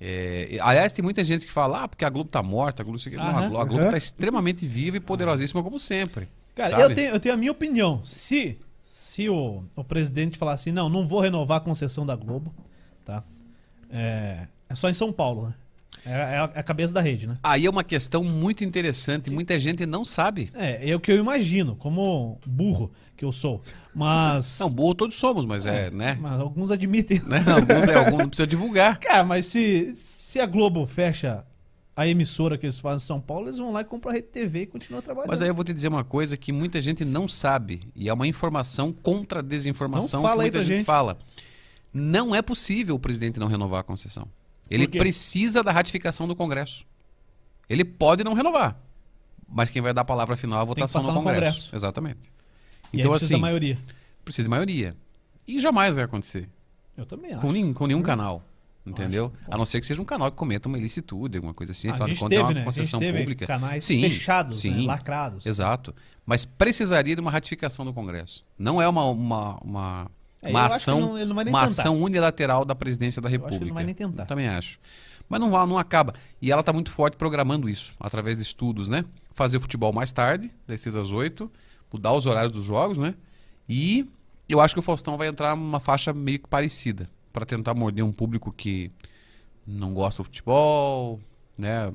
[0.00, 2.98] É, aliás, tem muita gente que fala, ah, porque a Globo tá morta, a Globo,
[2.98, 3.16] aqui.
[3.16, 3.40] Não, a.
[3.42, 3.90] Globo, a Globo Aham.
[3.90, 6.28] tá extremamente viva e poderosíssima como sempre.
[6.54, 6.82] Cara, sabe?
[6.82, 8.00] eu tenho, eu tenho a minha opinião.
[8.04, 8.58] Se,
[9.04, 12.54] se o, o presidente falar assim, não, não vou renovar a concessão da Globo,
[13.04, 13.22] tá?
[13.90, 15.54] É, é só em São Paulo, né?
[16.06, 17.36] É, é a, é a cabeça da rede, né?
[17.42, 20.50] Aí é uma questão muito interessante, muita gente não sabe.
[20.54, 23.62] É, é o que eu imagino, como burro que eu sou.
[23.94, 24.58] Mas.
[24.58, 26.16] Não, burro todos somos, mas é, né?
[26.18, 27.20] Mas alguns admitem.
[27.26, 27.44] né?
[27.46, 28.98] Alguns, é, alguns não precisa divulgar.
[29.00, 31.44] Cara, mas se, se a Globo fecha
[31.96, 34.28] a emissora que eles fazem em São Paulo, eles vão lá e compram a Rede
[34.28, 35.28] TV e continuam trabalhando.
[35.30, 38.12] Mas aí eu vou te dizer uma coisa que muita gente não sabe, e é
[38.12, 40.86] uma informação contra a desinformação Então que muita gente, gente.
[40.86, 41.16] fala.
[41.92, 44.26] Não é possível o presidente não renovar a concessão.
[44.68, 46.84] Ele precisa da ratificação do Congresso.
[47.68, 48.76] Ele pode não renovar,
[49.48, 51.40] mas quem vai dar a palavra final é a votação no no Congresso.
[51.40, 51.76] Congresso.
[51.76, 52.32] Exatamente.
[52.92, 53.78] E Então, precisa assim, da maioria.
[54.24, 54.96] precisa de maioria.
[55.46, 56.48] E jamais vai acontecer.
[56.96, 57.40] Eu também acho.
[57.40, 58.42] Com, com nenhum canal.
[58.86, 59.32] Entendeu?
[59.42, 59.54] Acho.
[59.54, 61.88] A não ser que seja um canal que cometa uma ilicitude, alguma coisa assim.
[61.88, 62.64] Afinal de contas, é uma né?
[62.64, 63.46] Concessão pública.
[63.46, 64.70] canais Sim, fechados, né?
[64.72, 64.86] sim.
[64.86, 65.46] lacrados.
[65.46, 65.94] Exato.
[66.26, 68.44] Mas precisaria de uma ratificação do Congresso.
[68.58, 70.10] Não é uma, uma, uma,
[70.42, 71.62] É, uma eu ação, não- não uma tentar.
[71.64, 73.62] ação unilateral da presidência da acho que República.
[73.64, 74.24] ele não vai nem tentar.
[74.24, 74.78] Eu também acho.
[75.28, 76.12] Mas não, não acaba.
[76.42, 79.04] E ela está muito forte programando isso, através de estudos, né?
[79.32, 81.50] Fazer o futebol mais tarde, das 6 às 8,
[81.90, 83.14] mudar os horários dos jogos, né?
[83.66, 84.06] E
[84.46, 88.04] eu acho que o Faustão vai entrar numa faixa meio que parecida, para tentar morder
[88.04, 88.90] um público que
[89.66, 91.20] não gosta do futebol,
[91.58, 91.92] né?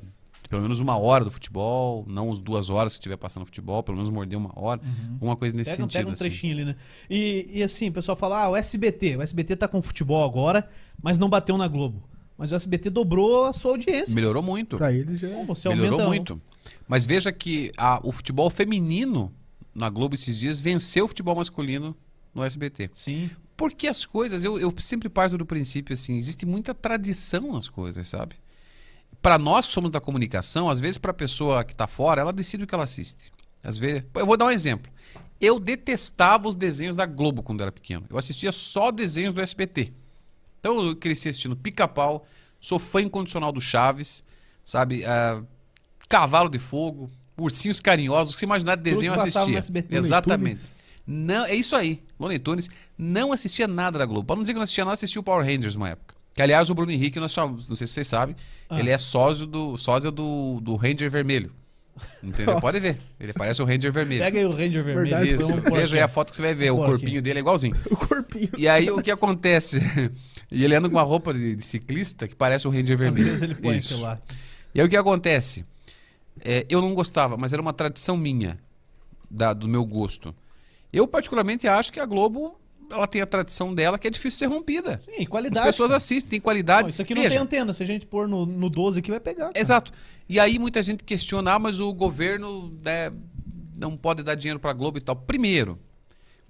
[0.50, 3.96] Pelo menos uma hora do futebol, não as duas horas que estiver passando futebol, pelo
[3.96, 4.80] menos morder uma hora,
[5.20, 5.98] uma coisa nesse Pega, sentido.
[5.98, 6.24] pega um assim.
[6.24, 6.76] trechinho ali, né?
[7.08, 10.68] E, e assim, o pessoal fala, ah, o SBT, o SBT tá com futebol agora,
[11.02, 12.02] mas não bateu na Globo.
[12.36, 14.14] Mas o SBT dobrou a sua audiência.
[14.14, 14.76] Melhorou muito.
[14.76, 15.28] Pra eles já.
[15.28, 16.42] Bom, você Melhorou aumenta um- muito.
[16.88, 19.32] Mas veja que a- o futebol feminino
[19.74, 21.96] na Globo esses dias venceu o futebol masculino
[22.34, 22.90] no SBT.
[22.92, 23.30] Sim.
[23.60, 28.08] Porque as coisas, eu, eu sempre parto do princípio assim, existe muita tradição nas coisas,
[28.08, 28.34] sabe?
[29.20, 32.32] Para nós que somos da comunicação, às vezes para a pessoa que está fora, ela
[32.32, 33.30] decide o que ela assiste.
[33.62, 34.90] Às vezes, eu vou dar um exemplo.
[35.38, 38.06] Eu detestava os desenhos da Globo quando era pequeno.
[38.08, 39.92] Eu assistia só desenhos do SBT.
[40.58, 42.26] Então eu cresci assistindo Pica-Pau,
[42.58, 44.24] sou fã incondicional do Chaves,
[44.64, 45.04] sabe?
[45.04, 45.42] Ah,
[46.08, 49.58] Cavalo de Fogo, Ursinhos Carinhosos, se imaginar de desenho eu assistia.
[49.58, 49.96] SBT.
[49.96, 50.79] Exatamente.
[51.12, 52.00] Não, é isso aí.
[52.20, 54.24] Looney Tunes não assistia nada da Globo.
[54.26, 56.14] Pra não dizer que não assistia nada, assistia o Power Rangers uma época.
[56.34, 58.36] Que, aliás, o Bruno Henrique, nós chamamos, não sei se vocês sabem,
[58.68, 58.78] Ah.
[58.78, 61.52] ele é sócio do, sósia do, do Ranger Vermelho.
[62.22, 62.58] Entendeu?
[62.62, 62.98] Pode ver.
[63.18, 64.20] Ele parece o Ranger Vermelho.
[64.22, 65.00] Pega aí o Ranger vermelho.
[65.18, 66.70] Verdade, Isso, um veja aí a foto que você vai ver.
[66.70, 66.98] O Porquinho.
[66.98, 67.74] corpinho dele é igualzinho.
[67.90, 68.50] O corpinho.
[68.56, 69.80] E aí o que acontece?
[70.48, 73.24] e ele anda com uma roupa de, de ciclista que parece o Ranger Às Vermelho.
[73.24, 74.00] vezes ele põe Isso.
[74.00, 74.20] lá.
[74.72, 75.64] E aí o que acontece?
[76.42, 78.56] É, eu não gostava, mas era uma tradição minha,
[79.28, 80.32] da- do meu gosto.
[80.92, 82.60] Eu particularmente acho que a Globo
[82.90, 85.00] ela tem a tradição dela que é difícil ser rompida.
[85.02, 85.66] Sim, As qualidade.
[85.66, 85.96] pessoas cara.
[85.96, 86.82] assistem, tem qualidade.
[86.82, 87.72] Não, isso aqui não Veja, tem antena.
[87.72, 89.46] Se a gente pôr no, no 12 aqui, vai pegar.
[89.46, 89.58] cara.
[89.58, 89.92] Exato.
[90.28, 93.12] E aí muita gente questiona, ah, mas o governo né,
[93.76, 95.14] não pode dar dinheiro para a Globo e tal.
[95.14, 95.78] Primeiro,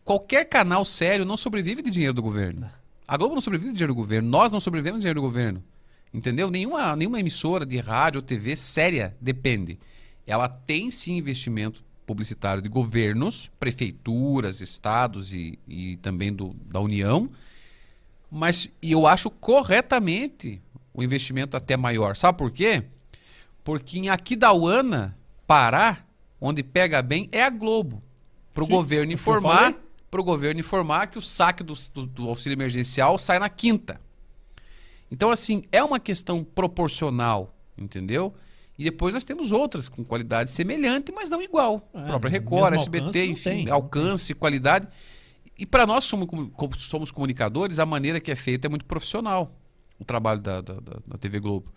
[0.04, 2.70] qualquer canal sério não sobrevive de dinheiro do governo.
[3.06, 4.28] A Globo não sobrevive de dinheiro do governo.
[4.28, 5.62] Nós não sobrevivemos de dinheiro do governo.
[6.12, 6.50] Entendeu?
[6.50, 9.78] Nenhuma, nenhuma emissora de rádio ou TV séria depende.
[10.26, 17.30] Ela tem sim investimento publicitário de governos, prefeituras, estados e, e também do, da União.
[18.28, 20.60] Mas e eu acho corretamente
[20.92, 22.16] o investimento até maior.
[22.16, 22.82] Sabe por quê?
[23.62, 26.04] Porque em Aquidauana, Pará,
[26.40, 28.02] onde pega bem, é a Globo.
[28.52, 29.74] Para o governo informar,
[30.10, 34.00] para o governo informar que o saque do, do- do auxílio emergencial sai na quinta.
[35.12, 38.34] Então, assim, é uma questão proporcional, entendeu?
[38.80, 41.86] E depois nós temos outras com qualidade semelhante, mas não igual.
[41.92, 44.88] É, própria Record, alcance SBT, não enfim, alcance, qualidade.
[45.58, 46.26] E para nós somos,
[46.78, 49.54] somos comunicadores, a maneira que é feito é muito profissional
[49.98, 51.70] o trabalho da, da, da- da TV Globo.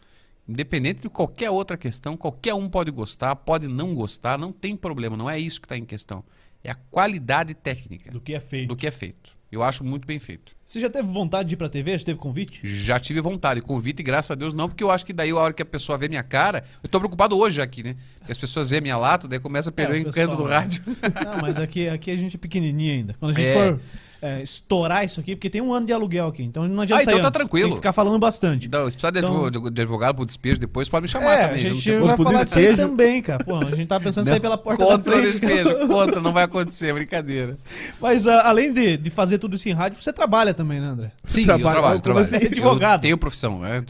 [0.47, 5.17] Independente de qualquer outra questão, qualquer um pode gostar, pode não gostar, não tem problema,
[5.17, 6.23] não é isso que está em questão.
[6.63, 8.67] É a qualidade técnica Do que é feito.
[8.69, 9.35] do que é feito.
[9.51, 10.55] Eu acho muito bem feito.
[10.73, 11.95] Você já teve vontade de ir pra TV?
[11.99, 12.59] Já teve convite?
[12.63, 15.53] Já tive vontade, convite, graças a Deus não, porque eu acho que daí a hora
[15.53, 17.95] que a pessoa vê minha cara, eu tô preocupado hoje aqui, né?
[18.17, 20.47] Porque as pessoas vêem minha lata, daí começa a perder É, o encanto do pessoal-
[20.61, 20.81] rádio.
[21.25, 23.15] Não, mas aqui, aqui a gente é pequenininho ainda.
[23.19, 23.53] Quando a gente É.
[23.53, 23.79] for
[24.25, 27.03] é, estourar isso aqui, porque tem um ano de aluguel aqui, então não adianta Ah,
[27.03, 27.37] então tá antes.
[27.39, 27.65] tranquilo.
[27.65, 28.67] Tem que ficar falando bastante.
[28.67, 31.47] Então, se precisar de, Então- de advogado pro despejo depois, pode me chamar É, a
[31.49, 31.59] também.
[31.61, 32.77] gente não tem vai falar disso despejo.
[32.77, 33.43] também, cara.
[33.43, 35.39] Pô, a gente tá pensando em sair Não, pela porta contra da o frente.
[35.41, 37.57] despejo, contra, não vai acontecer, é brincadeira.
[37.99, 41.11] Mas ah, além de, de fazer tudo isso em rádio, você trabalha também, né, André?
[41.25, 42.35] Sim, trabalha- eu trabalho, eu trabalho.
[42.47, 42.99] advogado.
[42.99, 43.83] Eu tenho profissão, né?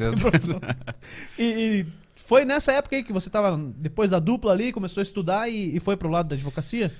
[1.37, 5.03] E, e foi nessa época aí que você tava, depois da dupla ali, começou a
[5.03, 6.91] estudar e, e foi pro lado da advocacia?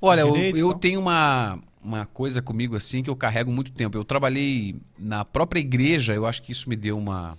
[0.00, 0.78] Olha, eu, Direito eu tal.
[0.78, 3.96] tenho uma, uma coisa comigo assim que eu carrego muito tempo.
[3.96, 7.36] Eu trabalhei na própria igreja, eu acho que isso me deu uma,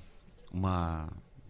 [0.51, 1.07] uma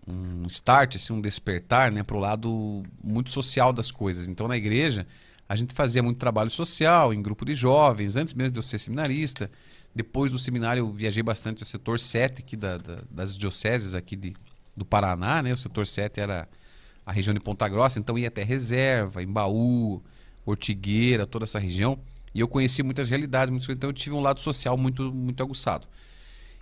[0.08, 4.28] um start, assim, um despertar, né, pro lado muito social das coisas.
[4.28, 5.08] Então, na igreja,
[5.48, 8.80] a gente fazia muito trabalho social em grupo de jovens, antes mesmo de eu ser
[8.80, 9.50] seminarista.
[9.94, 14.16] Depois do seminário, eu viajei bastante o setor 7 aqui da, da- das dioceses aqui
[14.16, 14.34] de,
[14.76, 15.54] do Paraná, né?
[15.54, 16.48] O setor 7 era
[17.06, 20.02] a região de Ponta Grossa, então ia até Reserva, Embaú,
[20.46, 22.00] Ortigueira, toda essa região.
[22.34, 25.42] E eu conheci muitas realidades, muitas coisas, então eu tive um lado social muito, muito
[25.44, 25.88] aguçado.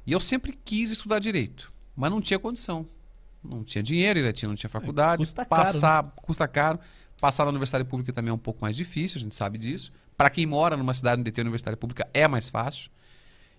[0.06, 2.88] E eu sempre quis estudar direito, mas não tinha condição.
[3.44, 5.18] Não tinha dinheiro, não tinha faculdade.
[5.20, 6.80] custa caro, passar, custa caro.
[7.22, 9.92] Passar na universidade pública também é um pouco mais difícil, a gente sabe disso.
[10.18, 12.90] Para quem mora numa cidade onde tem universidade pública é mais fácil.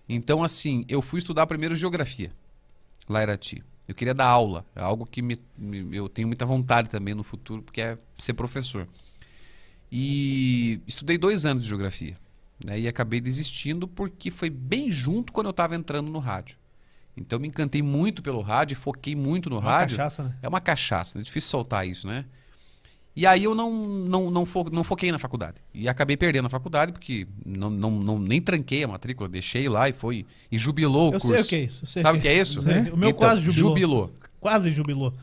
[0.09, 2.31] Então, assim, eu fui estudar primeiro geografia
[3.07, 3.63] lá em Irati.
[3.87, 7.23] Eu queria dar aula, é algo que me, me- eu tenho muita vontade também no
[7.23, 8.87] futuro, porque é ser professor.
[9.91, 12.15] E estudei dois anos de geografia.
[12.63, 16.57] Né, e acabei desistindo porque foi bem junto quando eu estava entrando no rádio.
[17.17, 19.97] Então me encantei muito pelo rádio, foquei muito no Uma rádio.
[19.97, 20.35] cachaça, né?
[20.43, 21.21] É uma cachaça, né?
[21.23, 22.23] é difícil soltar isso, né?
[23.13, 25.57] E aí eu não, não, não, fo- não foquei na faculdade.
[25.73, 29.89] E acabei perdendo a faculdade, porque não, não, não, nem tranquei a matrícula, deixei lá
[29.89, 30.25] e foi.
[30.49, 31.27] E jubilou o Eu curso.
[31.33, 31.85] sei o que é isso.
[31.85, 32.61] Sabe o que é isso?
[32.61, 32.79] Sei.
[32.91, 33.69] O meu Então, quase jubilou.
[33.71, 34.13] Jubilou.
[34.39, 35.13] Quase jubilou.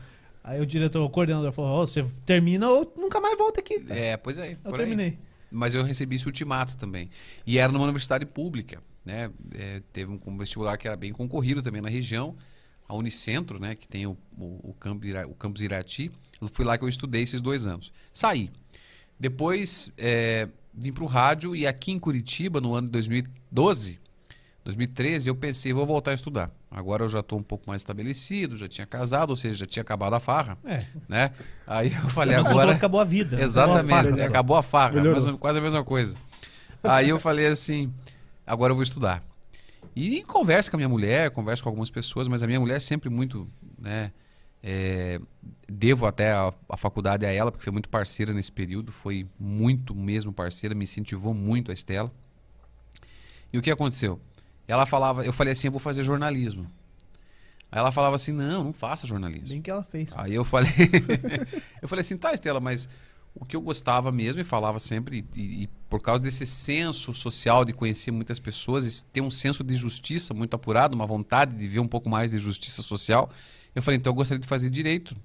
[0.49, 3.79] Aí o diretor, o coordenador falou: "Ó, você termina ou nunca mais volta aqui.
[3.81, 4.53] cara." É, pois é.
[4.53, 4.87] eu por aí.
[4.87, 5.19] terminei.
[5.51, 7.11] Mas eu recebi esse ultimato também.
[7.45, 9.29] E era numa universidade pública, né?
[9.53, 12.35] É, teve um vestibular que era bem concorrido também na região,
[12.87, 13.75] a Unicentro, né?
[13.75, 16.11] Que tem o, o, o, campus, o campus Irati.
[16.51, 17.91] Foi lá que eu estudei esses dois anos.
[18.11, 18.49] Saí.
[19.19, 23.99] Depois é, vim para o rádio e aqui em Curitiba, no ano de 2012,
[24.69, 26.51] 2013 eu pensei, vou voltar a estudar.
[26.71, 29.81] Agora eu já estou um pouco mais estabelecido, já tinha casado, ou seja, já tinha
[29.81, 30.85] acabado a farra, É.
[31.07, 31.31] né?
[31.67, 32.75] Aí eu falei, Você falou agora...
[32.75, 33.37] que acabou a vida.
[33.37, 33.43] né?
[33.43, 34.17] Exatamente, farra, né?
[34.23, 34.25] só.
[34.29, 35.01] acabou a farra,
[35.39, 36.15] quase a mesma coisa.
[36.83, 37.93] Aí eu falei assim,
[38.45, 39.23] agora eu vou estudar.
[39.95, 43.09] E converso com a minha mulher, converso com algumas pessoas, mas a minha mulher sempre
[43.09, 43.47] muito,
[43.77, 44.11] né?
[44.61, 45.19] é,
[45.67, 49.95] devo até a, a faculdade a ela, porque foi muito parceira nesse período, foi muito
[49.95, 52.11] mesmo parceira, me incentivou muito a Estela.
[53.51, 54.19] E o que aconteceu?
[54.69, 56.69] Ela falava, eu falei assim, eu vou fazer jornalismo.
[57.71, 59.49] Aí ela falava assim, não, não faça jornalismo.
[59.49, 60.13] Bem que ela fez.
[60.15, 60.71] Aí eu falei,
[61.81, 62.87] eu falei assim, tá, Estela, mas
[63.33, 67.65] o que eu gostava mesmo e falava sempre, e, e por causa desse senso social
[67.65, 71.67] de conhecer muitas pessoas, e ter um senso de justiça muito apurado, uma vontade de
[71.67, 73.27] ver um pouco mais de justiça social,
[73.73, 75.15] eu falei, então eu gostaria de fazer direito.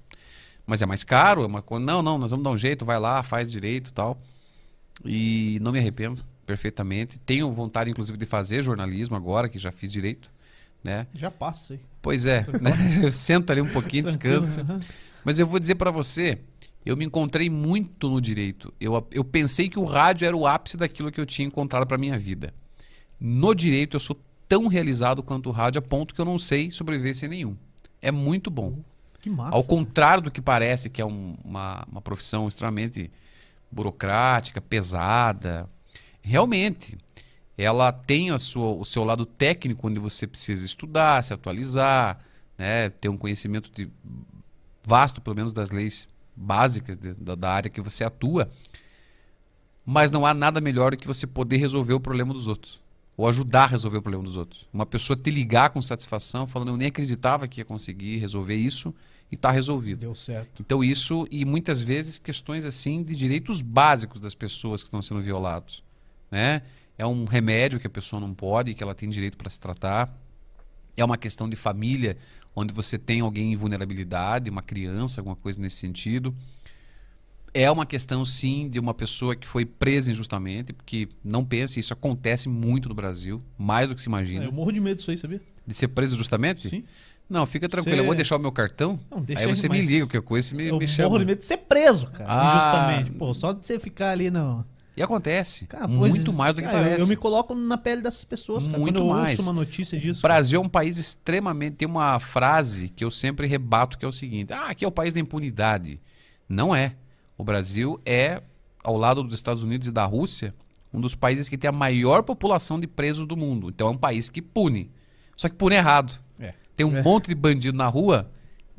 [0.67, 1.85] Mas é mais caro, é uma coisa.
[1.85, 4.19] Não, não, nós vamos dar um jeito, vai lá, faz direito tal.
[5.05, 7.19] E não me arrependo perfeitamente.
[7.19, 10.31] Tenho vontade, inclusive, de fazer jornalismo agora, que já fiz direito.
[10.83, 11.07] Né?
[11.15, 11.79] Já passa.
[12.03, 12.73] Pois é, né?
[13.11, 14.65] Senta ali um pouquinho, descansa.
[15.25, 16.39] Mas eu vou dizer pra você,
[16.85, 18.73] eu me encontrei muito no direito.
[18.79, 21.97] Eu, eu pensei que o rádio era o ápice daquilo que eu tinha encontrado pra
[21.97, 22.53] minha vida.
[23.19, 26.71] No direito, eu sou tão realizado quanto o rádio, a ponto que eu não sei
[26.71, 27.57] sobreviver sem nenhum.
[28.03, 28.79] É muito bom.
[29.23, 29.57] Que massa.
[29.57, 33.11] Ao contrário do que parece, que é um- uma, uma profissão extremamente
[33.73, 35.67] burocrática, pesada,
[36.25, 36.97] realmente
[37.57, 42.19] ela tem a sua, o seu lado técnico, onde você precisa estudar, se atualizar,
[42.59, 43.89] né, ter um conhecimento de-
[44.83, 48.51] vasto, pelo menos das leis básicas de- da, da área que você atua.
[49.87, 52.81] Mas não há nada melhor do que você poder resolver o problema dos outros.
[53.17, 54.67] Ou ajudar a resolver o problema dos outros.
[54.73, 58.93] Uma pessoa te ligar com satisfação, falando, eu nem acreditava que ia conseguir resolver isso,
[59.31, 60.01] e está resolvido.
[60.01, 60.61] Deu certo.
[60.61, 65.21] Então isso, e muitas vezes questões assim de direitos básicos das pessoas que estão sendo
[65.21, 65.83] violados.
[66.31, 66.63] Né?
[66.97, 70.13] É um remédio que a pessoa não pode, que ela tem direito para se tratar.
[70.97, 72.17] É uma questão de família,
[72.55, 76.35] onde você tem alguém em vulnerabilidade, uma criança, alguma coisa nesse sentido.
[77.53, 81.93] É uma questão, sim, de uma pessoa que foi presa injustamente, porque não pense, isso
[81.93, 84.45] acontece muito no Brasil, mais do que se imagina.
[84.45, 85.41] É, eu morro de medo disso aí, sabia?
[85.65, 86.69] De ser preso injustamente?
[86.69, 86.83] Sim.
[87.31, 89.81] Não, fica tranquilo, Você- eu vou deixar o meu cartão, Não, deixa aí você me
[89.81, 91.09] liga, que coisa me, Eu me chama.
[91.09, 92.27] morro de medo de ser preso, cara.
[92.29, 92.51] Ah.
[92.51, 93.13] Injustamente.
[93.13, 94.65] Pô, só de você ficar ali no.
[94.97, 95.67] E acontece.
[95.67, 97.01] Cara, muito mais do que cara, eu- parece.
[97.03, 98.79] Eu, me coloco na pele dessas pessoas, cara.
[98.79, 99.39] Muito Quando eu mais.
[99.39, 100.21] ouço uma notícia disso.
[100.21, 101.77] O Brasil é um país extremamente.
[101.77, 104.93] Tem uma frase que eu sempre rebato que é o seguinte: ah, aqui é o
[104.93, 106.01] país da impunidade.
[106.49, 106.95] Não é.
[107.37, 108.41] O Brasil é,
[108.85, 110.55] ao lado dos Estados Unidos e da Rússia,
[110.93, 113.69] um dos países que tem a maior população de presos do mundo.
[113.71, 114.91] Então é um país que pune.
[115.37, 116.13] Só que pune errado.
[116.39, 116.55] É.
[116.77, 117.03] Tem um É.
[117.03, 118.31] monte de bandido na rua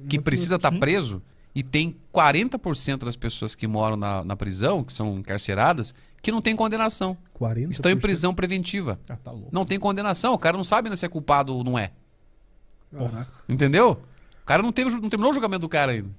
[0.08, 0.80] que precisa estar sim.
[0.80, 1.22] preso
[1.56, 6.42] e tem 40% das pessoas que moram na, na prisão, que são encarceradas, que não
[6.42, 7.18] tem condenação.
[7.40, 7.72] 40%.
[7.72, 9.00] Estão em prisão preventiva.
[9.08, 9.50] Ah, tá louco.
[9.52, 11.92] Não tem condenação, o cara não sabe ainda se é culpado ou não é.
[13.48, 14.00] Entendeu?
[14.44, 16.10] O cara não, teve, não terminou o julgamento do cara ainda.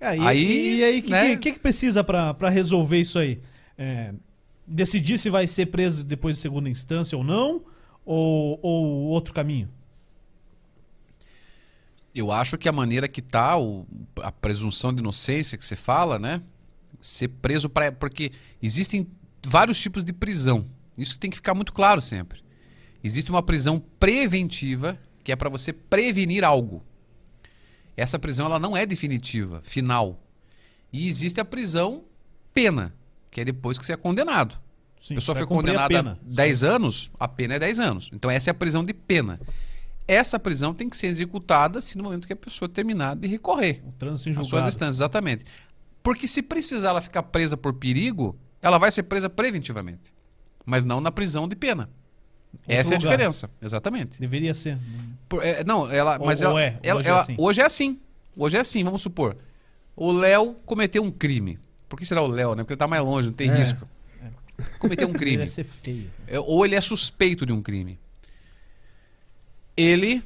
[0.00, 1.30] É, e, Aí, e aí, o que, né?
[1.30, 3.40] que, que que precisa pra pra resolver isso aí?
[3.78, 4.12] É,
[4.66, 7.62] decidir se vai ser preso depois de segunda instância ou não?
[8.04, 9.68] Ou, ou outro caminho?
[12.14, 13.86] Eu acho que a maneira que tá, o-
[14.22, 16.42] a presunção de inocência que você fala, né?
[17.00, 17.90] Ser preso para.
[17.90, 18.32] Porque
[18.62, 19.06] existem
[19.44, 20.66] vários tipos de prisão.
[20.96, 22.42] Isso tem que ficar muito claro sempre.
[23.02, 26.82] Existe uma prisão preventiva, que é para você prevenir algo.
[27.96, 30.22] Essa prisão ela não é definitiva, final.
[30.92, 32.04] E existe a prisão
[32.54, 32.94] pena,
[33.30, 34.58] que é depois que você é condenado.
[35.00, 36.18] Sim, a pessoa foi condenada a pena.
[36.22, 38.10] 10 anos, a pena é 10 anos.
[38.12, 39.40] Então essa é a prisão de pena.
[40.06, 43.82] Essa prisão tem que ser executada se no momento que a pessoa terminar de recorrer
[43.86, 44.68] O trânsito em às suas julgado.
[44.68, 45.44] instâncias, exatamente.
[46.02, 50.12] Porque se precisar ela ficar presa por perigo, ela vai ser presa preventivamente,
[50.66, 51.88] mas não na prisão de pena.
[52.68, 53.10] Essa é a lugar.
[53.12, 54.20] diferença, exatamente.
[54.20, 54.76] Deveria ser.
[55.28, 57.36] Por- é, não, ela, Ou- mas ou ela, é, ela- hoje é ela- assim.
[57.38, 58.00] hoje é assim.
[58.36, 59.36] Hoje é assim, vamos supor.
[59.96, 61.58] O Léo cometeu um crime.
[61.88, 62.62] Por que será o Léo, né?
[62.62, 63.54] Porque ele tá mais longe, não tem É.
[63.54, 63.86] risco.
[64.78, 65.36] Cometeu um crime.
[65.38, 66.10] Deveria ser feio.
[66.26, 67.98] É, ou ele é suspeito de um crime.
[69.76, 70.22] Ele,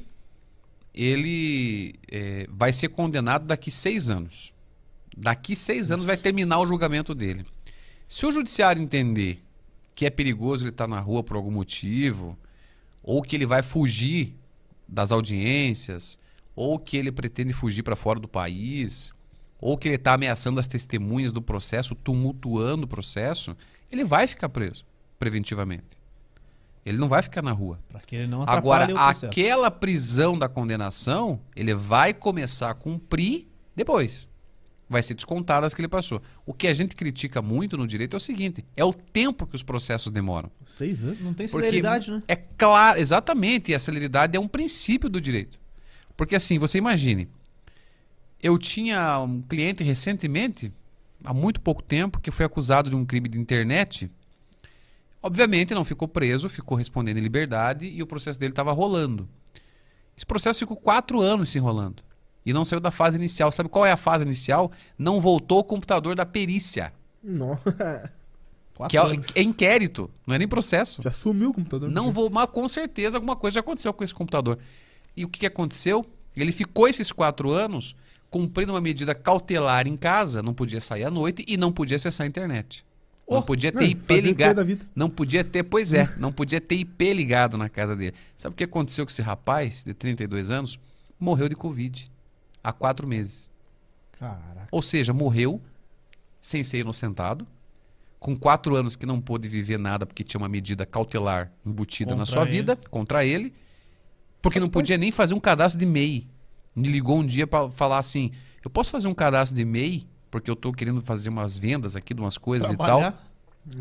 [0.93, 4.53] ele é, vai ser condenado daqui seis anos.
[5.15, 7.45] Daqui seis anos vai terminar o julgamento dele.
[8.07, 9.43] Se o judiciário entender
[9.95, 12.37] que é perigoso ele estar na rua por algum motivo,
[13.01, 14.35] ou que ele vai fugir
[14.87, 16.19] das audiências,
[16.55, 19.11] ou que ele pretende fugir para fora do país,
[19.59, 23.57] ou que ele está ameaçando as testemunhas do processo, tumultuando o processo,
[23.91, 24.85] ele vai ficar preso
[25.17, 25.96] preventivamente.
[26.87, 27.77] Ele não vai ficar na rua.
[28.45, 33.45] Agora, aquela prisão da condenação, ele vai começar a cumprir
[33.75, 34.29] depois.
[34.89, 36.21] vai ser descontado as que ele passou.
[36.45, 39.53] O que a gente critica muito no direito é o seguinte: é o tempo que
[39.53, 40.49] os processos demoram.
[40.65, 41.19] Seis anos?
[41.19, 42.23] Não tem Porque celeridade, né?
[42.25, 45.59] É claro, exatamente, e a celeridade é um princípio do direito.
[46.15, 47.27] Porque assim, você imagine,
[48.41, 50.71] eu tinha um cliente recentemente,
[51.21, 54.09] há muito pouco tempo, que foi acusado de um crime de internet.
[55.21, 59.27] Obviamente não ficou preso, ficou respondendo em liberdade e o processo dele estava rolando.
[60.15, 62.03] Esse processo ficou quatro anos se enrolando
[62.45, 63.51] e não saiu da fase inicial.
[63.51, 64.71] Sabe qual é a fase inicial?
[64.97, 68.11] Não voltou o computador da perícia, Nossa.
[68.73, 69.27] Quatro que é, anos.
[69.33, 71.01] é inquérito, não é nem processo.
[71.01, 71.89] Já sumiu o computador.
[71.89, 74.59] Não vou, mas com certeza alguma coisa já aconteceu com esse computador.
[75.15, 76.05] E o que, que aconteceu?
[76.35, 77.95] Ele ficou esses quatro anos
[78.29, 82.25] cumprindo uma medida cautelar em casa, não podia sair à noite e não podia acessar
[82.25, 82.85] a internet.
[83.29, 84.79] Não podia ter Não, IP ligado.
[84.95, 88.15] Não podia ter, pois é, não podia ter IP ligado na casa dele.
[88.37, 90.79] Sabe o que aconteceu com esse rapaz de 32 anos?
[91.19, 92.09] Morreu de Covid
[92.63, 93.49] há quatro meses.
[94.17, 94.67] Caraca.
[94.71, 95.61] Ou seja, morreu
[96.39, 97.45] sem ser inocentado,
[98.19, 102.19] com quatro anos que não pôde viver nada porque tinha uma medida cautelar embutida na
[102.19, 102.51] Contra sua ele.
[102.51, 103.53] vida, contra ele,
[104.41, 106.25] porque não podia nem fazer um cadastro de MEI.
[106.75, 108.31] Me ligou um dia para falar assim:
[108.63, 110.07] eu posso fazer um cadastro de MEI?
[110.29, 112.85] Porque eu tô querendo fazer umas vendas aqui de umas coisas e tal.
[112.99, 113.31] Trabalhar.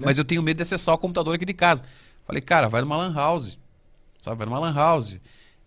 [0.05, 1.85] Mas eu tenho medo de acessar o computador aqui de casa.
[2.25, 3.59] Falei, cara, vai numa lan house.
[4.21, 5.21] Sabe, vai numa lan house.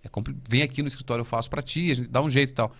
[0.03, 0.09] É
[0.47, 2.71] Vem aqui no escritório, eu faço pra ti, a gente dá um jeito e tal.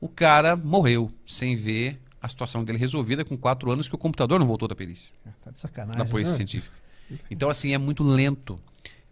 [0.00, 4.38] O cara morreu sem ver a situação dele resolvida com quatro anos que o computador
[4.40, 5.12] não voltou da perícia,
[5.44, 5.98] Tá de sacanagem.
[5.98, 6.36] da polícia Ah.
[6.36, 6.76] científica.
[7.30, 8.60] Então, assim, é muito lento.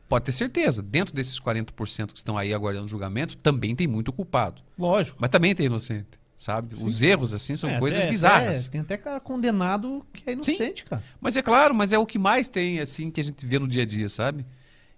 [0.08, 4.60] Pode ter certeza, dentro desses 40% que estão aí aguardando julgamento, também tem muito culpado.
[4.78, 5.16] Lógico.
[5.20, 6.76] Mas também tem inocente, sabe?
[6.80, 8.60] Os erros, assim, são É, coisas até- bizarras.
[8.62, 11.02] até- tem até cara condenado que é inocente, cara.
[11.20, 13.66] Mas é claro, mas é o que mais tem, assim, que a gente vê no
[13.66, 14.44] dia a dia, sabe?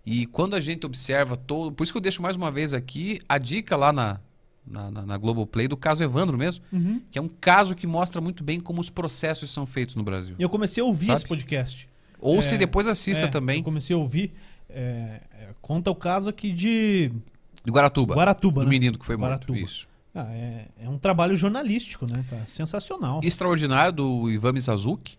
[0.05, 1.73] E quando a gente observa todo.
[1.73, 4.19] Por isso que eu deixo mais uma vez aqui a dica lá na,
[4.67, 7.01] na, na, na Globoplay do caso Evandro mesmo, Uhum.
[7.11, 10.35] que é um caso que mostra muito bem como os processos são feitos no Brasil.
[10.39, 11.17] E eu comecei a ouvir Sabe?
[11.19, 11.89] esse podcast.
[12.21, 13.59] Ou É, se depois assista É, também.
[13.59, 14.33] Eu comecei a ouvir.
[14.71, 17.13] é, é, conta o caso aqui de
[17.65, 18.15] Do Guaratuba.
[18.15, 18.71] Guaratuba, do né?
[18.71, 19.31] menino que foi morto.
[19.31, 19.59] Guaratuba.
[19.59, 19.87] Isso.
[20.21, 22.47] Ah, é, é um trabalho jornalístico, né, cara?
[22.47, 23.21] Sensacional.
[23.23, 25.17] Extraordinário do Ivan Misazuki.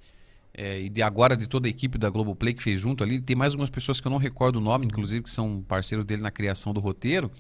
[0.54, 3.22] é, e de agora de toda a equipe da Globoplay que fez junto ali.
[3.22, 6.22] Tem mais algumas pessoas que eu não recordo o nome, inclusive, que são parceiros dele
[6.22, 7.32] na criação do roteiro.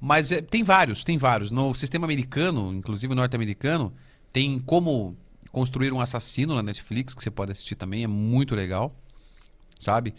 [0.00, 1.50] Mas é, tem vários, tem vários.
[1.50, 3.92] No sistema americano, inclusive norte-americano,
[4.32, 5.16] tem como
[5.52, 8.94] construir um assassino na Netflix, que você pode assistir também, é muito legal,
[9.78, 10.14] sabe?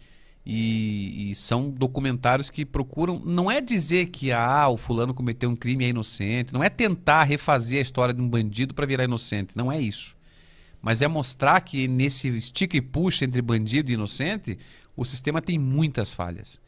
[0.45, 3.19] E, e são documentários que procuram.
[3.23, 6.51] Não é dizer que ah, o fulano cometeu um crime e é inocente.
[6.51, 9.55] Não é tentar refazer a história de um bandido para virar inocente.
[9.55, 10.15] Não é isso.
[10.81, 14.57] Mas é mostrar que nesse estica e puxa entre bandido e inocente,
[14.97, 16.59] o sistema tem muitas falhas.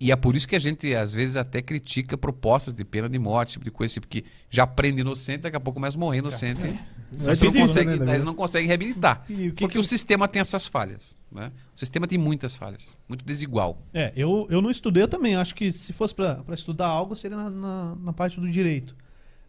[0.00, 3.18] E é por isso que a gente, às vezes, até critica propostas de pena de
[3.18, 6.18] morte, tipo de coisa, assim, porque já prende inocente, daqui a pouco começa a morrer
[6.18, 6.60] inocente.
[6.60, 6.76] Vai
[7.12, 8.24] Você não perigo, consegue, né, verdade.
[8.24, 9.22] não consegue reabilitar.
[9.22, 11.16] O que porque que- o sistema tem essas falhas.
[11.36, 11.52] Né?
[11.74, 12.96] O sistema tem muitas falhas.
[13.06, 13.78] Muito desigual.
[13.92, 15.36] É, eu, eu não estudei, eu também.
[15.36, 18.96] Acho que se fosse pra estudar algo, seria na, na, na parte do direito.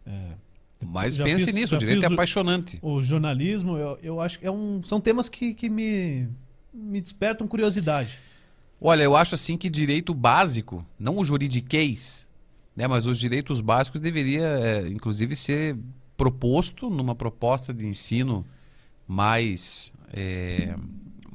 [0.06, 0.32] É,
[0.86, 2.78] Mas pense fiz- nisso, o direito é o- apaixonante.
[2.82, 6.28] o jornalismo, eu, eu acho que é um, são temas que, que me,
[6.74, 8.18] me despertam curiosidade.
[8.80, 12.28] Olha, eu acho assim que direito básico, não o juridiquês,
[12.76, 15.76] né, mas os direitos básicos deveria, é, inclusive, ser
[16.18, 18.44] proposto numa proposta de ensino
[19.06, 20.74] mais é,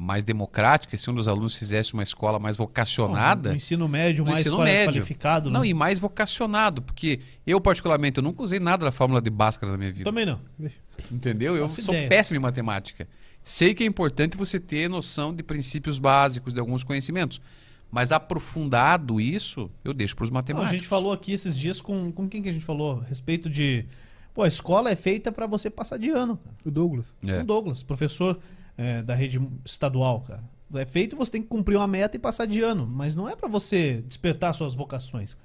[0.03, 3.51] mais democrática, se um dos alunos fizesse uma escola mais vocacionada.
[3.51, 4.93] O ensino médio mais ensino médio.
[5.01, 5.67] qualificado, Não, né?
[5.67, 9.77] e mais vocacionado, porque eu, particularmente, eu nunca usei nada da fórmula de Bhaskara na
[9.77, 10.03] minha vida.
[10.03, 10.39] Também não.
[11.11, 11.55] Entendeu?
[11.55, 12.09] Eu Faço sou ideia.
[12.09, 13.07] péssimo em matemática.
[13.43, 17.41] Sei que é importante você ter noção de princípios básicos, de alguns conhecimentos.
[17.91, 20.73] Mas aprofundado isso, eu deixo para os Não, matemáticos.
[20.73, 23.01] a gente falou aqui esses dias com, com quem que a gente falou?
[23.01, 23.85] A respeito de.
[24.33, 26.39] Pô, a escola é feita pra você passar de ano.
[26.65, 27.05] O Douglas.
[27.23, 27.41] É.
[27.41, 28.39] O Douglas, professor
[28.77, 30.43] é, da rede estadual, cara.
[30.75, 32.87] É feito você tem que cumprir uma meta e passar de ano.
[32.87, 35.37] Mas não é pra você despertar suas vocações.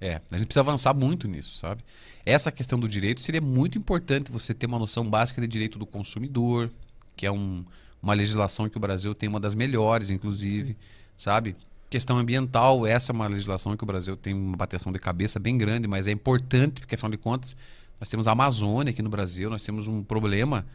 [0.00, 1.84] É, a gente precisa avançar muito nisso, sabe?
[2.26, 5.86] Essa questão do direito seria muito importante você ter uma noção básica de direito do
[5.86, 6.70] consumidor,
[7.16, 7.64] que é um-
[8.02, 10.76] uma legislação que o Brasil tem uma das melhores, inclusive,
[11.16, 11.54] sabe?
[11.88, 15.56] Questão ambiental, essa é uma legislação que o Brasil tem uma bateção de cabeça bem
[15.56, 17.54] grande, mas é importante, porque afinal de contas,
[18.00, 20.66] nós temos a Amazônia aqui no Brasil, nós temos um problema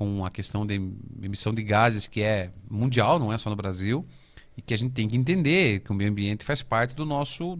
[0.00, 0.80] com a questão de
[1.22, 4.02] emissão de gases que é mundial, não é só no Brasil,
[4.56, 7.58] e que a gente tem que entender que o meio ambiente faz parte do nosso.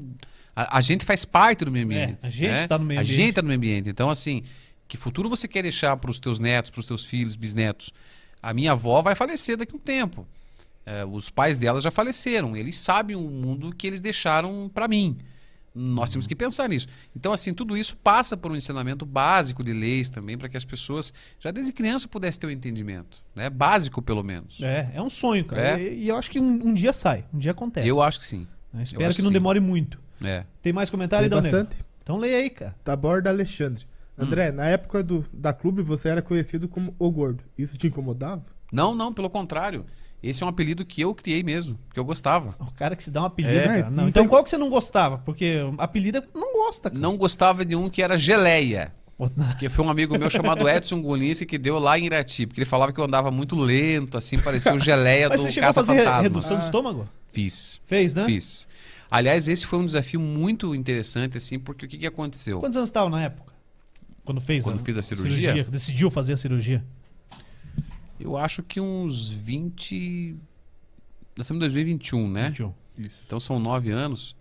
[0.57, 2.17] A, a gente faz parte do meio ambiente.
[2.23, 2.63] É, a gente né?
[2.63, 3.15] está no meio A ambiente.
[3.15, 3.91] gente está no meio ambiente.
[3.91, 4.43] Então, assim,
[4.89, 7.93] que futuro você quer deixar para os teus netos, para os teus filhos, bisnetos?
[8.43, 10.27] A minha avó vai falecer daqui a um tempo.
[10.87, 12.57] É, os pais dela já faleceram.
[12.57, 15.19] Eles sabem o mundo que eles deixaram para mim.
[15.75, 16.89] Nós temos que pensar nisso.
[17.15, 20.65] Então, assim, tudo isso passa por um ensinamento básico de leis também, para que as
[20.65, 23.23] pessoas, já desde criança, pudessem ter um entendimento.
[23.35, 23.49] Né?
[23.49, 24.61] Básico, pelo menos.
[24.61, 25.81] É, é um sonho, cara.
[25.81, 25.83] É.
[25.83, 27.87] E, e eu acho que um, um dia sai, um dia acontece.
[27.87, 28.47] Eu acho que sim.
[28.75, 29.35] Eu Espero que não sim.
[29.35, 30.01] demore muito.
[30.23, 30.45] É.
[30.61, 31.59] Tem mais comentário, Tem Negro?
[31.59, 31.85] bastante.
[32.03, 32.75] Então leia aí, cara.
[32.85, 33.85] Da borda Alexandre.
[34.19, 34.25] Hum.
[34.25, 37.43] André, na época do, da clube você era conhecido como o gordo.
[37.57, 38.45] Isso te incomodava?
[38.73, 39.85] Não, não, pelo contrário.
[40.23, 42.55] Esse é um apelido que eu criei mesmo, que eu gostava.
[42.61, 43.91] O cara que se dá um apelido, É, cara.
[43.91, 45.19] Não, então tem- qual que você não gostava?
[45.19, 47.01] Porque apelido é- não gosta, cara.
[47.01, 48.93] Não gostava de um que era geleia.
[49.17, 49.29] Pô,
[49.59, 52.67] Que foi um amigo meu chamado Edson Golinski que deu lá em Irati, porque ele
[52.67, 55.73] falava que eu andava muito lento, assim, parecia o geleia Mas do você chegou a
[55.75, 56.23] fazer caça-fantasmas.
[56.23, 57.09] redução do estômago?
[57.29, 58.25] Fiz, Fez, né?
[58.25, 58.67] fiz.
[59.11, 62.61] Aliás, esse foi um desafio muito interessante, assim, porque o que, que aconteceu?
[62.61, 63.53] Quantos anos estava na época?
[64.25, 65.65] Quando fez Quando fiz a cirurgia?
[65.65, 66.83] Decidiu fazer a cirurgia.
[68.21, 70.37] Eu acho que uns 20.
[71.37, 72.49] Nós estamos em 2021, né?
[72.51, 72.75] 21.
[72.99, 73.11] Isso.
[73.27, 74.37] Então são nove anos.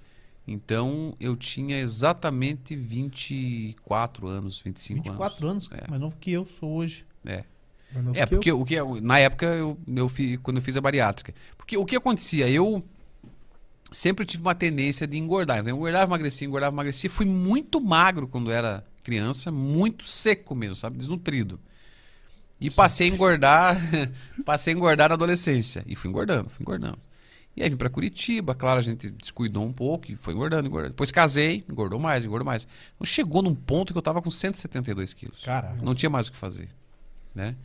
[0.47, 5.87] Então eu tinha exatamente 24 anos, 25 24 anos, É.
[5.89, 7.05] mais novo que eu sou hoje.
[7.25, 7.43] É.
[8.13, 11.33] É, porque o que eu- na época eu, eu fi- quando eu fiz a bariátrica.
[11.57, 12.47] Porque o que acontecia?
[12.49, 12.83] Eu
[13.91, 15.57] sempre tive uma tendência de engordar.
[15.59, 17.09] Então, eu engordava, emagrecia, engordava, emagrecia.
[17.09, 20.97] Fui muito magro quando era criança, muito seco mesmo, sabe?
[20.99, 21.59] Desnutrido.
[22.61, 23.77] E passei a engordar,
[24.45, 25.83] passei a engordar na adolescência.
[25.87, 26.99] E fui engordando, fui engordando.
[27.55, 30.91] E aí vim pra Curitiba, claro, a gente descuidou um pouco e foi engordando, engordando.
[30.93, 32.67] Depois casei, engordou mais, engordou mais.
[32.95, 35.41] Então, chegou num ponto que eu tava com 172 quilos.
[35.43, 35.77] Caraca.
[35.83, 36.69] Não tinha mais o que fazer,
[37.33, 37.55] né?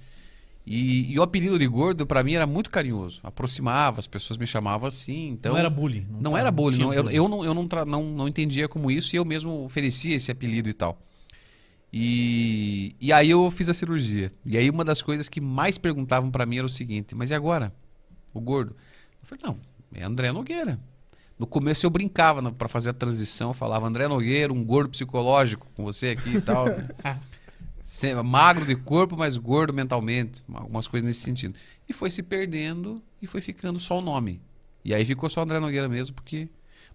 [0.67, 3.21] E, e o apelido de gordo pra mim era muito carinhoso.
[3.23, 5.29] Aproximava, as pessoas me chamavam assim.
[5.29, 6.07] Então não era bullying.
[6.11, 6.93] não tá- era bullying, não.
[6.95, 10.31] Eu, eu não, eu não, não, não entendia como isso e eu mesmo oferecia esse
[10.33, 10.99] apelido e tal.
[11.97, 14.33] E, e aí eu fiz a cirurgia.
[14.45, 17.35] E aí uma das coisas que mais perguntavam pra mim era o seguinte: mas e
[17.35, 17.73] agora?
[18.33, 18.75] O gordo?
[19.23, 19.57] Eu falei: não,
[19.95, 20.81] é André Nogueira.
[21.39, 25.69] No começo eu brincava pra fazer a transição, eu falava André Nogueira, um gordo psicológico
[25.77, 26.67] com você aqui e tal.
[28.25, 31.55] magro de corpo, mas gordo mentalmente, algumas coisas nesse sentido.
[31.89, 34.43] E foi se perdendo e foi ficando só o nome.
[34.85, 36.49] E aí ficou só André Nogueira mesmo, porque.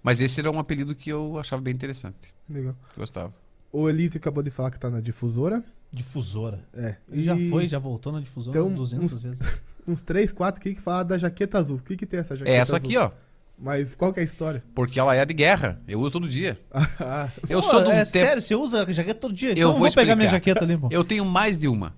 [0.03, 2.33] Mas esse era um apelido que eu achava bem interessante.
[2.49, 2.75] Legal.
[2.97, 3.33] Gostava.
[3.71, 5.63] O Elise acabou de falar que tá na difusora.
[5.91, 6.59] Difusora.
[6.73, 6.95] É.
[7.11, 9.39] Ele já foi, já voltou na difusora Então, umas 200 uns- vezes.
[9.87, 11.77] Uns 3, 4 aqui que fala da jaqueta azul.
[11.77, 12.87] O que, que tem essa jaqueta É essa azul?
[12.87, 13.09] aqui, ó.
[13.57, 14.61] Mas qual que é a história?
[14.75, 15.81] Porque ela é de guerra.
[15.87, 16.59] Eu uso todo dia.
[16.99, 18.05] Ah, Eu Pô, sou um é tempo.
[18.05, 19.49] sério, você usa a jaqueta todo dia?
[19.49, 20.51] Eu então vou vou pegar minha explicar.
[20.59, 20.89] jaqueta ali, pô.
[20.91, 21.93] Eu tenho mais de uma.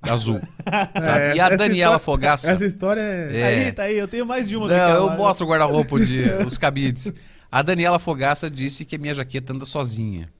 [0.00, 0.40] Azul.
[1.00, 1.20] sabe?
[1.20, 2.52] É, e a Daniela história- Fogaça.
[2.52, 3.38] essa história é.
[3.40, 3.44] É.
[3.66, 4.66] Aí, tá aí, eu tenho mais de uma.
[4.68, 5.16] Não, eu lá.
[5.16, 7.12] mostro o guarda-roupa dia, os cabides.
[7.52, 10.30] A Daniela Fogaça disse que a minha jaqueta anda sozinha.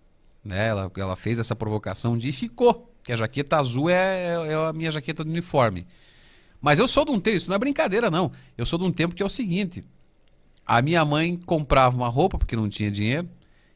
[0.46, 0.68] Né?
[0.68, 2.92] Ela, ela fez essa provocação dia e ficou.
[3.02, 5.86] Que a jaqueta azul é, é a minha jaqueta do uniforme.
[6.60, 8.32] Mas eu sou de um tempo, isso não é brincadeira, não.
[8.56, 9.84] Eu sou de um tempo que é o seguinte:
[10.66, 13.28] a minha mãe comprava uma roupa, porque não tinha dinheiro,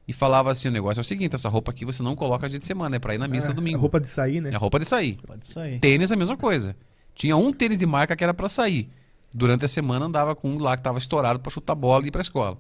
[0.09, 2.59] e falava assim: o negócio é o seguinte, essa roupa aqui você não coloca dia
[2.59, 3.79] de semana, é pra ir na missa é, domingo.
[3.79, 4.51] Roupa de sair, né?
[4.53, 5.19] É roupa de sair.
[5.25, 5.79] Pode sair.
[5.79, 6.75] Tênis é a mesma coisa.
[7.15, 8.91] Tinha um tênis de marca que era pra sair.
[9.33, 12.11] Durante a semana andava com um lá que tava estourado pra chutar bola e ir
[12.11, 12.59] pra escola.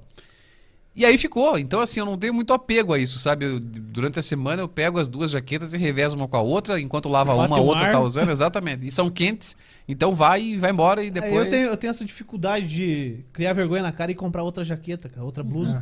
[0.94, 1.56] E aí ficou.
[1.56, 3.44] Então, assim, eu não tenho muito apego a isso, sabe?
[3.46, 6.80] Eu- durante a semana eu pego as duas jaquetas e revezo uma com a outra,
[6.80, 7.92] enquanto lava Bate uma, a outra ar.
[7.92, 8.86] tá usando, exatamente.
[8.86, 9.56] E são quentes,
[9.88, 11.44] então vai e vai embora e É, depois.
[11.44, 15.08] Eu, tenho, eu tenho essa dificuldade de criar vergonha na cara e comprar outra jaqueta,
[15.08, 15.80] cara, outra blusa.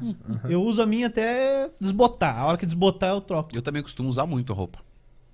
[0.48, 2.38] Eu uso a minha até desbotar.
[2.38, 3.50] A hora que desbotar, eu troco.
[3.56, 4.78] Eu também costumo usar muito roupa.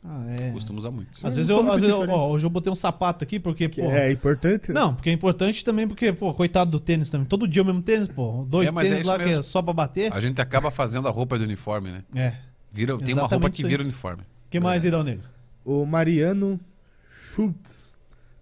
[0.06, 0.50] Ah, é.
[0.50, 1.12] Costumo usar muito.
[1.18, 3.70] Às Eu vezes eu, às vezes eu- ó, hoje eu botei um sapato aqui porque,
[3.70, 3.90] Que pô.
[3.90, 4.70] é importante.
[4.70, 4.78] né?
[4.78, 7.26] Não, porque é importante também, porque, pô, coitado do tênis também.
[7.26, 8.44] Todo dia o mesmo tênis, pô.
[8.46, 9.42] Dois É, é tênis isso lá que é mesmo.
[9.42, 10.12] só pra bater.
[10.12, 12.04] A gente acaba fazendo a roupa de uniforme, né?
[12.14, 12.34] É.
[12.70, 14.22] Vira, tem uma roupa que vira uniforme.
[14.22, 15.26] O que mais, Irão Negro?
[15.64, 16.60] O Mariano
[17.08, 17.92] Schultz.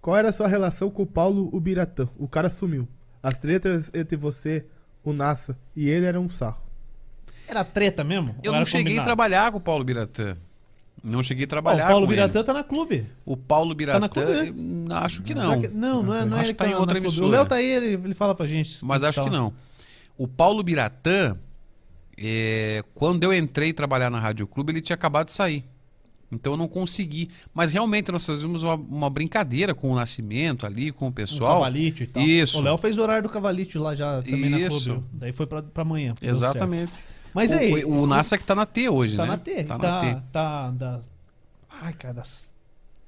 [0.01, 2.09] Qual era a sua relação com o Paulo Ubiratã?
[2.19, 2.89] O cara sumiu.
[3.23, 4.67] As tretas entre você,
[5.05, 6.61] o Nassa e ele eram um sarro.
[7.49, 8.35] Era treta mesmo?
[8.43, 9.07] Eu não era cheguei a combinado?
[9.07, 10.37] trabalhar com o Paulo Biratã.
[11.03, 12.47] Não cheguei a trabalhar o Paulo Biratã ele.
[12.47, 13.07] tá na clube.
[13.25, 14.95] O Paulo Biratã, na clube, né?
[14.95, 15.61] eu acho que não.
[15.61, 17.07] que- não, não é, não é Acho ele que tá em na- outra na clube.
[17.15, 17.27] emissora.
[17.27, 18.85] O Léo tá aí, ele, ele fala pra gente.
[18.85, 19.53] Mas acho Tá que não.
[20.17, 21.37] O Paulo Biratã,
[22.17, 25.65] é, quando eu entrei trabalhar na Rádio Clube, ele tinha acabado de sair.
[26.31, 27.29] Então eu não consegui.
[27.53, 31.55] Mas realmente nós fazíamos uma, uma brincadeira com o Nascimento ali, com o Um pessoal.
[31.59, 32.23] cavalite e tal.
[32.23, 32.59] Isso.
[32.59, 34.85] O Léo fez o horário do cavalite lá já também na Isso.
[34.93, 35.05] clube.
[35.13, 36.15] Daí foi pra, pra amanhã.
[36.23, 36.93] Exatamente.
[37.35, 37.85] Mas o, aí.
[37.85, 39.29] O, o Nassa que tá na T hoje, Tá né?
[39.31, 39.65] na T.
[39.65, 40.23] Tá Tá, na T.
[40.33, 41.11] tá das.
[41.71, 42.53] Ai, cara, das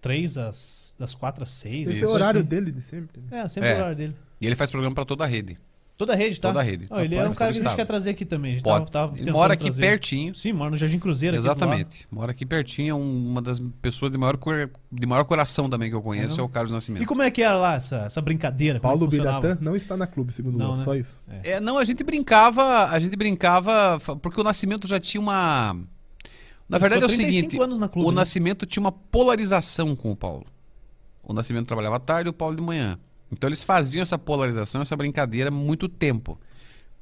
[0.00, 0.94] três às.
[0.98, 1.88] das quatro às seis.
[1.88, 2.04] Esse Isso.
[2.04, 2.48] é o horário assim.
[2.48, 3.20] dele de sempre.
[3.30, 3.40] né?
[3.40, 3.74] É, sempre É.
[3.74, 4.16] o horário dele.
[4.40, 5.58] E ele faz programa pra toda a rede.
[5.96, 6.48] Toda a rede, tá?
[6.48, 6.88] Toda a rede.
[6.90, 8.50] Não, ele é um cara que a gente quer trazer aqui também.
[8.50, 8.90] A gente Pode.
[8.90, 9.80] tava- tava Ele mora aqui trazer.
[9.82, 10.34] pertinho.
[10.34, 11.36] Sim, mora no Jardim Cruzeiro.
[11.36, 11.44] aqui.
[11.46, 12.06] Exatamente.
[12.10, 15.88] Mora aqui pertinho, é um- uma das pessoas de maior, cor- de maior coração também
[15.88, 17.06] que eu conheço, é o Carlos E Nascimento.
[17.06, 18.78] como é que era lá essa, essa brincadeira?
[18.78, 19.06] É Paulo?
[19.06, 20.84] Biratã não está na clube, segundo Não, o né?
[20.84, 21.14] só isso.
[21.44, 25.76] É, não, a gente brincava, a gente brincava, porque o Nascimento já tinha uma.
[26.68, 28.16] Na verdade é o Ficou 35 seguinte, anos na clube, o né?
[28.16, 30.44] Nascimento tinha uma polarização com o Paulo.
[31.22, 32.98] O Nascimento trabalhava à tarde e o Paulo de manhã.
[33.34, 36.38] Então eles faziam essa polarização, essa brincadeira há muito tempo.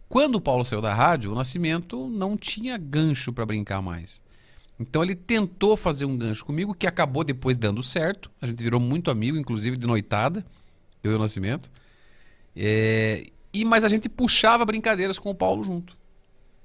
[0.09, 4.23] Quando o Paulo saiu da rádio, o Nascimento não tinha gancho para brincar mais.
[4.81, 8.31] Então ele tentou fazer um gancho comigo que acabou depois dando certo.
[8.41, 10.45] A gente virou muito amigo, inclusive de noitada,
[11.05, 11.71] eu e o Nascimento.
[12.57, 15.97] É, e mas a gente puxava brincadeiras com o Paulo junto.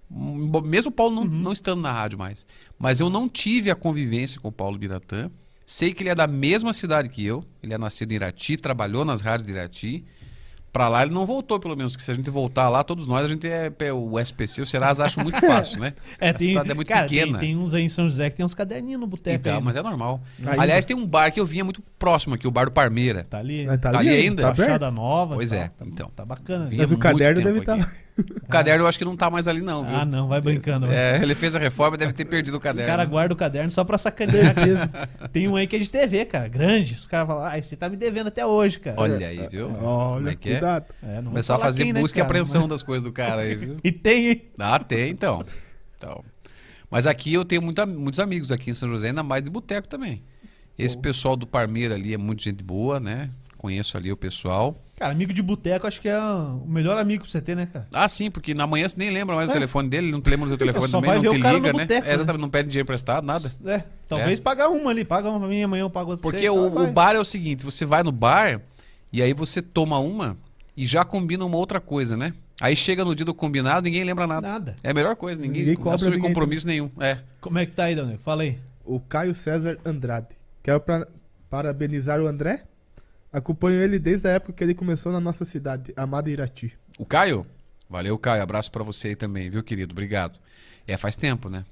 [0.10, 2.48] Mesmo o Paulo não, não estando na rádio mais.
[2.80, 5.30] Mas eu não tive a convivência com o Paulo Biratã.
[5.70, 7.44] Sei que ele é da mesma cidade que eu.
[7.62, 10.06] Ele é nascido em Irati, trabalhou nas rádios de Irati.
[10.72, 11.96] Pra lá ele não voltou, pelo menos.
[11.98, 14.66] Que se a gente voltar lá, todos nós, a gente é é o SPC, o
[14.66, 15.94] Serasa acho muito fácil, né?
[16.22, 17.38] É, a tem, cidade é muito cara, tem- pequena.
[17.40, 19.76] Tem, uns aí em São José que tem uns caderninhos no boteco Então, aí, mas
[19.76, 20.22] é normal.
[20.46, 20.62] Ainda.
[20.62, 23.26] Aliás, tem um bar que eu vinha muito próximo aqui, o bar do Parmeira.
[23.30, 24.44] Tá ali, Mas Tá ali ainda?
[24.44, 24.56] Tá?
[24.56, 25.36] Fachada nova.
[25.36, 26.10] Pois tá, é, tá- então.
[26.16, 26.66] Tá bacana.
[26.66, 27.86] Vinha Mas o caderno deve tá aqui.
[28.44, 29.96] O caderno eu acho que não tá mais ali, não, viu?
[29.96, 30.88] Ah, não, vai brincando.
[30.88, 30.96] vai.
[30.96, 32.88] É, ele fez a reforma e deve ter perdido o Os caderno.
[32.88, 34.90] caras guardam o caderno só pra sacanear mesmo.
[35.32, 36.94] Tem um aí que é de TV, cara, grande.
[36.96, 39.00] Os caras falam, ah, você tá me devendo até hoje, cara.
[39.00, 39.70] Olha aí, viu?
[39.70, 40.52] Como Olha, é que é?
[40.54, 40.86] cuidado.
[41.04, 43.42] É, vou Começar a fazer quem, né, busca e cara, apreensão das coisas do cara
[43.42, 43.74] aí, viu?
[43.74, 44.42] mas- E tem, hein?
[44.58, 45.44] Ah, tem, então.
[45.98, 46.24] então.
[46.90, 50.24] Mas aqui eu tenho muitos amigos aqui em São José, ainda mais de boteco também.
[50.80, 53.30] Esse pessoal do Parmeira ali é muito gente boa, né?
[53.58, 54.82] Conheço ali o pessoal.
[55.00, 57.88] Cara, amigo de boteco acho que é o melhor amigo pra você ter, né, cara?
[57.94, 59.54] Ah, sim, porque na manhã você nem lembra mais É.
[59.54, 61.84] do telefone dele, não te lembra do seu telefone também, não te liga, né?
[61.84, 63.52] boteco, É, exatamente, não pede dinheiro emprestado, nada.
[63.66, 66.50] É, talvez pagar uma ali, paga uma pra mim, amanhã eu pago outra pra Porque
[66.50, 68.60] você, o, tá, o bar é o seguinte, você vai no bar
[69.14, 70.36] e aí você toma uma
[70.76, 72.34] e já combina uma outra coisa, né?
[72.60, 74.48] Aí chega no dia do combinado, ninguém lembra nada.
[74.48, 74.76] Nada.
[74.84, 76.90] É a melhor coisa, ninguém, Ninguém cobra assume ninguém compromisso nenhum.
[77.00, 77.20] É.
[77.40, 78.18] Como é que tá aí, Daniel?
[78.26, 78.58] Fala aí.
[78.84, 80.30] O Caio César Andrade.
[80.64, 81.08] Quero pra-
[81.52, 82.64] parabenizar o André.
[83.32, 86.74] Acompanho ele desde a época que ele começou na nossa cidade, amada Irati.
[86.98, 87.46] O Caio?
[87.90, 88.42] Valeu, Caio.
[88.44, 89.92] Abraço pra você aí também, viu, querido?
[89.92, 90.40] Obrigado.
[90.88, 91.66] É, faz tempo, né?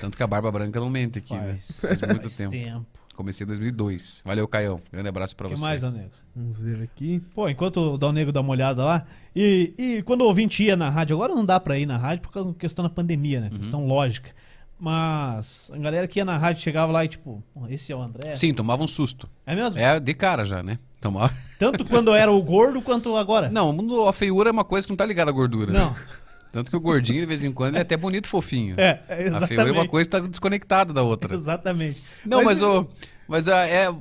[0.00, 1.56] Tanto que a Barba Branca não mente aqui, né?
[1.58, 2.86] Faz muito faz tempo.
[3.14, 4.22] Comecei em 2002.
[4.24, 4.80] Valeu, Caião.
[4.92, 5.62] Grande abraço pra O que você.
[5.62, 6.08] mais, Daniel?
[6.34, 7.20] Vamos ver aqui.
[7.34, 10.76] Pô, enquanto o Dal Negro dá uma olhada lá, e, e quando o ouvinte ia
[10.76, 13.40] na rádio, agora não dá pra ir na rádio por causa da questão da pandemia,
[13.40, 13.48] né?
[13.50, 13.58] Uhum.
[13.58, 14.30] Questão lógica.
[14.78, 18.00] Mas a galera que ia na rádio chegava lá e tipo, "Pô, esse é o
[18.00, 18.32] André.
[18.32, 19.28] Sim, tomava um susto.
[19.44, 19.78] É mesmo?
[19.78, 20.78] É de cara já, né?
[21.58, 23.50] Tanto quando era o gordo quanto agora.
[23.50, 25.72] Não, o mundo- a feiura é uma coisa que não tá ligada à gordura.
[25.72, 25.94] Não.
[26.52, 28.74] Tanto que o gordinho, de vez em quando, é até bonito e fofinho.
[28.78, 29.48] É, é a exatamente.
[29.48, 31.32] feiura é uma coisa que tá desconectada da outra.
[31.36, 32.02] Exatamente.
[32.26, 32.86] Não, mas, Mas- o.
[33.28, 33.94] Mas a, é.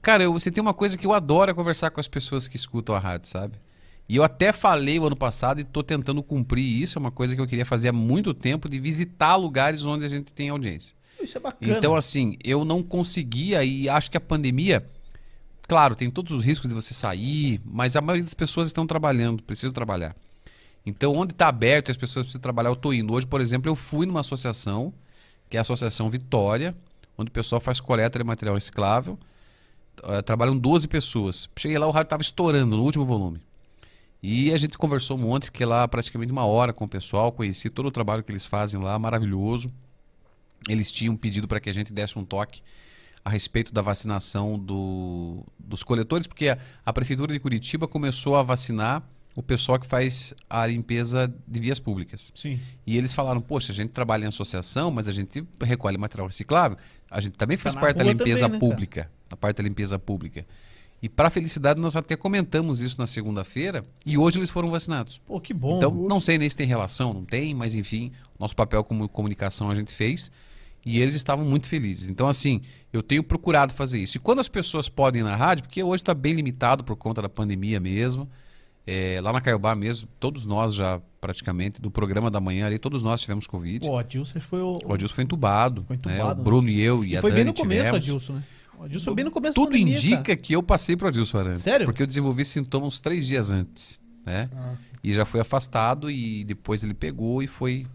[0.00, 2.56] Cara, eu- você tem uma coisa que eu adoro é conversar com as pessoas que
[2.56, 3.54] escutam a rádio, sabe?
[4.08, 6.98] E eu até falei o ano passado e tô tentando cumprir isso.
[6.98, 10.08] É uma coisa que eu queria fazer há muito tempo, de visitar lugares onde a
[10.08, 10.94] gente tem audiência.
[11.20, 11.76] Isso é bacana.
[11.76, 14.88] Então, assim, eu não conseguia e acho que a pandemia.
[15.68, 19.42] Claro, tem todos os riscos de você sair, mas a maioria das pessoas estão trabalhando,
[19.42, 20.16] precisam trabalhar.
[20.84, 23.12] Então, onde está aberto as pessoas precisam trabalhar, eu estou indo.
[23.12, 24.94] Hoje, por exemplo, eu fui numa associação,
[25.50, 26.74] que é a Associação Vitória,
[27.18, 29.18] onde o pessoal faz coleta de material reciclável.
[30.02, 31.50] Eh, trabalham 12 pessoas.
[31.54, 33.42] Cheguei lá, o rádio estava estourando no último volume.
[34.22, 37.68] E a gente conversou um monte, fiquei lá praticamente uma hora com o pessoal, conheci
[37.68, 39.70] todo o trabalho que eles fazem lá, maravilhoso.
[40.66, 42.62] Eles tinham pedido para que a gente desse um toque
[43.28, 48.42] a respeito da vacinação do- dos coletores, porque a, a Prefeitura de Curitiba começou a
[48.42, 49.02] vacinar
[49.36, 52.32] o pessoal que faz a limpeza de vias públicas.
[52.34, 52.58] Sim.
[52.86, 56.78] E eles falaram, poxa, a gente trabalha em associação, mas a gente recolhe material reciclável,
[57.10, 59.98] a gente também faz na parte da limpeza também, né, pública, a parte da limpeza
[59.98, 60.46] pública.
[61.02, 65.18] E para felicidade nós até comentamos isso na segunda-feira e hoje eles foram vacinados.
[65.18, 65.76] Pô, que bom.
[65.76, 68.10] Então, não sei nem se tem relação, não tem, mas enfim,
[68.40, 70.30] nosso papel como comunicação a gente fez
[70.84, 72.08] e eles estavam muito felizes.
[72.08, 72.60] Então, assim,
[72.92, 74.16] eu tenho procurado fazer isso.
[74.16, 77.20] E quando as pessoas podem ir na rádio, porque hoje está bem limitado por conta
[77.22, 78.28] da pandemia mesmo,
[78.86, 83.02] é, lá na Caiobá mesmo, todos nós já praticamente, do programa da manhã ali, todos
[83.02, 83.86] nós tivemos Covid.
[83.86, 84.78] O Adilson foi o.
[84.84, 86.14] o Adilson foi entubado, Foi né?
[86.14, 86.44] entubado, o né?
[86.44, 88.08] Bruno e eu e, E a foi Dani bem no começo, tivemos.
[88.08, 88.42] Adilson, né?
[88.78, 90.36] O Adilson bem no começo Tudo pandemia, indica cara.
[90.36, 91.62] que eu passei pro Adilson antes.
[91.62, 91.84] Sério?
[91.84, 94.48] Porque eu desenvolvi sintomas três dias antes, né?
[94.54, 94.74] Ah.
[95.02, 97.86] E já foi afastado e depois ele pegou e foi...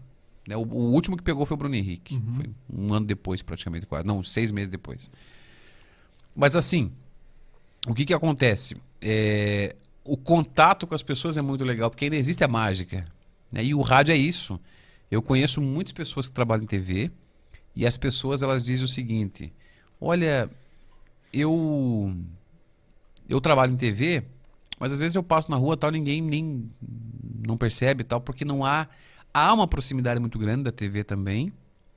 [0.46, 2.16] né, O, o último que pegou foi o Bruno Henrique.
[2.16, 2.34] Uhum.
[2.34, 3.86] Foi um ano depois, praticamente.
[3.86, 4.06] quase.
[4.06, 5.10] Não, seis meses depois.
[6.34, 6.92] Mas assim,
[7.86, 8.76] o que que acontece?
[9.00, 13.06] É, o contato com as pessoas é muito legal, porque ainda existe a mágica.
[13.52, 13.64] né?
[13.64, 14.58] E o rádio é isso.
[15.10, 17.10] Eu conheço muitas pessoas que trabalham em TV
[17.76, 19.52] e as pessoas elas dizem o seguinte:
[20.00, 20.50] olha,
[21.32, 22.14] eu
[23.28, 24.24] eu trabalho em TV,
[24.78, 26.70] mas às vezes eu passo na rua tal ninguém nem
[27.46, 28.88] não percebe tal, porque não há
[29.34, 31.52] há uma proximidade muito grande da TV também,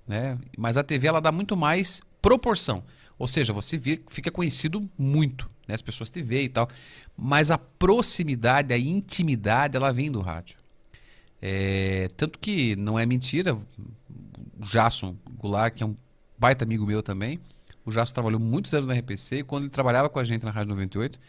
[0.07, 0.39] né?
[0.57, 2.84] Mas a TV ela dá muito mais proporção.
[3.19, 5.76] Ou seja, você fica conhecido muito, né?
[5.76, 6.68] As pessoas te veem e tal.
[7.15, 10.57] Mas a proximidade, a intimidade, ela vem do rádio.
[11.39, 15.95] É, tanto que não é mentira, o Jasson Goulart, que é um
[16.38, 17.39] baita amigo meu também,
[17.85, 20.51] o Jasson trabalhou muitos anos na RPC e quando ele trabalhava com a gente na
[20.51, 21.19] Rádio 98,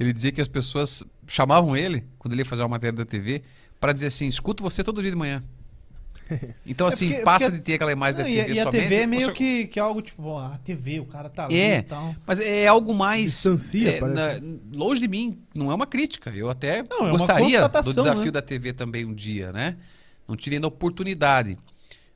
[0.00, 3.42] ele dizia que as pessoas chamavam ele, quando ele ia fazer uma matéria da TV,
[3.80, 5.42] para dizer assim: escuto você todo dia de manhã.
[6.66, 8.54] Então, É assim, porque- passa porque- de ter aquela imagem Não, da e, a- TV
[8.54, 8.82] e a somente.
[8.82, 11.56] TV é meio Você- que, que algo tipo, ó, a TV, o cara tá ali
[11.58, 11.78] É.
[11.78, 12.14] e tal.
[12.26, 13.30] Mas é algo mais.
[13.32, 14.40] Distancia, é, parece.
[14.40, 16.30] na- longe de mim, não é uma crítica.
[16.34, 18.30] Eu até Não, é gostaria do constatação, desafio né?
[18.30, 19.76] da TV também um dia, né?
[20.28, 21.56] Não tive ainda oportunidade.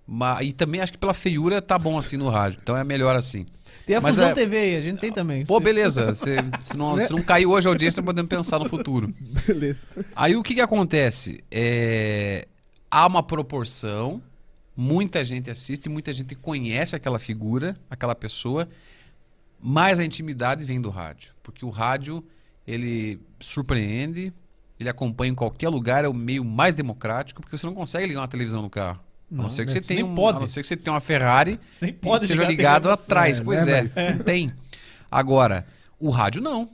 [0.07, 2.59] Mas, e também acho que pela feiura tá bom assim no rádio.
[2.63, 3.47] Então é melhor assim.
[3.87, 5.47] Tem a Mas Fusão é- TV aí, a gente tem também.
[5.47, 6.13] Pô, beleza.
[6.15, 9.13] Se, se não, se não caiu hoje a audiência, podemos pensar no futuro.
[9.47, 9.81] Beleza.
[10.15, 11.43] Aí o que, que acontece?
[11.51, 12.47] É,
[12.93, 14.23] há uma proporção,
[14.77, 18.69] muita gente assiste, muita gente conhece aquela figura, aquela pessoa,
[19.59, 21.33] mas a intimidade vem do rádio.
[21.43, 22.23] Porque o rádio,
[22.67, 24.31] ele surpreende,
[24.79, 28.21] ele acompanha em qualquer lugar, é o meio mais democrático, porque você não consegue ligar
[28.21, 29.01] uma televisão no carro.
[29.31, 30.37] a Não, não ser que é, você você tenha um, pode.
[30.37, 33.39] a não ser que você tenha uma Ferrari Você nem pode seja ligado atrás.
[33.41, 34.53] É, pois né, é, não tem.
[35.11, 35.67] Agora,
[35.99, 36.69] o rádio não.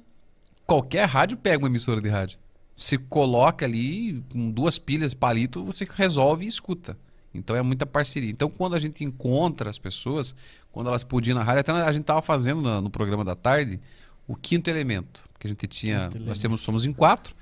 [0.67, 2.39] Qualquer rádio pega uma emissora de rádio.
[2.79, 6.97] Você coloca ali, com duas pilhas, palito, você resolve e escuta.
[7.35, 8.31] Então é muita parceria.
[8.31, 10.33] Então quando a gente encontra as pessoas,
[10.71, 13.35] quando elas podiam ir na rádio, até a gente estava fazendo na- no programa da
[13.35, 13.81] tarde
[14.29, 15.29] o quinto elemento.
[15.41, 16.09] Que a gente tinha.
[16.09, 17.35] Quinto nós temos, somos em quatro.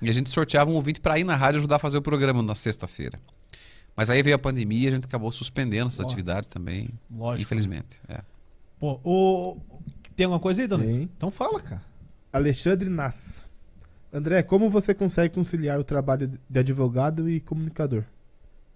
[0.00, 2.40] E a gente sorteava um ouvinte para ir na rádio ajudar a fazer o programa
[2.42, 3.18] na sexta-feira.
[3.96, 6.90] Mas aí veio a pandemia e a gente acabou suspendendo essas atividades também.
[7.10, 7.42] Lógico.
[7.42, 8.00] Infelizmente.
[8.08, 8.20] É.
[8.78, 9.56] Pô, o...
[10.16, 10.84] Tem alguma coisa aí, Dona?
[10.84, 11.02] Tem.
[11.16, 11.82] Então fala, cara.
[12.32, 13.43] Alexandre Nass.
[14.14, 18.04] André, como você consegue conciliar o trabalho de advogado e comunicador?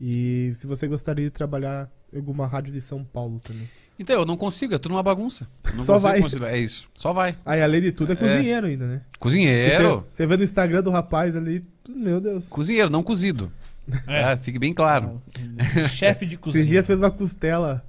[0.00, 3.68] E se você gostaria de trabalhar em alguma rádio de São Paulo também?
[4.00, 5.48] Então, eu não consigo, é tudo uma bagunça.
[5.74, 6.20] Não Só consigo vai.
[6.20, 6.88] conciliar, É isso.
[6.94, 7.36] Só vai.
[7.46, 9.00] Aí, além de tudo, é cozinheiro ainda, né?
[9.18, 10.00] Cozinheiro.
[10.00, 12.44] Você, você vê no Instagram do rapaz ali, meu Deus.
[12.48, 13.50] Cozinheiro, não cozido.
[14.06, 14.32] É.
[14.32, 15.20] É, fique bem claro.
[15.88, 16.60] Chefe de cozinha.
[16.60, 17.84] Esses dias fez uma costela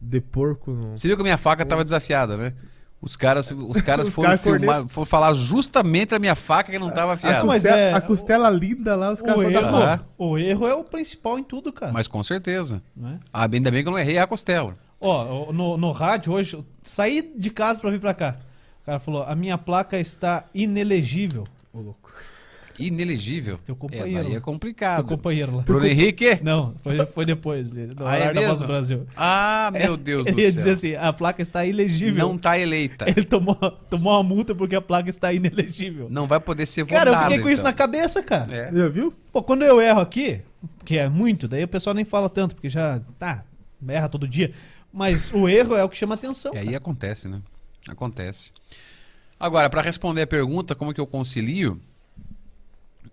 [0.00, 0.70] de porco.
[0.72, 2.54] no- Você viu que a minha faca estava desafiada, né?
[3.02, 6.88] Os caras, os caras Os foram filmar, foram falar justamente da minha faca que não
[6.88, 7.44] estava A, afiada.
[7.44, 10.00] mas costela, é- a costela linda lá, os caras O erro, Ah.
[10.16, 11.92] o erro é o principal em tudo, cara.
[11.92, 12.80] Mas com certeza.
[12.96, 13.18] Né?
[13.32, 14.74] Ah, ainda bem que eu não errei a costela.
[15.00, 18.36] Ó, no, no rádio hoje, eu saí de casa pra vir pra cá.
[18.82, 21.44] O cara falou: a minha placa está inelegível.
[21.72, 22.08] Ô, louco.
[22.78, 23.58] Inelegível.
[23.64, 24.22] Teu É, companheiro.
[24.22, 25.04] daí é Teu complicado.
[25.04, 25.62] companheiro lá.
[25.62, 26.38] Bruno Henrique?
[26.42, 27.70] Não, foi, foi depois.
[27.72, 29.06] No Ah, é da Voz do Brasil.
[29.16, 30.56] Ah, meu Deus Ele do ia céu.
[30.56, 32.26] dizer assim: a placa está ilegível.
[32.26, 33.04] Não tá eleita.
[33.10, 33.54] Ele tomou,
[33.90, 36.08] tomou uma multa porque a placa está inelegível.
[36.10, 37.10] Não vai poder ser votada.
[37.10, 37.70] Cara, eu fiquei com isso então.
[37.70, 38.52] na cabeça, cara.
[38.54, 38.72] É.
[38.72, 39.12] Já viu?
[39.32, 40.40] Pô, quando eu erro aqui,
[40.84, 43.44] que é muito, daí o pessoal nem fala tanto, porque já, tá,
[43.88, 44.52] erra todo dia.
[44.92, 46.52] Mas o erro é o que chama atenção.
[46.54, 46.76] E aí cara.
[46.76, 47.40] acontece, né?
[47.88, 48.50] Acontece.
[49.40, 51.80] Agora, para responder a pergunta, como que eu concilio?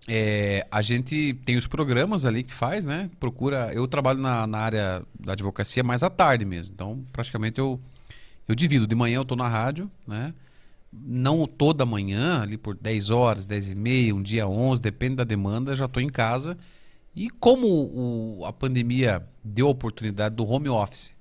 [0.08, 3.10] É, a gente tem os programas ali que faz, né?
[3.20, 3.72] Procura.
[3.72, 6.72] Eu trabalho na, na área da advocacia mais à tarde mesmo.
[6.74, 7.80] Então, praticamente eu,
[8.48, 8.86] eu divido.
[8.86, 10.32] De manhã eu tô na rádio, né?
[10.92, 15.24] Não toda manhã, ali por 10 horas, 10 e meia, um dia 11, depende da
[15.24, 16.58] demanda, já tô em casa.
[17.14, 21.14] E como o- a pandemia deu a oportunidade do home office,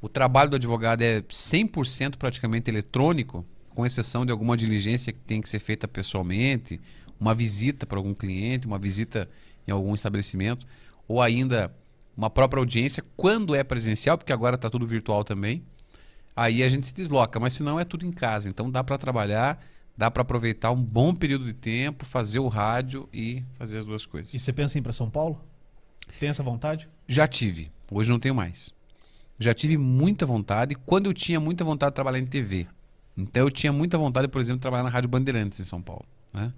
[0.00, 5.40] o trabalho do advogado é 100% praticamente eletrônico, com exceção de alguma diligência que tem
[5.40, 6.80] que ser feita pessoalmente,
[7.18, 9.28] uma visita para algum cliente, uma visita
[9.66, 10.66] em algum estabelecimento,
[11.08, 11.74] ou ainda
[12.16, 15.62] uma própria audiência, quando é presencial, porque agora está tudo virtual também.
[16.34, 18.48] Aí a gente se desloca, mas se não é tudo em casa.
[18.48, 19.62] Então dá para trabalhar,
[19.96, 24.06] dá para aproveitar um bom período de tempo, fazer o rádio e fazer as duas
[24.06, 24.32] coisas.
[24.34, 25.40] E você pensa em ir pra São Paulo?
[26.20, 26.88] Tem essa vontade?
[27.06, 28.74] Já tive, hoje não tenho mais.
[29.38, 32.66] Já tive muita vontade, quando eu tinha muita vontade de trabalhar em TV.
[33.16, 36.04] Então eu tinha muita vontade, por exemplo, de trabalhar na Rádio Bandeirantes em São Paulo.
[36.32, 36.52] Né?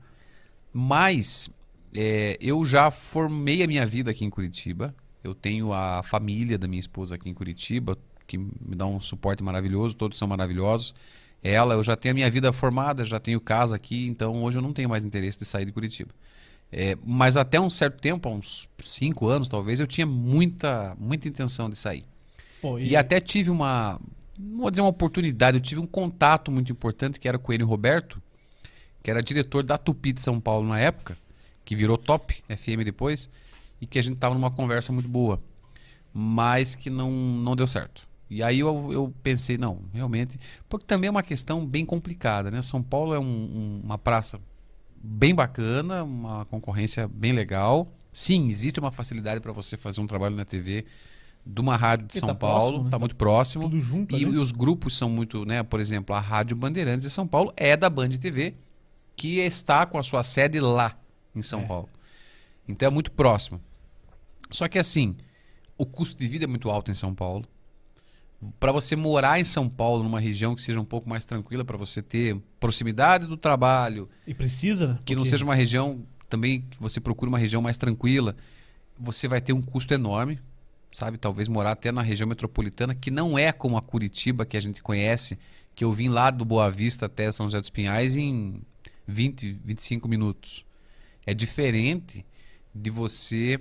[0.80, 1.50] Mas
[1.92, 4.94] é, eu já formei a minha vida aqui em Curitiba.
[5.24, 7.98] Eu tenho a família da minha esposa aqui em Curitiba,
[8.28, 10.94] que me dá um suporte maravilhoso, todos são maravilhosos.
[11.42, 14.62] Ela, eu já tenho a minha vida formada, já tenho casa aqui, então hoje eu
[14.62, 16.10] não tenho mais interesse de sair de Curitiba.
[16.70, 21.26] É, mas até um certo tempo, há uns cinco anos talvez, eu tinha muita, muita
[21.26, 22.04] intenção de sair.
[22.62, 24.00] Pô, E até tive uma,
[24.38, 27.64] não vou dizer uma oportunidade, eu tive um contato muito importante que era com ele
[27.64, 28.22] Roberto,
[29.02, 31.16] que era diretor da Tupi de São Paulo na época,
[31.64, 33.28] que virou Top FM depois,
[33.80, 35.40] e que a gente tava numa conversa muito boa,
[36.12, 38.06] mas que não, não deu certo.
[38.30, 40.38] E aí eu, eu pensei, não, realmente,
[40.68, 42.60] porque também é uma questão bem complicada, né?
[42.60, 44.38] São Paulo é um- um- uma praça
[45.02, 50.34] bem bacana, uma concorrência bem legal, Sim, existe uma facilidade para você fazer um trabalho
[50.34, 50.86] na TV
[51.46, 52.90] de uma rádio de Porque São tá Paulo, próximo, né?
[52.90, 53.64] tá Tá muito próximo.
[53.64, 54.34] Tudo junto E, ali.
[54.34, 55.62] e os grupos são muito, né?
[55.62, 58.54] Por exemplo, a Rádio Bandeirantes de São Paulo é da Band TV,
[59.18, 60.96] que está com a sua sede lá
[61.34, 61.66] em São É.
[61.66, 61.88] Paulo.
[62.68, 63.60] Então é muito próximo.
[64.50, 65.16] Só que assim,
[65.76, 67.44] o custo de vida é muito alto em São Paulo.
[68.60, 71.76] Para você morar em São Paulo, numa região que seja um pouco mais tranquila, para
[71.76, 74.98] você ter proximidade do trabalho, E precisa, né?
[75.04, 78.36] que não seja uma região também que você procure uma região mais tranquila,
[78.96, 80.38] você vai ter um custo enorme,
[80.92, 81.18] sabe?
[81.18, 84.80] Talvez morar até na região metropolitana, que não é como a Curitiba que a gente
[84.80, 85.36] conhece,
[85.74, 88.62] que eu vim lá do Boa Vista até São José dos Pinhais em
[89.08, 90.64] 20, 25 minutos.
[91.26, 92.24] É diferente
[92.74, 93.58] de você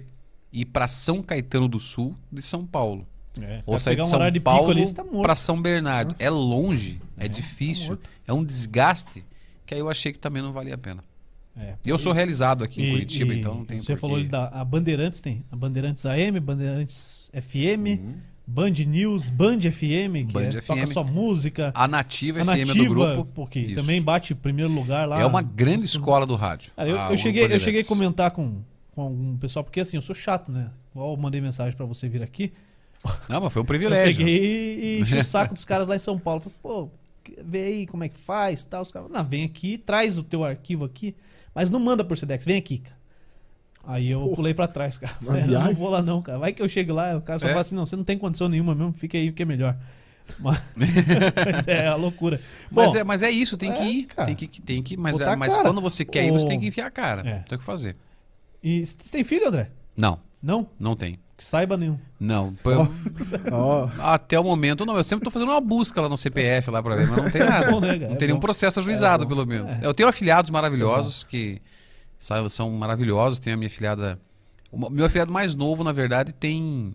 [0.51, 3.07] ir para São Caetano do Sul de São Paulo.
[3.41, 6.11] É, Ou vai sair de um São pico Paulo tá para São Bernardo.
[6.11, 6.23] Nossa.
[6.23, 8.09] É longe, é, tá difícil, morto.
[8.27, 9.23] é um desgaste
[9.65, 11.03] que aí eu achei que também não valia a pena.
[11.55, 11.75] É.
[11.83, 14.01] E eu sou realizado aqui em E- Curitiba, e então não tem Você porquê.
[14.01, 18.15] falou da a Bandeirantes, tem a Bandeirantes AM, Bandeirantes FM, Uhum.
[18.49, 20.93] Band News, Band FM, que Band é, toca FM.
[20.93, 21.71] só música.
[21.75, 23.25] A Nativa A FM Nativa, é do grupo.
[23.35, 23.75] porque Isso.
[23.75, 25.19] também bate em primeiro lugar lá.
[25.19, 26.71] É uma grande escola do rádio.
[26.75, 28.61] Cara, eu, eu cheguei, eu cheguei a comentar com,
[28.95, 30.71] com algum pessoal, porque assim, eu sou chato, né?
[30.95, 32.53] Igual eu mandei mensagem pra você vir aqui.
[33.29, 34.17] Não, mas foi um Eu privilégio.
[34.17, 36.39] peguei e enchi o saco dos caras lá em São Paulo.
[36.41, 36.89] Falei, pô,
[37.45, 38.81] vê aí como é que faz tal.
[38.81, 41.13] Os caras, não, vem aqui, traz o teu arquivo aqui,
[41.53, 42.96] mas não manda por Sedex, vem aqui, cara.
[43.89, 45.13] Aí eu Pô, pulei pra trás, cara.
[45.23, 46.37] Falei, não, não vou lá não, cara.
[46.37, 47.49] Vai que eu chego lá, o cara só É.
[47.49, 49.75] fala assim, não, você não tem condição nenhuma mesmo, fica aí que é melhor.
[50.39, 52.41] Mas, mas é a loucura.
[52.69, 54.03] Mas, Bom, é, mas é isso, tem que é, ir.
[54.07, 54.25] cara.
[54.25, 56.87] Tem que, tem que, mas é- mas quando você quer ir, você tem que enfiar
[56.87, 57.21] a cara.
[57.25, 57.39] É.
[57.47, 57.95] Tem o que fazer.
[58.61, 59.69] E você tem filho, André?
[59.95, 60.67] Não, Não?
[60.77, 61.17] não tem.
[61.37, 61.97] Que saiba nenhum.
[62.19, 62.53] Não.
[62.65, 62.89] Eu-
[63.53, 64.97] Ó, até o momento, não.
[64.97, 67.41] Eu sempre tô fazendo uma busca lá no CPF lá pra ver, mas não tem
[67.47, 67.71] nada.
[67.71, 67.95] bom, né?
[67.97, 68.41] Não É tem nenhum bom.
[68.41, 69.29] processo ajuizado, É bom.
[69.33, 69.79] pelo menos.
[69.79, 69.85] É.
[69.85, 71.61] Eu tenho afiliados maravilhosos que
[72.19, 73.39] sabe, são maravilhosos.
[73.39, 74.19] Tenho a minha afiliada.
[74.71, 76.93] O meu afiliado mais novo, na verdade, tem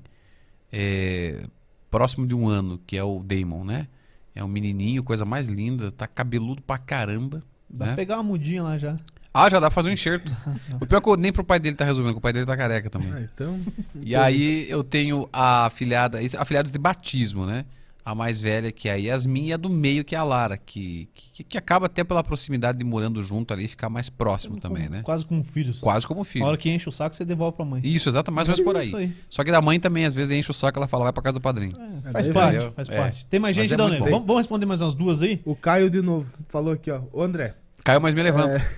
[0.72, 1.44] é,
[1.90, 3.88] próximo de um ano, que é o Damon, né?
[4.34, 7.42] É um menininho, coisa mais linda, tá cabeludo pra caramba.
[7.68, 7.92] Dá né?
[7.92, 8.98] pra pegar uma mudinha lá já.
[9.34, 10.30] Ah, já dá pra fazer um enxerto.
[10.80, 12.44] o pior é que eu- nem pro pai dele tá resolvendo, que o pai dele
[12.46, 13.12] tá careca também.
[13.12, 13.58] ah, então.
[14.02, 17.64] E aí eu tenho a afiliada, esse- afiliados de batismo, né?
[18.04, 20.56] A mais velha, que é a Yasmin, e a do meio, que é a Lara,
[20.58, 24.88] que, que, que acaba até pela proximidade de morando junto ali, ficar mais próximo também,
[24.88, 25.02] né?
[25.04, 25.78] Quase como filhos.
[25.78, 26.44] Quase como A filho.
[26.44, 27.80] hora que enche o saco, você devolve pra mãe.
[27.84, 28.86] Isso, exatamente, mais ou menos por aí.
[28.88, 29.14] Isso aí.
[29.30, 31.34] Só que da mãe também, às vezes, enche o saco, ela fala, vai pra casa
[31.34, 31.76] do padrinho.
[31.78, 32.96] É, É, faz parte, faz É.
[32.96, 33.26] parte.
[33.26, 33.98] Tem mais gente, é não, né?
[34.00, 35.40] Vamos, vamos responder mais umas duas aí?
[35.44, 37.02] O Caio de novo falou aqui, ó.
[37.12, 37.54] Ô André.
[37.84, 38.56] Caiu, mas me levanta.
[38.56, 38.68] É...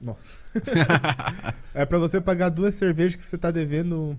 [0.00, 0.38] Nossa.
[1.74, 4.16] é pra você pagar duas cervejas que você tá devendo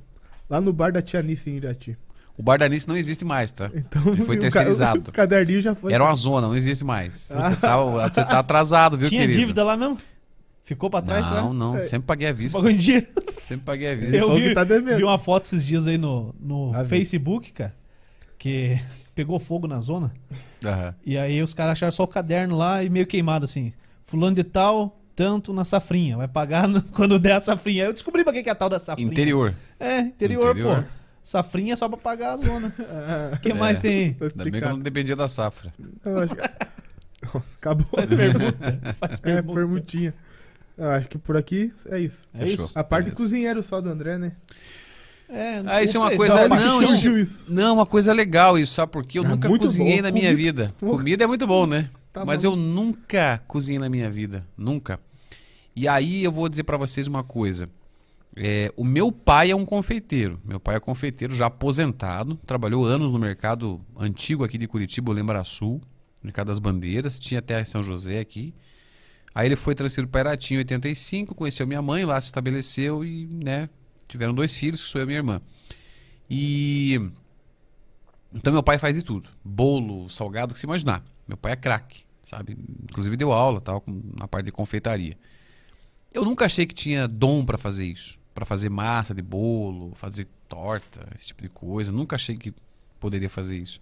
[0.49, 1.97] lá no bar da Tia Nice em Irati.
[2.39, 3.69] O bar da Nice não existe mais, tá?
[3.75, 5.09] Então, Ele foi o terceirizado.
[5.09, 5.91] O caderninho já foi.
[5.91, 7.29] Era uma zona, não existe mais.
[7.31, 7.51] Ah.
[7.51, 9.37] Você, tá, você tá atrasado, viu, Tinha querido?
[9.39, 9.97] dívida lá mesmo?
[10.63, 11.53] Ficou pra trás Não, lá?
[11.53, 11.81] não, É.
[11.81, 12.57] sempre paguei Você vista.
[12.57, 13.05] pagou em dia.
[13.39, 14.17] Sempre paguei Ele vista.
[14.17, 16.71] Eu vi, tá vi uma foto esses dias aí no, no.
[16.85, 17.75] Facebook, cara,
[18.37, 18.79] que
[19.13, 20.11] pegou fogo na zona.
[20.63, 20.95] Aham.
[21.05, 23.73] E aí os caras acharam só o caderno lá e meio queimado assim.
[24.03, 26.15] Fulano de tal, tanto na safrinha.
[26.15, 27.83] Vai pagar no- quando der a safrinha.
[27.83, 29.09] Aí eu descobri pra que que é a tal da safrinha.
[29.11, 29.53] Interior.
[29.79, 30.83] É, interior, Interior.
[30.83, 30.98] pô.
[31.29, 32.73] Safrinha é só pra pagar a zona.
[32.79, 33.53] Ah, O que É.
[33.53, 34.13] mais tem aí?
[34.15, 35.71] tô Ainda bem que eu não dependia da safra.
[36.03, 36.41] Eu acho que-
[37.33, 37.85] Nossa, acabou.
[38.07, 38.95] Pergunta.
[38.99, 39.53] Faz É, pergunta.
[39.53, 40.13] permutinha.
[40.75, 42.23] Eu acho que por aqui é isso.
[42.33, 42.65] É Fechou.
[42.65, 42.79] isso?
[42.79, 43.23] A parte de Beleza.
[43.29, 44.31] cozinheiro só do André, né?
[45.29, 47.45] É, Ah, isso é não uma sei, coisa- só não, que isso- surgiu isso.
[47.47, 48.91] Não, uma coisa legal isso, sabe?
[48.91, 50.01] Porque eu É nunca muito cozinhei bom.
[50.01, 50.73] na minha Comida- vida.
[50.79, 50.97] Porra.
[50.97, 51.91] Comida é muito bom, né?
[52.11, 52.49] Tá Mas bom.
[52.53, 54.43] eu nunca cozinhei na minha vida.
[54.57, 54.99] Nunca.
[55.75, 57.69] E aí eu vou dizer pra vocês uma coisa.
[58.41, 60.39] É, o meu pai é um confeiteiro.
[60.45, 62.37] Meu pai é confeiteiro já aposentado.
[62.45, 65.81] Trabalhou anos no mercado antigo aqui de Curitiba, Lembra Sul.
[66.23, 67.19] Mercado das Bandeiras.
[67.19, 68.53] Tinha até São José aqui.
[69.33, 73.27] Aí ele foi transferido para Irati em 85, conheceu minha mãe, lá se estabeleceu e,
[73.27, 73.69] né,
[74.07, 75.41] tiveram dois filhos, que sou eu e minha irmã.
[76.29, 76.99] E
[78.33, 79.29] então meu pai faz de tudo.
[79.43, 81.03] Bolo, salgado, o que se imaginar.
[81.27, 82.57] Meu pai é craque, sabe?
[82.83, 85.17] Inclusive deu aula, tal, na parte de confeitaria.
[86.11, 90.27] Eu nunca achei que tinha dom para fazer isso, para fazer massa de bolo, fazer
[90.47, 91.91] torta, esse tipo de coisa.
[91.91, 92.53] Nunca achei que
[92.99, 93.81] poderia fazer isso.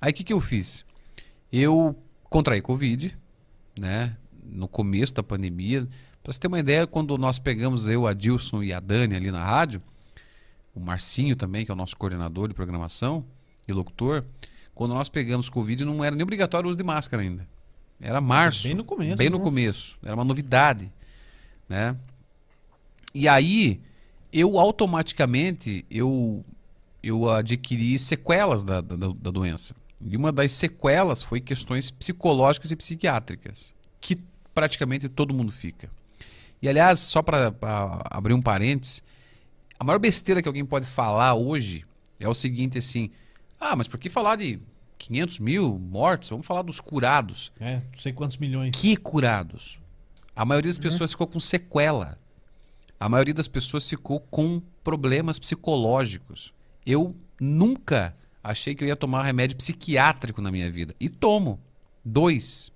[0.00, 0.84] Aí o que que eu fiz?
[1.52, 3.16] Eu contraí Covid,
[3.78, 4.16] né?
[4.42, 5.86] No começo da pandemia.
[6.22, 9.30] Pra você ter uma ideia, quando nós pegamos eu, a Dilson e a Dani ali
[9.30, 9.82] na rádio,
[10.74, 13.24] o Marcinho também, que é o nosso coordenador de programação
[13.66, 14.24] e locutor,
[14.74, 17.46] quando nós pegamos Covid não era nem obrigatório o uso de máscara ainda.
[18.00, 18.68] Era março.
[18.68, 19.50] Bem no começo, Bem no nossa.
[19.50, 19.98] começo.
[20.02, 20.90] Era uma novidade,
[21.68, 21.96] né?
[23.14, 23.80] E aí,
[24.32, 26.44] eu automaticamente, eu,
[27.02, 29.74] eu adquiri sequelas da, da, da doença.
[30.00, 34.16] E uma das sequelas foi questões psicológicas e psiquiátricas, que
[34.54, 35.90] praticamente todo mundo fica.
[36.62, 37.54] E aliás, só para
[38.10, 39.02] abrir um parênteses,
[39.78, 41.84] A maior besteira que alguém pode falar hoje
[42.18, 43.10] é o seguinte, assim...
[43.58, 44.58] Ah, mas por que falar de
[44.98, 46.28] 500 mil mortos?
[46.28, 47.50] Vamos falar dos curados.
[47.58, 48.72] É, não sei quantos milhões.
[48.74, 49.80] Que curados?
[50.36, 52.18] A maioria das pessoas ficou com sequela.
[53.00, 56.52] A maioria das pessoas ficou com problemas psicológicos.
[56.84, 58.14] Eu nunca
[58.44, 60.94] achei que eu ia tomar remédio psiquiátrico na minha vida.
[61.00, 61.58] E tomo.
[62.04, 62.70] Dois.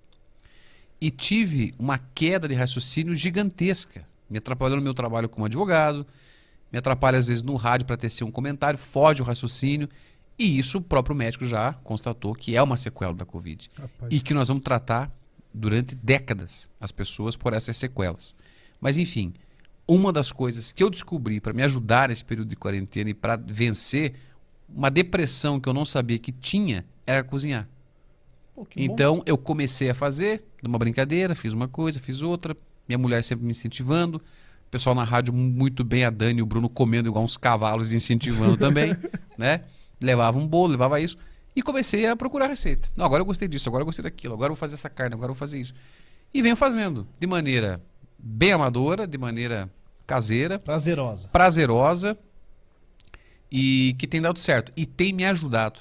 [0.98, 4.08] E tive uma queda de raciocínio gigantesca.
[4.30, 6.06] Me atrapalhou no meu trabalho como advogado,
[6.72, 9.90] me atrapalha às vezes no rádio para tecer um comentário, foge o raciocínio.
[10.38, 13.68] E isso o próprio médico já constatou que é uma sequela da Covid.
[13.76, 14.10] Rapaz.
[14.10, 15.12] E que nós vamos tratar
[15.52, 18.34] durante décadas as pessoas por essas sequelas.
[18.80, 19.34] Mas enfim,
[19.86, 23.36] uma das coisas que eu descobri para me ajudar nesse período de quarentena e para
[23.36, 24.14] vencer
[24.68, 27.68] uma depressão que eu não sabia que tinha era cozinhar.
[28.54, 28.94] Pô, que bom.
[28.94, 32.56] Então eu comecei a fazer, numa brincadeira, fiz uma coisa, fiz outra,
[32.88, 36.46] minha mulher sempre me incentivando, o pessoal na rádio muito bem, a Dani e o
[36.46, 38.96] Bruno comendo igual uns cavalos incentivando também,
[39.38, 39.62] né?
[40.00, 41.16] Levava um bolo, levava isso.
[41.54, 42.88] E comecei a procurar receita.
[42.96, 45.14] Não, agora eu gostei disso, agora eu gostei daquilo, agora eu vou fazer essa carne,
[45.14, 45.72] agora eu vou fazer isso.
[46.32, 47.80] E venho fazendo de maneira
[48.26, 49.70] bem amadora, de maneira
[50.06, 51.28] caseira, Prazerosa.
[51.28, 52.18] prazerosa
[53.52, 54.72] e que tem dado certo.
[54.76, 55.80] E tem me ajudado.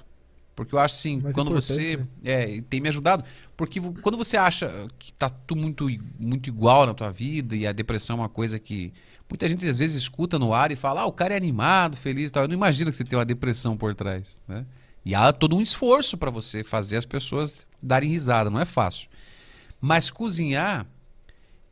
[0.56, 1.94] Porque eu acho assim, Mais quando você.
[1.94, 3.24] importante, É, e tem me ajudado.
[3.58, 5.88] Porque quando você acha que tá tudo muito,
[6.20, 8.94] muito igual na tua vida e a depressão é uma coisa que.
[9.30, 12.30] Muita gente às vezes escuta no ar e fala, ah, o cara é animado, feliz
[12.30, 12.44] e tal.
[12.44, 14.40] Eu não imagino que você tem uma depressão por trás.
[14.48, 14.64] Né?
[15.04, 19.10] E há todo um esforço para você fazer as pessoas darem risada, não é fácil.
[19.82, 20.86] Mas cozinhar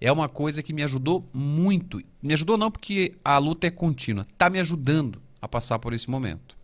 [0.02, 2.02] é uma coisa que me ajudou muito.
[2.22, 6.10] Me ajudou não porque a luta é contínua, tá me ajudando a passar por esse
[6.10, 6.60] momento.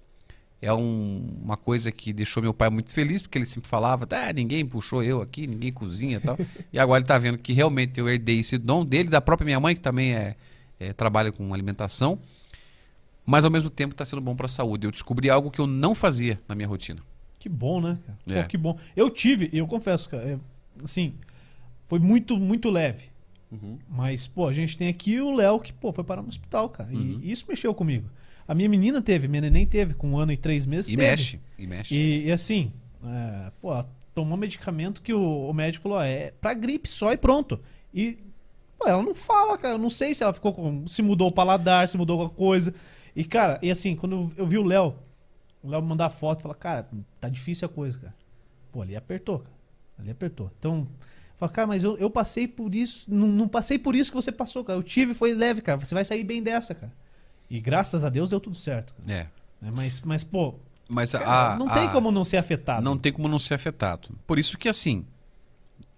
[0.60, 4.34] É um- uma coisa que deixou meu pai muito feliz, porque ele sempre falava, ah,
[4.34, 6.36] ninguém puxou eu aqui, ninguém cozinha e tal.
[6.74, 9.60] e agora ele tá vendo que realmente eu herdei esse dom dele, da própria minha
[9.60, 10.36] mãe, que também é,
[10.80, 12.18] é, trabalha com alimentação.
[13.24, 14.88] Mas ao mesmo tempo está sendo bom para a saúde.
[14.88, 17.02] Eu descobri algo que eu não fazia na minha rotina.
[17.38, 18.00] Que bom, né?
[18.06, 18.18] cara?
[18.26, 18.44] Pô, É.
[18.44, 18.80] que bom.
[18.96, 20.40] Eu tive, eu confesso, cara, é,
[20.84, 21.14] assim,
[21.86, 23.10] foi muito, muito leve.
[23.88, 26.90] Mas, pô, a gente tem aqui o Léo que, pô, foi parar no hospital, cara.
[26.94, 27.20] Uhum.
[27.22, 28.10] E isso mexeu comigo.
[28.48, 30.90] A minha menina teve, minha neném teve, com um ano e três meses.
[30.90, 31.10] E teve.
[31.10, 31.96] mexe, e mexe.
[31.96, 32.72] E, e assim,
[33.04, 37.12] é, pô, ela tomou medicamento que o, o médico falou, ó, é pra gripe só
[37.12, 37.60] e pronto.
[37.94, 38.18] E,
[38.78, 39.76] pô, ela não fala, cara.
[39.76, 40.88] Eu não sei se ela ficou com.
[40.88, 42.74] Se mudou o paladar, se mudou alguma coisa.
[43.16, 44.96] E, cara, e assim, quando eu, eu vi o Léo,
[45.62, 46.88] o Léo mandar foto, falar, cara,
[47.20, 48.16] tá difícil a coisa, cara.
[48.72, 49.58] Pô, ali apertou, cara.
[50.00, 50.52] Ali apertou.
[50.58, 50.88] Então,
[51.38, 53.06] fala, cara, mas eu, eu passei por isso.
[53.08, 54.78] Não, não passei por isso que você passou, cara.
[54.80, 55.78] Eu tive, foi leve, cara.
[55.80, 56.92] Você vai sair bem dessa, cara.
[57.50, 58.94] E graças a Deus deu tudo certo.
[58.96, 59.12] Cara.
[59.14, 59.28] É.
[59.62, 60.56] Né, Mas, mas, pô,
[60.90, 62.84] Mas cara, a, não a- tem como não ser afetado.
[62.84, 64.10] Não tem como não ser afetado.
[64.28, 65.06] Por isso que, assim,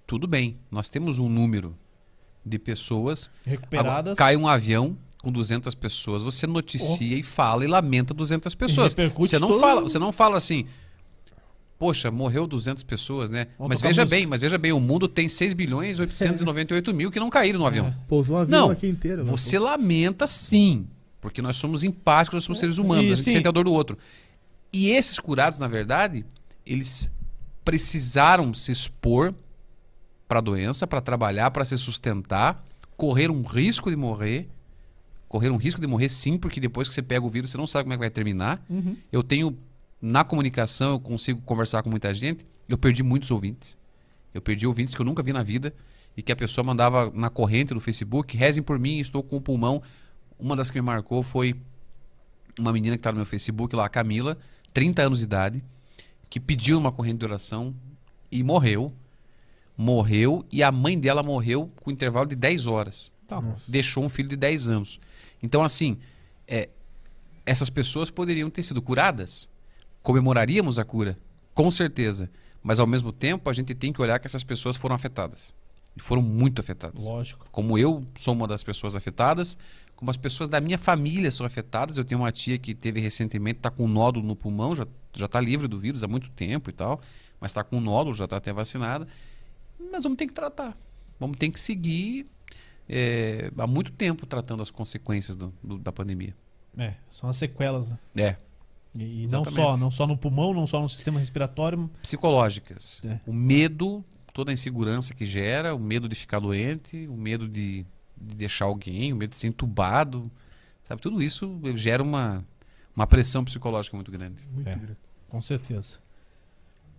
[0.06, 0.58] tudo bem.
[0.72, 1.76] Nós temos um número
[2.46, 3.30] de pessoas.
[3.42, 4.18] Agora, recuperadas.
[4.18, 8.96] cai um avião com 200 pessoas, você noticia e fala e lamenta 200 pessoas.
[9.18, 10.66] Você não todo- fala, você não fala assim,
[11.80, 13.48] poxa, morreu 200 pessoas, né?
[13.58, 14.18] Vamos mas veja música.
[14.18, 17.58] bem, mas veja bem, o mundo tem 6 bilhões e 898 mil que não caíram
[17.60, 17.88] no avião.
[17.88, 17.96] É.
[18.08, 19.24] Pousou um avião Não, aqui inteiro.
[19.24, 20.86] né, Você lamenta sim,
[21.22, 23.32] porque nós somos empáticos, nós somos seres humanos, E, a gente sim.
[23.32, 23.98] sente a dor do outro.
[24.74, 26.26] E esses curados, na verdade,
[26.66, 27.10] eles
[27.64, 29.34] precisaram se expor
[30.28, 32.64] para a doença, para trabalhar, para se sustentar,
[32.98, 34.50] correr um risco de morrer.
[35.28, 37.68] Correr um risco de morrer sim, porque depois que você pega o vírus, você não
[37.68, 38.64] sabe como é que vai terminar.
[38.70, 38.98] Uhum.
[39.12, 39.56] Eu tenho,
[40.02, 42.46] na comunicação, eu consigo conversar com muita gente.
[42.68, 43.78] Eu perdi muitos ouvintes.
[44.34, 45.74] Eu perdi ouvintes que eu nunca vi na vida
[46.16, 49.42] e que a pessoa mandava na corrente do Facebook, rezem por mim, estou com o
[49.42, 49.82] pulmão.
[50.38, 51.56] Uma das que me marcou foi
[52.58, 54.38] uma menina que está no meu Facebook lá, a Camila,
[54.74, 55.64] 30 anos de idade,
[56.30, 57.76] que pediu uma corrente de oração
[58.32, 58.94] e morreu.
[59.78, 64.28] Morreu e a mãe dela morreu com intervalo de 10 horas Tá deixou um filho
[64.28, 65.00] de 10 anos.
[65.42, 66.00] Então, assim,
[66.48, 66.68] é,
[67.46, 69.48] essas pessoas poderiam ter sido curadas.
[70.02, 71.18] Comemoraríamos a cura,
[71.54, 72.30] com certeza.
[72.62, 75.54] Mas, ao mesmo tempo, a gente tem que olhar que essas pessoas foram afetadas.
[75.96, 77.04] E foram muito afetadas.
[77.04, 77.46] Lógico.
[77.52, 79.58] Como eu sou uma das pessoas afetadas,
[79.96, 81.98] como as pessoas da minha família são afetadas.
[81.98, 85.26] Eu tenho uma tia que teve recentemente, está com um nódulo no pulmão, já já
[85.26, 87.02] está livre do vírus há muito tempo e tal,
[87.42, 89.08] mas está com um nódulo, já está até vacinada.
[89.92, 90.78] Mas vamos ter que tratar.
[91.20, 92.28] Vamos ter que seguir
[92.88, 96.36] é, há muito tempo tratando as consequências do- do- da pandemia.
[96.78, 97.92] É, são as sequelas.
[97.92, 97.98] né?
[98.16, 98.36] É,
[98.98, 101.90] E, e não só, não só no pulmão, não só no sistema respiratório.
[102.02, 103.02] psicológicas.
[103.06, 103.20] É.
[103.26, 104.04] O medo,
[104.34, 107.86] toda a insegurança que gera, o medo de ficar doente, o medo de,
[108.18, 110.30] de deixar alguém, o medo de ser entubado,
[110.84, 111.02] sabe?
[111.02, 112.44] Tudo isso gera uma,
[112.96, 114.48] uma pressão psicológica muito grande.
[114.52, 114.76] Muito É.
[114.76, 114.98] grande.
[115.30, 116.00] Com certeza.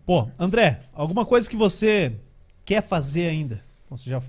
[0.07, 2.17] Pô, André, alguma coisa que você
[2.65, 3.65] quer fazer ainda?
[3.91, 4.23] Você já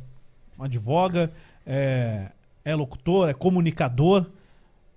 [0.60, 1.32] advoga,
[1.66, 2.32] é,
[2.66, 4.26] é locutor, é comunicador.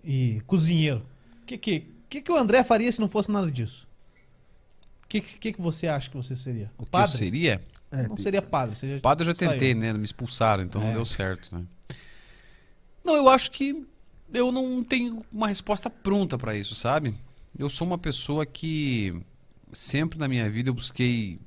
[0.06, 1.02] e cozinheiro.
[1.42, 3.86] O que que, que que o André faria se não fosse nada disso?
[5.04, 6.70] O que, que que você acha que você seria?
[6.76, 7.16] O que eu Padre?
[7.16, 7.62] seria?
[7.90, 8.74] É, Não seria padre.
[8.74, 9.50] Já Padre eu já saiu.
[9.52, 9.92] tentei, né?
[9.92, 10.86] Me expulsaram, então É.
[10.86, 11.64] não deu certo, né?
[13.04, 13.86] Não, eu acho que
[14.32, 17.14] eu não tenho uma resposta pronta pra isso, sabe?
[17.56, 19.14] Eu sou uma pessoa que
[19.72, 21.38] sempre na minha vida eu busquei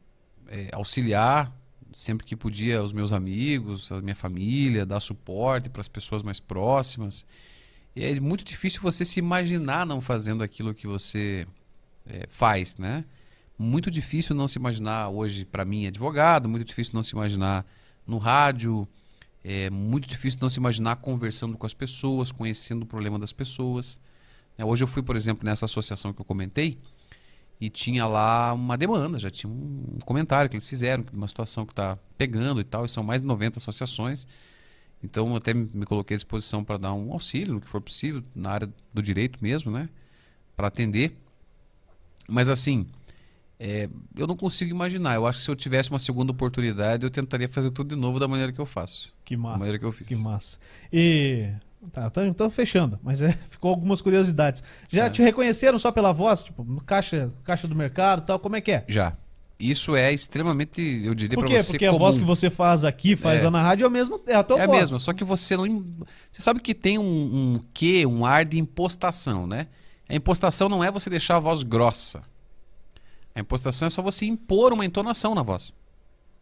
[0.47, 1.51] é, auxiliar,
[1.93, 6.39] sempre que podia, os meus amigos, a minha família, dar suporte para as pessoas mais
[6.39, 7.25] próximas.
[7.97, 11.47] E é muito difícil você se imaginar não fazendo aquilo que você
[12.05, 13.03] é, faz, né?
[13.57, 17.65] Muito difícil não se imaginar hoje, para mim, advogado, muito difícil não se imaginar
[18.05, 18.87] no rádio,
[19.43, 23.99] é muito difícil não se imaginar conversando com as pessoas, conhecendo o problema das pessoas.
[24.59, 26.77] É, hoje eu fui, por exemplo, nessa associação que eu comentei
[27.59, 31.73] e tinha lá uma demanda, já tinha um comentário que eles fizeram, uma situação que
[31.73, 34.27] está pegando e tal, e são mais de 90 associações.
[35.03, 38.49] Então, até me coloquei à disposição para dar um auxílio, no que for possível, na
[38.51, 39.87] área do direito mesmo, né?
[40.55, 41.15] Para atender.
[42.27, 42.87] Mas, assim,
[43.59, 45.15] é, eu não consigo imaginar.
[45.15, 48.19] Eu acho que se eu tivesse uma segunda oportunidade, eu tentaria fazer tudo de novo
[48.19, 49.13] da maneira que eu faço.
[49.23, 49.57] Que Da massa.
[49.59, 50.07] maneira que eu fiz.
[50.07, 50.57] Que massa.
[50.91, 51.49] E.
[51.93, 54.63] Tá, tá, então fechando, mas é, ficou algumas curiosidades.
[54.89, 55.09] Já É.
[55.11, 56.43] te reconheceram só pela voz?
[56.43, 58.83] Tipo, no caixa, caixa do mercado e tal, como é que é?
[58.87, 59.15] Já.
[59.59, 61.99] Isso é extremamente, eu diria Por para você, Porque a comum.
[61.99, 63.45] voz que você faz aqui, faz É.
[63.45, 64.79] lá na rádio, é, o mesmo, é a tua É a voz.
[64.79, 65.65] mesma, só que você não.
[66.31, 67.03] Você sabe que tem um,
[67.55, 69.67] um quê, um ar de impostação, né?
[70.07, 72.21] A impostação não é você deixar a voz grossa.
[73.33, 75.73] A impostação é só você impor uma entonação na voz.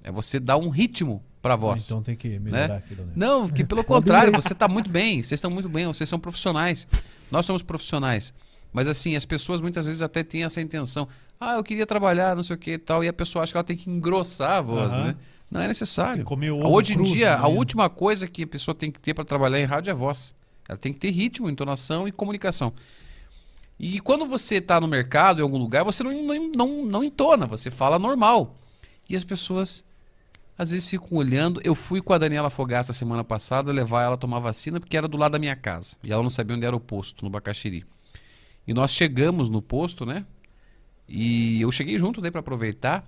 [0.04, 1.86] É você dar um ritmo para a voz.
[1.86, 3.14] Então tem que melhorar aquilo, né?
[3.16, 6.86] Não, que pelo contrário, você está muito bem, vocês estão muito bem, vocês são profissionais.
[7.32, 8.34] Nós somos profissionais.
[8.74, 11.08] Mas assim, as pessoas muitas vezes até têm essa intenção.
[11.40, 13.58] Ah, eu queria trabalhar, não sei o que e tal, e a pessoa acha que
[13.58, 15.04] ela tem que engrossar a voz, Aham.
[15.04, 15.16] né?
[15.52, 16.26] Não é necessário.
[16.66, 17.58] Hoje em dia, a também.
[17.58, 20.34] última coisa que a pessoa tem que ter para trabalhar em rádio é a voz.
[20.68, 22.74] Ela tem que ter ritmo, entonação e comunicação.
[23.80, 27.46] E quando você está no mercado, em algum lugar, você não, não, não, não entona,
[27.46, 28.56] você fala normal.
[29.08, 29.84] E as pessoas
[30.58, 31.62] às vezes ficam olhando.
[31.64, 35.08] Eu fui com a Daniela Fogaça semana passada levar ela a tomar vacina porque era
[35.08, 35.96] do lado da minha casa.
[36.04, 37.86] E ela não sabia onde era o posto, no Bacaxiri.
[38.68, 40.26] E nós chegamos no posto, né?
[41.08, 43.06] E eu cheguei junto daí para aproveitar.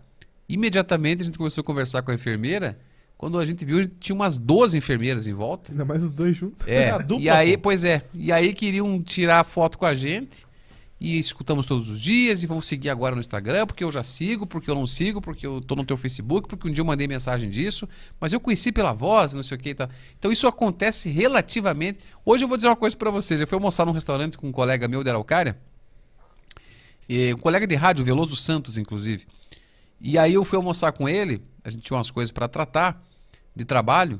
[0.47, 2.77] Imediatamente a gente começou a conversar com a enfermeira.
[3.17, 5.71] Quando a gente viu, tinha umas 12 enfermeiras em volta.
[5.71, 6.67] Ainda mais os dois juntos.
[6.67, 7.63] É, a dupla, e aí, pô.
[7.63, 10.47] pois é, e aí queriam tirar foto com a gente.
[10.99, 14.47] E escutamos todos os dias e vamos seguir agora no Instagram, porque eu já sigo,
[14.47, 17.07] porque eu não sigo, porque eu tô no teu Facebook, porque um dia eu mandei
[17.07, 17.87] mensagem disso,
[18.19, 19.87] mas eu conheci pela voz, não sei o que e tal.
[20.17, 21.99] Então isso acontece relativamente.
[22.25, 23.39] Hoje eu vou dizer uma coisa pra vocês.
[23.39, 25.55] Eu fui almoçar num restaurante com um colega meu de Araucária,
[27.07, 29.25] e um colega de rádio, Veloso Santos, inclusive.
[29.99, 33.01] E aí eu fui almoçar com ele, a gente tinha umas coisas pra tratar
[33.55, 34.19] de trabalho,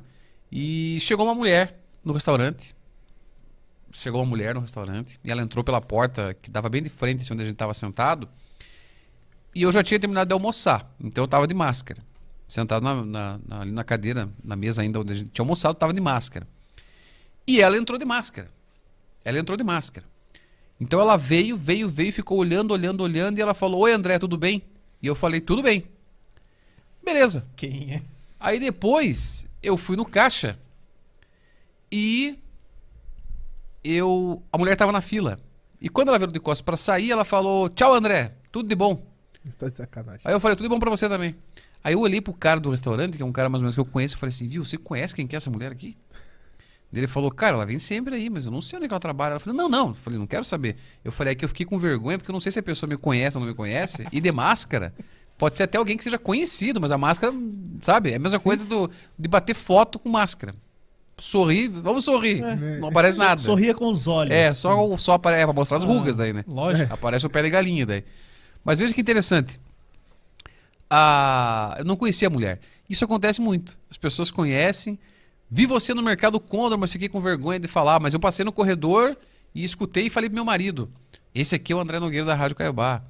[0.51, 2.75] e chegou uma mulher no restaurante.
[3.91, 7.21] Chegou uma mulher no restaurante e ela entrou pela porta que dava bem de frente
[7.23, 8.27] assim, onde a gente estava sentado.
[9.55, 12.01] E eu já tinha terminado de almoçar, então eu estava de máscara.
[12.47, 15.73] Sentado na, na- na- ali na cadeira, na mesa ainda onde a gente tinha almoçado,
[15.73, 16.47] estava de máscara.
[17.45, 18.49] E ela entrou de máscara.
[19.25, 20.05] Ela entrou de máscara.
[20.79, 24.37] Então ela veio, veio, veio, ficou olhando, olhando, olhando e ela falou: Oi André, tudo
[24.37, 24.61] bem?
[25.01, 25.85] E eu falei: Tudo bem.
[27.03, 27.45] Beleza.
[27.55, 28.01] Quem é?
[28.39, 30.57] Aí depois eu fui no caixa
[31.91, 32.37] e
[33.83, 35.39] eu a mulher tava na fila.
[35.81, 38.33] E quando ela veio de costas pra sair, ela falou: "Tchau, André.
[38.51, 39.01] Tudo de bom".
[39.45, 40.21] Está de sacanagem.
[40.23, 41.35] Aí eu falei: "Tudo de bom pra você também".
[41.83, 43.79] Aí eu olhei pro cara do restaurante, que é um cara mais ou menos que
[43.79, 45.95] eu conheço, e falei assim: "Viu, você conhece quem que é essa mulher aqui?"
[46.93, 48.99] Ele falou, cara, ela vem sempre aí, mas eu não sei onde é que ela
[48.99, 49.31] trabalha.
[49.31, 49.89] Ela falou, não, não.
[49.89, 50.77] Eu falei, não quero saber.
[51.03, 52.89] Eu falei, é que eu fiquei com vergonha, porque eu não sei se a pessoa
[52.89, 54.07] me conhece ou não me conhece.
[54.11, 54.93] E de máscara,
[55.37, 57.33] pode ser até alguém que seja conhecido, mas a máscara,
[57.81, 58.11] sabe?
[58.11, 58.89] É a mesma coisa do,
[59.19, 60.55] de bater foto com máscara.
[61.19, 62.41] Sorrir, vamos sorrir.
[62.79, 63.41] Não aparece nada.
[63.41, 64.31] Sorria com os olhos.
[64.33, 66.45] É, só, só apare- é pra mostrar as Ah, rugas daí, né?
[66.47, 66.93] Lógico.
[66.93, 68.03] Aparece o pé de galinha daí.
[68.63, 69.59] Mas veja que interessante.
[70.89, 72.59] Ah, eu não conhecia a mulher.
[72.89, 73.77] Isso acontece muito.
[73.89, 74.97] As pessoas conhecem.
[75.49, 77.99] Vi você no mercado Condor, mas fiquei com vergonha de falar.
[77.99, 79.15] Mas eu passei no corredor
[79.55, 80.89] e escutei e falei pro meu marido.
[81.33, 83.01] Esse aqui é o André Nogueira da Rádio Caiobá.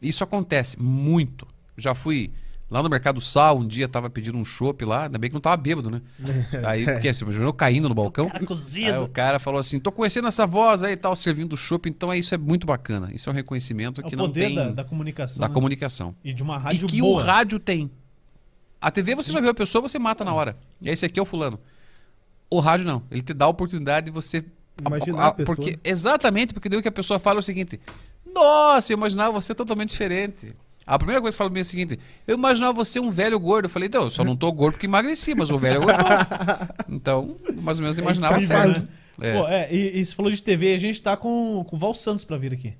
[0.00, 1.46] Isso acontece muito.
[1.76, 2.30] Já fui
[2.70, 5.04] lá no Mercado Sal, um dia tava pedindo um chopp lá.
[5.04, 6.02] Ainda bem que não tava bêbado, né?
[6.66, 8.26] Aí, porque você imaginou eu caindo no balcão.
[8.26, 9.08] Cara Aí o cozido.
[9.08, 11.88] cara falou assim: tô conhecendo essa voz aí e tal, servindo chopp.
[11.88, 13.10] Então é, isso é muito bacana.
[13.14, 15.40] Isso é um reconhecimento É que o não tem da, da comunicação.
[15.40, 15.54] da né?
[15.54, 16.14] comunicação.
[16.22, 17.22] E de uma E rádio que boa.
[17.22, 17.90] o rádio tem.
[18.80, 20.56] A TV você já viu a pessoa, você mata na hora.
[20.80, 21.58] E esse aqui é o fulano.
[22.50, 23.02] O rádio não.
[23.10, 24.44] Ele te dá a oportunidade de você.
[24.86, 25.56] Imaginar a- a pessoa.
[25.56, 27.80] Porque, exatamente, porque daí o que a pessoa fala é o seguinte:
[28.32, 30.54] Nossa, eu imaginava você totalmente diferente.
[30.86, 33.40] A primeira coisa que fala pra mim é o seguinte: Eu imaginava você um velho
[33.40, 33.64] gordo.
[33.64, 35.98] Eu falei, então, eu só não tô gordo porque emagreci, mas o velho é gordo.
[36.88, 38.80] Então, mais ou menos, eu imaginava incrível, certo.
[38.82, 38.88] né?
[39.28, 39.32] É.
[39.40, 41.94] Pô, é, e, e você falou de TV, a gente tá com, com o Val
[41.94, 42.74] Santos pra vir aqui.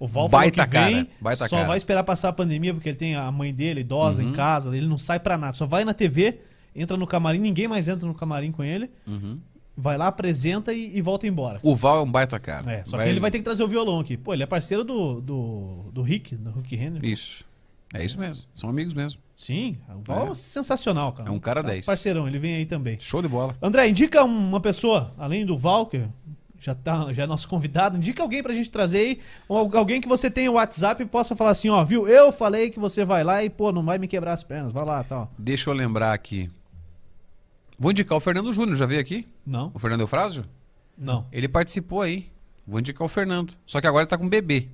[0.00, 1.68] O Val Baita que vem, cara, baita só cara.
[1.68, 4.28] vai esperar passar a pandemia, porque ele tem a mãe dele, idosa, Uhum.
[4.30, 5.52] em casa, ele não sai pra nada.
[5.54, 6.38] Só vai na TV,
[6.74, 9.40] entra no camarim, ninguém mais entra no camarim com ele, Uhum.
[9.76, 11.58] vai lá, apresenta e, e volta embora.
[11.62, 12.70] O Val é um baita cara.
[12.72, 14.16] É, só que ele vai ter que trazer o violão aqui.
[14.16, 17.12] Pô, ele é parceiro do, do, do Rick, do Rick Henry.
[17.12, 17.44] Isso.
[17.92, 18.44] É isso mesmo.
[18.54, 19.18] São amigos mesmo.
[19.34, 20.30] Sim, o Val é.
[20.30, 20.34] É.
[20.34, 21.28] sensacional, cara.
[21.28, 21.86] É um cara Tá 10.
[21.86, 22.98] Parceirão, ele vem aí também.
[23.00, 23.56] Show de bola.
[23.62, 26.02] André, indica uma pessoa, além do Val, que
[26.58, 30.08] já, tá, já é nosso convidado, indica alguém pra gente trazer aí, ou alguém que
[30.08, 33.22] você tenha o WhatsApp e possa falar assim, ó, viu, eu falei que você vai
[33.24, 35.30] lá e, pô, não vai me quebrar as pernas, vai lá, tal.
[35.38, 36.50] Deixa eu lembrar aqui.
[37.78, 39.26] Vou indicar o Fernando Júnior, já veio aqui?
[39.46, 40.44] Não, O Fernando Eufrásio?
[40.96, 41.26] não.
[41.30, 42.28] Ele participou aí.
[42.66, 43.54] Vou indicar o Fernando.
[43.64, 44.68] Só que agora ele tá com bebê.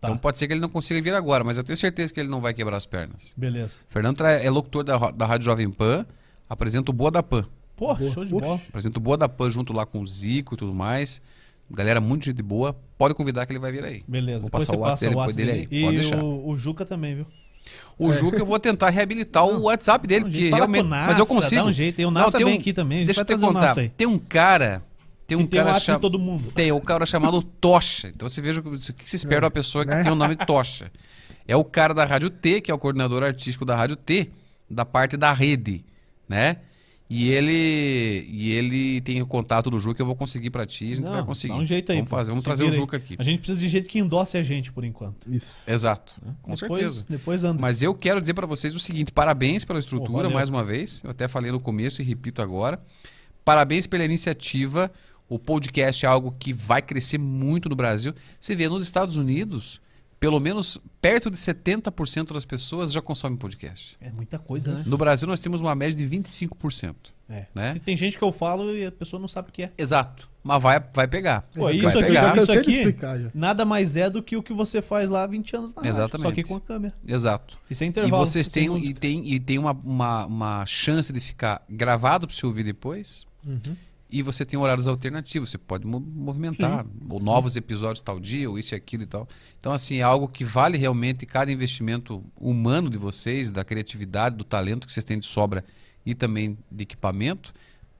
[0.00, 0.08] Tá.
[0.08, 2.28] Então pode ser que ele não consiga vir agora, mas eu tenho certeza que ele
[2.28, 3.34] não vai quebrar as pernas.
[3.36, 3.80] Beleza.
[3.88, 6.04] O Fernando é locutor da, da Rádio Jovem Pan,
[6.48, 7.46] apresenta o Boa da Pan.
[7.76, 8.10] Pô, Boa.
[8.10, 8.60] show de bola.
[8.68, 11.20] Apresenta o Boa da Pan junto lá com o Zico e tudo mais.
[11.70, 12.76] Galera muito gente boa.
[12.96, 14.02] Pode convidar que ele vai vir aí.
[14.06, 14.42] Beleza.
[14.42, 15.82] Vou passar o WhatsApp passa o dele, WhatsApp dele aí.
[15.84, 16.22] Pode E deixar.
[16.24, 17.26] o, o Juca também, viu?
[17.98, 20.86] O Juca eu vou tentar reabilitar o WhatsApp dele, Não, porque realmente.
[20.88, 21.62] Nassa, mas eu consigo.
[21.62, 22.00] Dá um jeito.
[22.00, 23.04] E o Não, tem vem um- aqui também.
[23.04, 23.74] Deixa eu te contar.
[23.96, 24.82] Tem um cara.
[25.26, 26.52] Tem um e tem o cara cham- de todo mundo.
[26.52, 28.06] Tem um cara chamado Tocha.
[28.08, 30.02] Então você veja o que que se espera de uma pessoa que né?
[30.04, 30.90] tem o nome Tocha.
[31.48, 34.30] É o cara da Rádio T, que é o coordenador artístico da Rádio T,
[34.70, 35.84] da parte da rede,
[36.28, 36.58] né?
[37.08, 40.88] E ele e ele tem o contato do Juca, eu vou conseguir pra ti, a
[40.96, 41.54] gente Não, vai conseguir.
[41.54, 41.98] Dá um jeito aí.
[41.98, 42.70] Vamos fazer, vamos trazer o.
[42.70, 43.14] Juca aqui.
[43.16, 45.32] A gente precisa de gente que endosse a gente, por enquanto.
[45.32, 45.50] Isso.
[45.66, 46.20] Exato.
[46.42, 47.06] Com depois, certeza.
[47.08, 47.60] Depois anda.
[47.60, 51.00] Mas eu quero dizer pra vocês o seguinte: parabéns pela estrutura, mais uma vez.
[51.04, 52.80] Eu até falei no começo e repito agora.
[53.44, 54.90] Parabéns pela iniciativa.
[55.28, 58.14] O podcast é algo que vai crescer muito no Brasil.
[58.38, 59.80] Você vê, nos Estados Unidos,
[60.18, 63.96] pelo menos perto de 70% das pessoas já consomem podcast.
[64.00, 64.82] É muita coisa, né?
[64.86, 66.94] No Brasil, nós temos uma média de 25%.
[67.28, 67.46] É.
[67.54, 67.72] Né?
[67.72, 69.72] Tem- Tem gente que eu falo e a pessoa não sabe o que é.
[69.76, 70.28] Exato.
[70.44, 71.42] Mas vai, vai pegar.
[71.52, 72.38] Pô, vai isso aqui, pegar.
[72.38, 73.18] isso aqui- explicar.
[73.34, 75.90] Nada mais é do que o que você faz lá há 20 anos na rádio,
[75.90, 76.28] Exatamente.
[76.28, 76.94] Só que com a câmera.
[77.06, 77.58] Exato.
[77.68, 78.24] E sem E intervalo.
[78.24, 82.36] vocês sem têm, e tem, e tem uma, uma, uma chance de ficar gravado para
[82.36, 83.26] você ouvir depois.
[83.44, 83.76] Uhum.
[84.08, 86.86] E você tem horários alternativos, você pode mo- movimentar.
[87.10, 89.28] Ou novos episódios tal dia, ou isso e aquilo e tal.
[89.58, 94.44] Então, assim, é algo que vale realmente cada investimento humano de vocês, da criatividade, do
[94.44, 95.64] talento que vocês têm de sobra
[96.04, 97.52] e também de equipamento.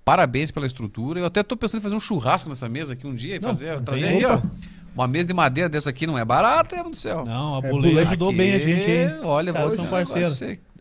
[0.04, 1.18] Parabéns pela estrutura.
[1.18, 3.48] Eu até estou pensando em fazer um churrasco nessa mesa aqui um dia e Não,
[3.48, 4.40] fazer, trazer aí, ó.
[4.94, 7.24] Uma mesa de madeira dessa aqui não é barata, meu do céu.
[7.24, 9.08] Não, a É, Bulê ajudou Aqui, bem a gente, hein?
[9.24, 10.40] Olha, vou são um parceiros.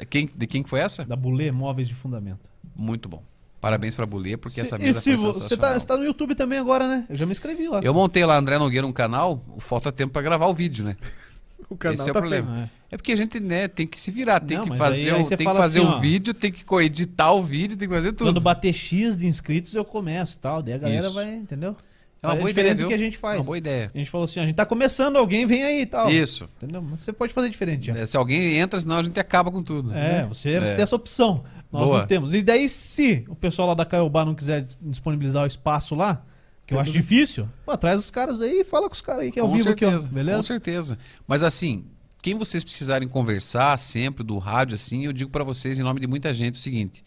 [0.10, 1.04] Quem, de quem que foi essa?
[1.04, 2.50] Da Bulê Móveis de Fundamento.
[2.76, 3.24] Muito bom.
[3.66, 6.60] Parabéns pra Bulê, porque Se- essa mesa foi vo- você tá, tá no YouTube também
[6.60, 7.08] agora, né?
[7.10, 7.80] Eu já me inscrevi lá.
[7.84, 10.96] Eu montei lá André Nogueira um canal, falta tempo pra gravar o vídeo, né?
[11.68, 12.48] O canal Esse é o tá problema.
[12.54, 12.64] feio.
[12.66, 12.70] É.
[12.92, 15.22] É porque a gente, né, tem que se virar, tem Não, que fazer, aí- aí
[15.24, 16.00] o, tem que fazer assim, o ó.
[16.00, 18.28] vídeo, tem que editar o vídeo, tem que fazer tudo.
[18.28, 20.62] Quando bater X de inscritos, eu começo e tal.
[20.62, 21.16] Daí a galera Isso.
[21.16, 21.76] vai, entendeu?
[22.24, 23.06] É uma é boa diferente ideia, do que a viu?
[23.06, 23.38] gente faz.
[23.38, 23.92] Uma boa ideia.
[23.94, 26.10] A gente falou assim, a gente tá começando, alguém vem aí e tal.
[26.10, 26.50] Isso.
[26.58, 26.82] Entendeu?
[26.82, 27.98] Mas você pode fazer diferente já.
[27.98, 29.94] É, Se alguém entra, senão a gente acaba com tudo.
[29.94, 30.60] É, você, É.
[30.60, 31.44] você tem essa opção.
[31.72, 32.00] Nós Boa.
[32.00, 32.34] não temos.
[32.34, 36.24] E daí, se o pessoal lá da Caiobá não quiser dis- disponibilizar o espaço lá,
[36.66, 39.32] que eu acho difícil, pô, traz os caras aí e fala com os caras aí
[39.32, 40.10] que é ao com vivo certeza, aqui, ó.
[40.10, 40.44] Com Beleza?
[40.44, 40.98] certeza.
[41.28, 41.86] Mas assim,
[42.24, 46.08] quem vocês precisarem conversar sempre do rádio, assim, eu digo pra vocês em nome de
[46.08, 47.04] muita gente o seguinte: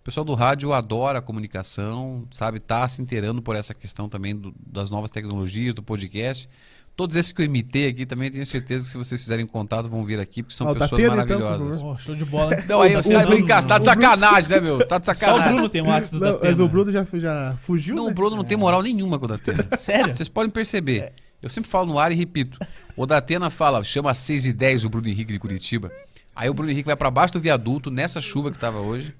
[0.00, 2.58] o pessoal do rádio adora a comunicação, sabe?
[2.58, 6.48] Tá se inteirando por essa questão também do- das novas tecnologias, do podcast.
[6.96, 10.04] Todos esses que eu imitei aqui também tenho certeza que se vocês fizerem contato vão
[10.04, 11.80] vir aqui, porque são Ah, pessoas Tena, então, maravilhosas.
[11.80, 12.50] Pô, show de bola.
[12.68, 14.86] Não, aí O você tá brincando, você tá de sacanagem, né, meu?
[14.86, 15.52] Tá de Só o sacanagem.
[15.54, 15.92] Bruno tem o da
[16.32, 18.10] Não, mas o Bruno já, já fugiu, Não, né?
[18.10, 19.66] o Bruno não tem moral nenhuma com o Datena.
[19.76, 20.12] Sério?
[20.12, 21.12] Vocês podem perceber.
[21.40, 22.58] Eu sempre falo no ar e repito.
[22.96, 25.90] O Datena fala, chama às 6 e 10 o Bruno Henrique de Curitiba.
[26.34, 29.14] Aí o Bruno Henrique vai pra baixo do viaduto, nessa chuva que tava hoje,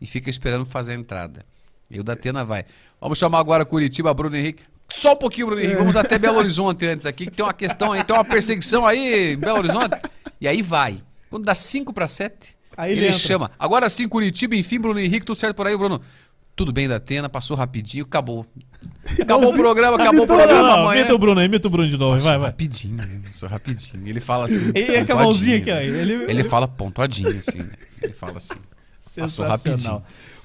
[0.00, 1.44] e fica esperando fazer a entrada.
[1.90, 2.64] E o Datena vai.
[3.00, 4.62] Vamos chamar agora Curitiba, Bruno Henrique.
[4.88, 5.78] Só um pouquinho, Bruno Henrique.
[5.78, 9.32] Vamos até Belo Horizonte antes aqui, que tem uma questão aí, tem uma perseguição aí
[9.34, 10.00] em Belo Horizonte.
[10.40, 11.02] E aí vai.
[11.30, 13.50] Quando dá 5 para 7, Aí ele, ele chama.
[13.58, 16.00] Agora sim, Curitiba, enfim, Bruno Henrique, tudo certo por aí, Bruno.
[16.54, 18.46] Tudo bem, Datena, passou rapidinho, acabou.
[19.20, 21.00] Acabou o programa, acabou o programa não, amanhã.
[21.00, 22.46] imita o Bruno aí, imita o Bruno de novo, Passou vai, vai.
[22.48, 23.20] rapidinho, né?
[23.26, 24.06] passou rapidinho.
[24.08, 24.72] Ele fala assim.
[24.74, 25.74] E é com a mãozinha aqui, ó.
[25.74, 26.00] pontuadinho, né?
[26.02, 27.72] Ele, Ele fala pontuadinho, assim, né?
[28.02, 28.54] Ele fala assim.
[29.06, 30.02] Sensacional.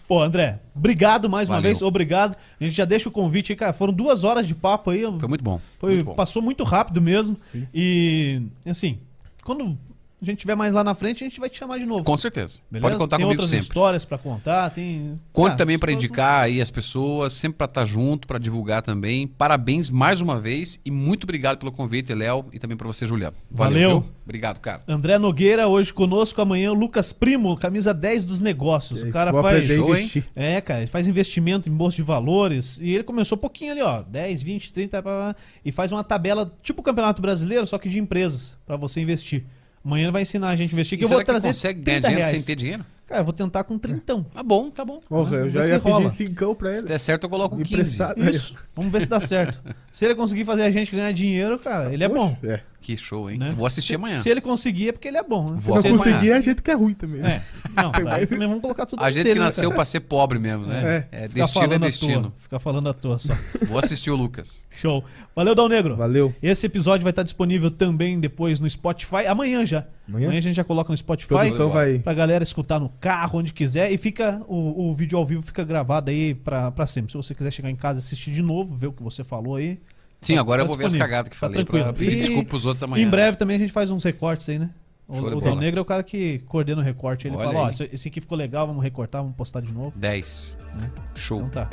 [0.07, 1.69] Pô, André, obrigado mais uma Valeu.
[1.69, 2.35] vez, obrigado.
[2.59, 3.71] A gente já deixa o convite aí, cara.
[3.71, 5.03] Foram duas horas de papo aí.
[5.03, 5.61] Foi muito bom.
[5.79, 6.15] Foi, muito bom.
[6.15, 7.37] passou muito rápido mesmo.
[7.73, 8.99] E, assim,
[9.43, 9.77] quando
[10.21, 12.03] a gente tiver mais lá na frente, a gente vai te chamar de novo.
[12.03, 12.59] Com certeza.
[12.69, 12.87] Beleza?
[12.87, 13.63] Pode contar tem comigo outras sempre.
[13.63, 15.19] histórias pra contar, tem...
[15.33, 19.27] Conte Ah, também para indicar aí as pessoas, sempre para estar junto, para divulgar também.
[19.27, 23.35] Parabéns mais uma vez e muito obrigado pelo convite, Léo, e também para você, Juliano.
[23.49, 24.01] Valeu.
[24.01, 24.09] viu?
[24.23, 24.83] Obrigado, cara.
[24.87, 29.01] André Nogueira hoje conosco, amanhã o Lucas Primo, camisa 10 dos negócios.
[29.01, 29.67] O cara faz...
[29.67, 30.23] Show, hein?
[30.35, 34.03] É, cara, ele faz investimento em bolsa de valores e ele começou pouquinho ali, ó,
[34.03, 35.35] 10, 20, 30, pá, pá,
[35.65, 39.43] e faz uma tabela tipo o Campeonato Brasileiro, só que de empresas, pra você investir.
[39.83, 41.81] Amanhã ele vai ensinar a gente a investir, que E eu vou que trazer consegue
[41.81, 42.43] ganhar 30 dinheiro reais.
[42.43, 42.85] sem ter dinheiro?
[43.07, 44.23] Cara, eu vou tentar com trintão.
[44.23, 45.01] Tá bom, tá bom.
[45.09, 46.09] Porra, eu já ia se rola.
[46.09, 46.87] pedir cincão pra Se ele.
[46.87, 47.73] der certo, eu coloco 15.
[47.73, 48.29] Emprestado.
[48.29, 49.61] Isso, vamos ver se dá certo.
[49.91, 52.37] Se ele conseguir fazer a gente ganhar dinheiro, cara, ele é bom.
[52.43, 52.61] É.
[52.81, 53.37] Que show, hein?
[53.37, 53.53] Né?
[53.55, 54.19] Vou assistir Se- amanhã.
[54.21, 55.51] Se ele conseguir é porque ele é bom.
[55.51, 55.57] Né?
[55.59, 56.15] Vou Se ele- acompanhar.
[56.15, 57.21] conseguir, a gente que é ruim também.
[57.21, 57.39] É,
[57.75, 59.75] não, daí também vamos colocar tudo A gente dele, que né, nasceu cara?
[59.75, 61.07] pra ser pobre mesmo, né?
[61.11, 61.25] É.
[61.25, 62.33] É, destino é destino.
[62.39, 63.37] Ficar falando à toa só.
[63.67, 64.65] Vou assistir o Lucas.
[64.71, 65.03] Show.
[65.35, 65.95] Valeu, Dal Negro.
[65.95, 66.33] Valeu.
[66.41, 69.27] Esse episódio vai estar disponível também depois no Spotify.
[69.27, 69.85] Amanhã já.
[70.09, 70.25] Amanhã?
[70.25, 71.51] Amanhã a gente já coloca no Spotify.
[71.71, 71.99] Vai.
[71.99, 73.91] Pra galera escutar no carro, onde quiser.
[73.91, 77.11] E fica o, o vídeo ao vivo fica gravado aí pra, pra sempre.
[77.11, 79.55] Se você quiser chegar em casa e assistir de novo, ver o que você falou
[79.55, 79.79] aí.
[80.21, 81.07] Sim, Tá- agora tá eu vou ver as disponível.
[81.15, 81.97] cagadas que Tá falei pra tranquilo.
[81.97, 83.05] pedir E- desculpa pros outros amanhã.
[83.05, 84.69] Em breve também a gente faz uns recortes aí, né?
[85.07, 85.41] O, Show o.
[85.41, 87.27] Dal Negro é o cara que coordena o recorte.
[87.27, 87.89] Ele Olha fala, ó, aí.
[87.91, 89.91] esse, aqui ficou legal, vamos recortar, vamos postar de novo.
[89.97, 90.55] 10.
[90.79, 90.89] Né?
[91.15, 91.39] Show.
[91.39, 91.69] Então tá.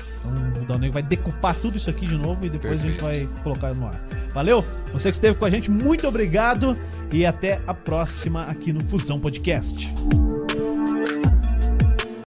[0.50, 3.00] Então o Dal Negro vai decupar tudo isso aqui de novo e depois a gente
[3.00, 3.94] vai colocar no ar.
[4.34, 4.64] Valeu?
[4.92, 6.76] Você que esteve com a gente, muito obrigado
[7.12, 9.94] e até a próxima aqui no Fusão Podcast.